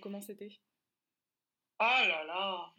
Comment 0.00 0.20
c'était? 0.20 0.52
Oh 1.80 1.84
là 1.84 2.24
là 2.24 2.74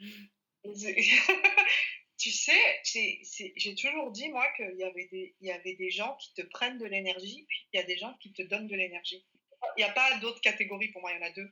Tu 2.19 2.31
sais, 2.31 2.81
j'ai 2.83 3.75
toujours 3.75 4.11
dit, 4.11 4.27
moi, 4.29 4.45
qu'il 4.57 4.75
y, 4.77 4.83
avait 4.83 5.07
des, 5.07 5.35
il 5.39 5.47
y 5.47 5.51
avait 5.51 5.75
des 5.75 5.89
gens 5.89 6.17
qui 6.17 6.33
te 6.33 6.41
prennent 6.41 6.77
de 6.77 6.85
l'énergie, 6.85 7.45
puis 7.47 7.67
il 7.71 7.77
y 7.77 7.79
a 7.79 7.85
des 7.85 7.97
gens 7.97 8.13
qui 8.19 8.33
te 8.33 8.41
donnent 8.41 8.67
de 8.67 8.75
l'énergie. 8.75 9.25
Il 9.77 9.83
n'y 9.83 9.89
a 9.89 9.93
pas 9.93 10.17
d'autres 10.19 10.41
catégories 10.41 10.89
pour 10.89 11.01
moi, 11.01 11.13
il 11.13 11.15
y 11.15 11.23
en 11.23 11.27
a 11.27 11.31
deux. 11.31 11.49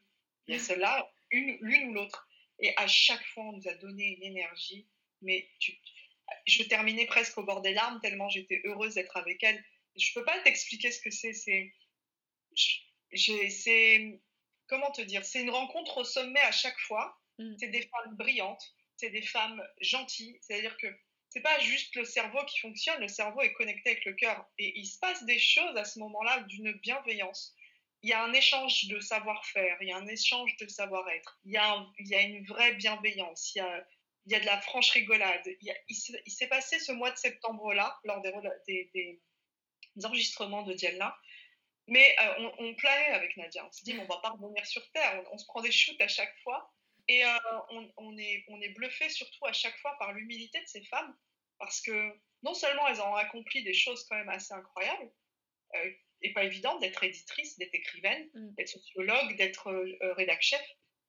Il 0.47 0.55
y 0.55 0.57
a 0.57 0.59
celle-là, 0.59 1.09
l'une 1.31 1.89
ou 1.89 1.93
l'autre. 1.93 2.27
Et 2.59 2.73
à 2.75 2.87
chaque 2.87 3.25
fois, 3.27 3.45
on 3.45 3.53
nous 3.53 3.67
a 3.67 3.75
donné 3.75 4.17
une 4.17 4.23
énergie. 4.23 4.85
Mais 5.21 5.49
tu, 5.59 5.73
je 6.45 6.63
terminais 6.63 7.05
presque 7.05 7.37
au 7.37 7.43
bord 7.43 7.61
des 7.61 7.73
larmes, 7.73 7.99
tellement 8.01 8.29
j'étais 8.29 8.61
heureuse 8.65 8.95
d'être 8.95 9.15
avec 9.17 9.43
elle. 9.43 9.63
Je 9.95 10.09
ne 10.09 10.13
peux 10.15 10.25
pas 10.25 10.39
t'expliquer 10.41 10.91
ce 10.91 11.01
que 11.01 11.11
c'est. 11.11 11.33
C'est. 11.33 11.73
Comment 14.67 14.91
te 14.91 15.01
dire 15.01 15.23
C'est 15.23 15.41
une 15.41 15.49
rencontre 15.49 15.97
au 15.97 16.03
sommet 16.03 16.41
à 16.41 16.51
chaque 16.51 16.79
fois. 16.81 17.17
Mm. 17.37 17.55
C'est 17.57 17.69
des 17.69 17.83
femmes 17.83 18.15
brillantes 18.15 18.75
c'est 18.97 19.09
des 19.09 19.21
femmes 19.21 19.63
gentilles. 19.79 20.37
C'est-à-dire 20.41 20.75
que 20.77 20.87
c'est 21.29 21.41
pas 21.41 21.59
juste 21.59 21.95
le 21.95 22.05
cerveau 22.05 22.43
qui 22.45 22.59
fonctionne, 22.59 22.99
le 22.99 23.07
cerveau 23.07 23.41
est 23.41 23.53
connecté 23.53 23.91
avec 23.91 24.05
le 24.05 24.13
cœur. 24.13 24.45
Et 24.57 24.77
il 24.79 24.85
se 24.85 24.99
passe 24.99 25.23
des 25.25 25.39
choses 25.39 25.75
à 25.77 25.85
ce 25.85 25.99
moment-là 25.99 26.41
d'une 26.41 26.71
bienveillance. 26.73 27.53
Il 28.03 28.09
y 28.09 28.13
a 28.13 28.23
un 28.23 28.33
échange 28.33 28.85
de 28.85 28.99
savoir-faire, 28.99 29.77
il 29.81 29.89
y 29.89 29.91
a 29.91 29.97
un 29.97 30.07
échange 30.07 30.55
de 30.57 30.67
savoir-être, 30.67 31.39
il, 31.45 31.53
y 31.53 31.57
a 31.57 32.21
une 32.21 32.45
vraie 32.45 32.75
bienveillance, 32.75 33.55
il 33.55 33.59
y 34.25 34.35
a, 34.35 34.39
de 34.39 34.45
la 34.45 34.61
franche 34.61 34.91
rigolade. 34.91 35.41
Il, 35.87 36.31
s'est 36.31 36.47
passé 36.47 36.79
ce 36.79 36.91
mois 36.91 37.11
de 37.11 37.17
septembre-là, 37.17 37.99
lors 38.03 38.21
des, 38.21 39.19
enregistrements 40.03 40.61
de 40.61 40.73
Diana, 40.73 41.17
mais 41.87 42.15
euh, 42.21 42.49
on, 42.59 42.65
on, 42.65 42.75
planait 42.75 43.13
avec 43.13 43.35
Nadia. 43.35 43.65
On 43.65 43.71
se 43.71 43.83
dit, 43.83 43.97
on 43.97 44.05
va 44.05 44.17
pas 44.17 44.29
revenir 44.29 44.65
sur 44.65 44.87
Terre, 44.91 45.23
on 45.31 45.37
se 45.37 45.45
prend 45.45 45.61
des 45.61 45.71
shoots 45.71 45.99
à 45.99 46.07
chaque 46.07 46.37
fois. 46.43 46.71
Et 47.07 47.23
euh, 47.23 47.29
on, 47.97 48.17
est, 48.17 48.43
on 48.49 48.61
est 48.61 48.69
bluffé 48.69 49.09
surtout 49.09 49.45
à 49.45 49.53
chaque 49.53 49.77
fois 49.77 49.95
par 49.97 50.13
l'humilité 50.13 50.59
de 50.59 50.67
ces 50.67 50.83
femmes, 50.83 51.15
parce 51.57 51.81
que 51.81 52.11
non 52.43 52.53
seulement 52.53 52.87
elles 52.87 53.01
ont 53.01 53.15
accompli 53.15 53.63
des 53.63 53.73
choses 53.73 54.05
quand 54.07 54.15
même 54.15 54.29
assez 54.29 54.53
incroyables, 54.53 55.11
euh, 55.75 55.91
et 56.21 56.33
pas 56.33 56.43
évident 56.43 56.79
d'être 56.79 57.03
éditrice, 57.03 57.57
d'être 57.59 57.73
écrivaine, 57.73 58.29
mm. 58.33 58.55
d'être 58.55 58.69
sociologue, 58.69 59.35
d'être 59.37 59.69
euh, 59.69 60.13
rédac 60.13 60.41
chef. 60.41 60.65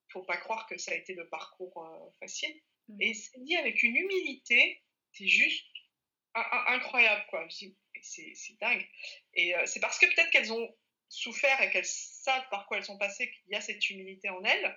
Il 0.08 0.12
faut 0.12 0.22
pas 0.22 0.36
croire 0.36 0.66
que 0.66 0.78
ça 0.78 0.92
a 0.92 0.94
été 0.94 1.14
le 1.14 1.28
parcours 1.28 1.84
euh, 1.84 2.10
facile. 2.20 2.54
Mm. 2.88 3.02
Et 3.02 3.14
c'est 3.14 3.42
dit 3.42 3.56
avec 3.56 3.82
une 3.82 3.96
humilité, 3.96 4.82
c'est 5.12 5.26
juste 5.26 5.66
incroyable, 6.34 7.24
quoi. 7.30 7.48
C'est 8.00 8.58
dingue. 8.60 8.86
Et 9.34 9.54
c'est 9.64 9.80
parce 9.80 9.98
que 9.98 10.06
peut-être 10.06 10.30
qu'elles 10.30 10.52
ont 10.52 10.76
souffert 11.08 11.60
et 11.62 11.70
qu'elles 11.70 11.86
savent 11.86 12.48
par 12.50 12.66
quoi 12.66 12.76
elles 12.76 12.84
sont 12.84 12.98
passées 12.98 13.28
qu'il 13.30 13.52
y 13.52 13.56
a 13.56 13.60
cette 13.60 13.88
humilité 13.90 14.28
en 14.28 14.44
elles 14.44 14.66
euh, 14.66 14.72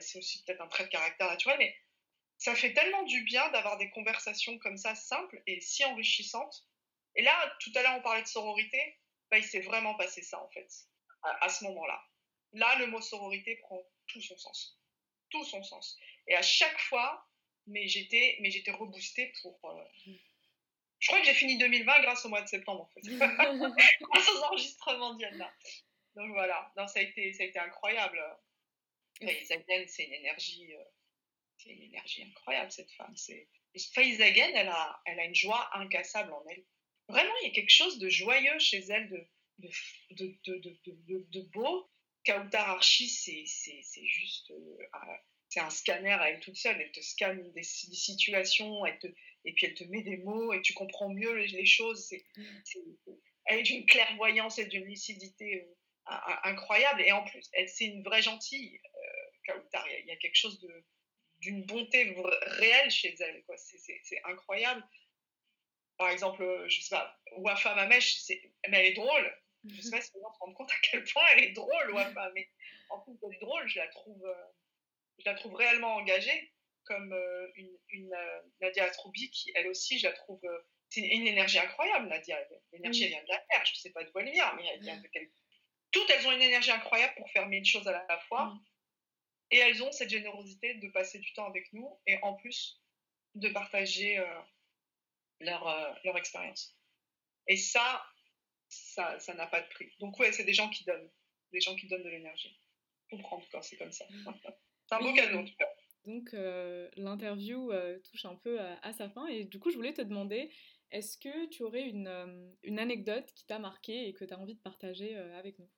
c'est 0.00 0.18
aussi 0.18 0.42
peut-être 0.44 0.60
un 0.60 0.68
trait 0.68 0.84
de 0.84 0.90
caractère 0.90 1.28
naturel, 1.28 1.58
mais 1.58 1.76
ça 2.38 2.54
fait 2.54 2.72
tellement 2.72 3.02
du 3.04 3.22
bien 3.22 3.48
d'avoir 3.50 3.78
des 3.78 3.90
conversations 3.90 4.58
comme 4.58 4.76
ça 4.76 4.94
simples 4.94 5.42
et 5.46 5.60
si 5.60 5.84
enrichissantes. 5.84 6.66
Et 7.14 7.22
là, 7.22 7.56
tout 7.60 7.72
à 7.74 7.82
l'heure, 7.82 7.96
on 7.96 8.02
parlait 8.02 8.22
de 8.22 8.28
sororité. 8.28 8.98
Bah, 9.30 9.38
il 9.38 9.44
s'est 9.44 9.60
vraiment 9.60 9.94
passé 9.94 10.22
ça, 10.22 10.40
en 10.42 10.48
fait, 10.50 10.68
à, 11.22 11.48
ce 11.48 11.64
moment-là. 11.64 12.00
Là, 12.52 12.76
le 12.78 12.86
mot 12.86 13.00
sororité 13.00 13.56
prend 13.56 13.82
tout 14.06 14.20
son 14.20 14.36
sens. 14.36 14.78
Tout 15.30 15.44
son 15.44 15.62
sens. 15.62 15.98
Et 16.28 16.36
à 16.36 16.42
chaque 16.42 16.78
fois, 16.78 17.26
mais 17.66 17.88
j'étais, 17.88 18.36
mais 18.40 18.50
j'étais 18.50 18.70
reboostée 18.70 19.32
pour. 19.42 19.58
Euh, 19.64 20.12
je 20.98 21.08
crois 21.08 21.20
que 21.20 21.26
j'ai 21.26 21.34
fini 21.34 21.58
2020 21.58 22.02
grâce 22.02 22.24
au 22.24 22.28
mois 22.28 22.42
de 22.42 22.48
septembre, 22.48 22.82
en 22.82 22.88
fait. 22.88 23.00
grâce 23.16 24.28
aux 24.28 24.42
enregistrements 24.44 25.14
d'Yanna. 25.14 25.52
Donc 26.14 26.30
voilà. 26.30 26.72
Non, 26.76 26.86
ça 26.86 27.00
a 27.00 27.02
été, 27.02 27.32
ça 27.32 27.42
a 27.42 27.46
été 27.46 27.58
incroyable. 27.58 28.22
Faizagen, 29.20 29.86
c'est 29.88 30.04
une 30.04 30.14
énergie, 30.14 30.74
euh, 30.74 30.84
c'est 31.58 31.70
une 31.70 31.82
énergie 31.82 32.22
incroyable 32.22 32.70
cette 32.70 32.90
femme. 32.92 33.14
C'est 33.16 33.48
Faizagen, 33.94 34.52
elle 34.54 34.68
a, 34.68 35.02
elle 35.06 35.20
a 35.20 35.24
une 35.24 35.34
joie 35.34 35.68
incassable 35.74 36.32
en 36.32 36.44
elle. 36.48 36.64
Vraiment, 37.08 37.32
il 37.42 37.48
y 37.48 37.50
a 37.50 37.54
quelque 37.54 37.70
chose 37.70 37.98
de 37.98 38.08
joyeux 38.08 38.58
chez 38.58 38.78
elle, 38.78 39.08
de, 39.08 39.70
de, 40.10 40.38
de, 40.46 41.26
de, 41.30 41.40
beau. 41.52 41.88
Kautar 42.24 42.68
Archie, 42.70 43.08
c'est 43.08 44.06
juste, 44.06 44.50
euh, 44.50 44.86
c'est 45.48 45.60
un 45.60 45.70
scanner 45.70 46.12
à 46.12 46.30
elle 46.30 46.40
toute 46.40 46.56
seule. 46.56 46.80
Elle 46.80 46.90
te 46.90 47.00
scanne 47.00 47.52
des, 47.52 47.62
situations, 47.62 48.84
et 48.86 48.98
puis 49.52 49.66
elle 49.66 49.74
te 49.74 49.84
met 49.84 50.02
des 50.02 50.16
mots 50.18 50.52
et 50.52 50.60
tu 50.62 50.74
comprends 50.74 51.08
mieux 51.08 51.34
les, 51.34 51.66
choses. 51.66 52.06
C'est, 52.08 52.24
elle 53.46 53.60
est 53.60 53.62
d'une 53.62 53.86
clairvoyance 53.86 54.58
et 54.58 54.66
d'une 54.66 54.84
lucidité 54.84 55.62
euh, 55.62 56.12
incroyable. 56.42 57.00
Et 57.02 57.12
en 57.12 57.24
plus, 57.24 57.48
elle 57.52 57.68
c'est 57.68 57.86
une 57.86 58.02
vraie 58.02 58.22
gentille. 58.22 58.80
Il 60.00 60.06
y 60.06 60.10
a 60.10 60.16
quelque 60.16 60.36
chose 60.36 60.60
d'une 61.38 61.64
bonté 61.64 62.14
réelle 62.42 62.90
chez 62.90 63.14
elle. 63.20 63.44
C'est 63.56 64.20
incroyable. 64.24 64.82
Par 65.98 66.10
exemple, 66.10 66.42
euh, 66.42 66.68
je 66.68 66.82
sais 66.82 66.94
pas, 66.94 67.18
Wafa 67.38 67.74
Mamesh, 67.74 68.20
mais 68.68 68.78
elle 68.78 68.86
est 68.86 68.94
drôle. 68.94 69.42
Je 69.64 69.80
sais 69.80 69.90
pas 69.90 70.00
si 70.00 70.12
on 70.14 70.32
se 70.32 70.38
rend 70.38 70.52
compte 70.52 70.70
à 70.70 70.74
quel 70.82 71.02
point 71.04 71.22
elle 71.32 71.44
est 71.44 71.52
drôle, 71.52 71.90
Wafa. 71.92 72.30
Mais 72.34 72.48
en 72.90 73.00
plus 73.00 73.14
d'être 73.14 73.40
drôle, 73.40 73.66
je 73.66 73.78
la 73.78 73.88
trouve, 73.88 74.24
euh, 74.24 74.44
je 75.18 75.24
la 75.24 75.34
trouve 75.34 75.54
réellement 75.54 75.94
engagée, 75.96 76.52
comme 76.84 77.12
euh, 77.12 77.50
une, 77.54 77.78
une 77.88 78.14
Nadia 78.60 78.84
Atroubi, 78.84 79.30
qui 79.30 79.52
elle 79.54 79.68
aussi, 79.68 79.98
je 79.98 80.06
la 80.06 80.12
trouve. 80.12 80.40
c'est 80.90 81.00
une 81.00 81.26
énergie 81.26 81.58
incroyable, 81.58 82.08
Nadia. 82.08 82.38
L'énergie, 82.72 83.08
vient 83.08 83.22
de 83.22 83.28
la 83.28 83.38
terre. 83.38 83.64
Je 83.64 83.74
sais 83.76 83.90
pas 83.90 84.04
d'où 84.04 84.18
elle 84.18 84.30
vient, 84.30 84.54
mais 84.54 84.66
elle 84.74 84.82
vient 84.82 85.00
de 85.00 85.08
quelque 85.08 85.32
toutes 85.96 86.10
elles 86.10 86.26
ont 86.26 86.32
une 86.32 86.42
énergie 86.42 86.70
incroyable 86.70 87.14
pour 87.16 87.30
faire 87.30 87.48
mille 87.48 87.64
choses 87.64 87.88
à 87.88 87.92
la 87.92 88.18
fois. 88.28 88.54
Et 89.50 89.58
elles 89.58 89.82
ont 89.82 89.92
cette 89.92 90.10
générosité 90.10 90.74
de 90.74 90.88
passer 90.88 91.18
du 91.18 91.32
temps 91.32 91.46
avec 91.46 91.72
nous 91.72 91.88
et 92.06 92.18
en 92.22 92.34
plus 92.34 92.82
de 93.34 93.48
partager 93.50 94.18
euh, 94.18 94.40
leur, 95.40 95.68
euh, 95.68 95.92
leur 96.04 96.16
expérience. 96.16 96.74
Et 97.46 97.56
ça, 97.56 98.04
ça 98.68 99.34
n'a 99.34 99.46
pas 99.46 99.60
de 99.60 99.68
prix. 99.68 99.92
Donc 100.00 100.18
ouais, 100.18 100.32
c'est 100.32 100.44
des 100.44 100.54
gens 100.54 100.68
qui 100.68 100.84
donnent, 100.84 101.10
des 101.52 101.60
gens 101.60 101.76
qui 101.76 101.86
donnent 101.86 102.02
de 102.02 102.08
l'énergie. 102.08 102.58
Comprendre 103.10 103.46
quand 103.52 103.62
c'est 103.62 103.76
comme 103.76 103.92
ça. 103.92 104.04
c'est 104.86 104.94
un 104.94 105.00
beau 105.00 105.14
cadeau 105.14 105.38
en 105.38 105.44
tout 105.44 105.54
cas. 105.56 105.68
Donc 106.06 106.34
euh, 106.34 106.88
l'interview 106.96 107.72
touche 108.04 108.24
un 108.24 108.36
peu 108.36 108.60
à, 108.60 108.92
sa 108.92 109.08
fin 109.08 109.26
et 109.26 109.44
du 109.44 109.58
coup 109.58 109.70
je 109.70 109.76
voulais 109.76 109.92
te 109.92 110.02
demander, 110.02 110.50
est-ce 110.92 111.18
que 111.18 111.46
tu 111.48 111.62
aurais 111.62 111.82
une, 111.82 112.54
une 112.62 112.78
anecdote 112.78 113.32
qui 113.34 113.44
t'a 113.46 113.58
marqué 113.58 114.08
et 114.08 114.12
que 114.12 114.24
tu 114.24 114.32
as 114.32 114.38
envie 114.38 114.54
de 114.54 114.60
partager 114.60 115.16
avec 115.16 115.58
nous? 115.58 115.68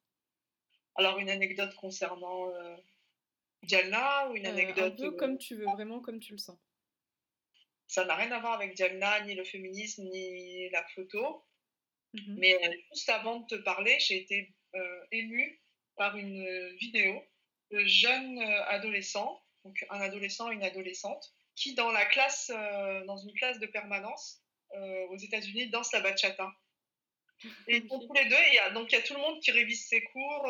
Alors 0.96 1.18
une 1.18 1.30
anecdote 1.30 1.74
concernant 1.76 2.50
Diana 3.62 4.28
ou 4.28 4.36
une 4.36 4.46
euh, 4.46 4.50
anecdote 4.50 4.94
Un 4.94 4.96
peu 4.96 5.10
comme 5.12 5.38
tu 5.38 5.56
veux, 5.56 5.64
vraiment 5.64 6.00
comme 6.00 6.20
tu 6.20 6.32
le 6.32 6.38
sens. 6.38 6.58
Ça 7.86 8.04
n'a 8.04 8.14
rien 8.14 8.30
à 8.32 8.40
voir 8.40 8.52
avec 8.52 8.74
Diana, 8.74 9.20
ni 9.24 9.34
le 9.34 9.44
féminisme, 9.44 10.04
ni 10.04 10.68
la 10.70 10.84
photo. 10.94 11.44
Mhm. 12.14 12.36
Mais 12.38 12.54
euh, 12.54 12.72
juste 12.92 13.08
avant 13.08 13.40
de 13.40 13.46
te 13.46 13.62
parler, 13.62 13.98
j'ai 14.00 14.16
été 14.16 14.54
euh, 14.74 15.06
émue 15.12 15.62
par 15.96 16.16
une 16.16 16.46
vidéo 16.76 17.22
de 17.70 17.84
jeunes 17.84 18.38
adolescents, 18.68 19.42
donc 19.64 19.84
un 19.90 20.00
adolescent 20.00 20.50
et 20.50 20.54
une 20.54 20.62
adolescente, 20.62 21.34
qui 21.56 21.74
dans 21.74 21.90
la 21.90 22.06
classe, 22.06 22.52
dans 23.06 23.16
une 23.16 23.34
classe 23.34 23.58
de 23.58 23.66
permanence 23.66 24.40
aux 25.10 25.16
États-Unis, 25.16 25.68
dansent 25.70 25.92
la 25.92 26.00
bachata. 26.00 26.48
Et 27.66 27.84
tous 27.86 28.12
les 28.14 28.26
deux, 28.26 28.36
il 28.48 28.54
y 28.54 28.58
a, 28.58 28.70
donc 28.70 28.92
il 28.92 28.94
y 28.94 28.98
a 28.98 29.02
tout 29.02 29.14
le 29.14 29.20
monde 29.20 29.40
qui 29.40 29.50
révise 29.50 29.88
ses 29.88 30.02
cours, 30.04 30.48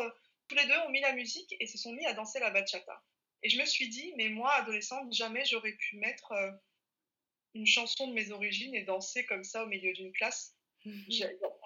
tous 0.49 0.55
les 0.55 0.65
deux 0.65 0.77
ont 0.85 0.89
mis 0.89 1.01
la 1.01 1.13
musique 1.13 1.55
et 1.59 1.67
se 1.67 1.77
sont 1.77 1.93
mis 1.93 2.05
à 2.05 2.13
danser 2.13 2.39
la 2.39 2.49
bachata. 2.49 3.01
Et 3.43 3.49
je 3.49 3.59
me 3.59 3.65
suis 3.65 3.87
dit, 3.87 4.13
mais 4.17 4.29
moi, 4.29 4.51
adolescente, 4.53 5.13
jamais 5.13 5.45
j'aurais 5.45 5.73
pu 5.73 5.97
mettre 5.97 6.31
euh, 6.33 6.51
une 7.53 7.65
chanson 7.65 8.07
de 8.07 8.13
mes 8.13 8.31
origines 8.31 8.75
et 8.75 8.83
danser 8.83 9.25
comme 9.25 9.43
ça 9.43 9.63
au 9.63 9.67
milieu 9.67 9.93
d'une 9.93 10.11
classe. 10.11 10.55
Mhm. 10.85 11.05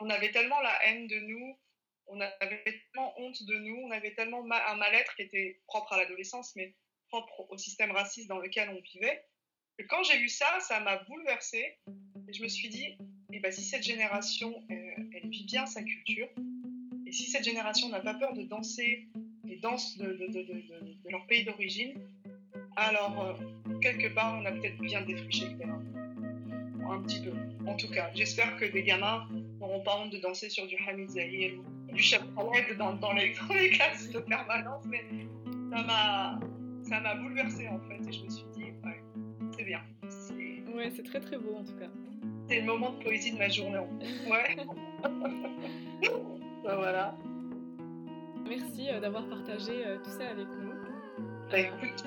On 0.02 0.10
avait 0.10 0.32
tellement 0.32 0.60
la 0.62 0.86
haine 0.86 1.08
de 1.08 1.20
nous, 1.20 1.60
on 2.08 2.20
avait 2.20 2.64
tellement 2.64 3.20
honte 3.20 3.42
de 3.44 3.56
nous, 3.56 3.78
on 3.86 3.92
avait 3.92 4.14
tellement 4.14 4.44
un 4.52 4.76
mal-être 4.76 5.16
qui 5.16 5.24
était 5.24 5.62
propre 5.68 5.94
à 5.94 5.98
l'adolescence, 5.98 6.56
mais 6.56 6.76
propre 7.08 7.46
au 7.50 7.58
système 7.58 7.92
raciste 7.92 8.28
dans 8.28 8.40
lequel 8.40 8.70
on 8.70 8.82
vivait. 8.82 9.26
Que 9.78 9.86
quand 9.86 10.04
j'ai 10.04 10.18
vu 10.18 10.30
ça, 10.30 10.60
ça 10.60 10.80
m'a 10.80 10.98
bouleversée. 10.98 11.80
Et 12.28 12.34
je 12.34 12.44
me 12.44 12.48
suis 12.48 12.70
dit, 12.70 12.98
eh 13.32 13.40
ben, 13.40 13.52
si 13.52 13.64
cette 13.64 13.84
génération, 13.84 14.66
elle 14.70 15.30
vit 15.30 15.46
bien 15.46 15.66
sa 15.66 15.82
culture, 15.84 16.30
si 17.14 17.30
cette 17.30 17.44
génération 17.44 17.90
n'a 17.90 18.00
pas 18.00 18.16
peur 18.16 18.34
de 18.34 18.44
danser 18.44 19.08
les 19.46 19.58
danses 19.58 19.98
de, 19.98 20.18
leur 21.10 21.26
pays 21.28 21.46
d'origine, 21.46 21.94
alors 22.76 23.22
euh, 23.22 23.78
quelque 23.82 24.14
part 24.14 24.40
on 24.42 24.46
a 24.46 24.52
peut-être 24.52 24.78
bien 24.80 25.02
défriché 25.02 25.50
le 25.50 25.58
terrain. 25.58 25.82
un 26.90 27.02
petit 27.04 27.22
peu, 27.22 27.32
en 27.68 27.76
tout 27.76 27.90
cas. 27.90 28.10
J'espère 28.16 28.58
que 28.58 28.66
des 28.66 28.84
gamins 28.84 29.28
n'auront 29.60 29.82
pas 29.82 30.00
honte 30.00 30.12
de 30.12 30.18
danser 30.18 30.50
sur 30.50 30.66
du 30.68 30.76
Hamid 30.88 31.10
Zahir 31.10 31.54
ou 31.90 31.94
du 31.94 32.02
Chapelet 32.02 32.76
dans, 32.78 32.94
dans, 32.94 33.14
les, 33.14 33.34
dans 33.48 33.54
les 33.54 33.70
classes 33.70 34.10
de 34.10 34.20
permanence, 34.20 34.84
mais 34.86 35.04
ça 35.72 35.84
m'a, 35.84 36.40
ça 36.84 37.00
m'a 37.00 37.16
bouleversée 37.16 37.68
en 37.68 37.80
fait, 37.82 38.10
et 38.10 38.12
je 38.12 38.24
me 38.24 38.30
suis 38.30 38.46
dit, 38.56 38.64
ouais, 38.84 39.04
c'est 39.56 39.66
bien. 39.66 39.82
Ouais, 40.74 40.92
c'est 40.96 41.04
très 41.04 41.20
très 41.20 41.38
beau 41.38 41.56
en 41.58 41.64
tout 41.64 41.78
cas. 41.78 41.90
C'est 42.50 42.60
le 42.60 42.66
moment 42.66 42.92
de 42.94 43.04
poésie 43.04 43.32
de 43.32 43.38
ma 43.38 43.48
journée. 43.48 43.80
Ouais. 44.28 44.58
ben, 46.64 46.76
voilà. 46.76 47.16
Merci 48.48 48.90
euh, 48.90 49.00
d'avoir 49.00 49.28
partagé 49.28 49.86
euh, 49.86 49.98
tout 50.04 50.10
ça 50.10 50.30
avec 50.30 50.48
nous. 50.48 50.74
Bah, 51.52 51.60
écoute, 51.60 52.04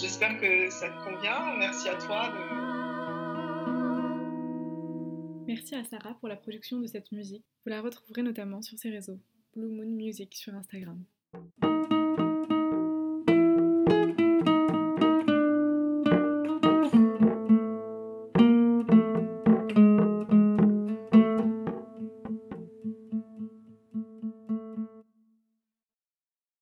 j'espère 0.00 0.40
que 0.40 0.70
ça 0.70 0.88
te 0.88 1.04
convient. 1.04 1.56
Merci 1.58 1.88
à 1.88 1.94
toi. 1.96 2.32
Merci 5.46 5.74
à 5.74 5.84
Sarah 5.84 6.14
pour 6.14 6.28
la 6.28 6.36
production 6.36 6.78
de 6.78 6.86
cette 6.86 7.12
musique. 7.12 7.44
Vous 7.64 7.70
la 7.70 7.80
retrouverez 7.80 8.22
notamment 8.22 8.62
sur 8.62 8.78
ses 8.78 8.90
réseaux, 8.90 9.20
Blue 9.54 9.68
Moon 9.68 9.86
Music 9.86 10.34
sur 10.34 10.54
Instagram. 10.54 11.04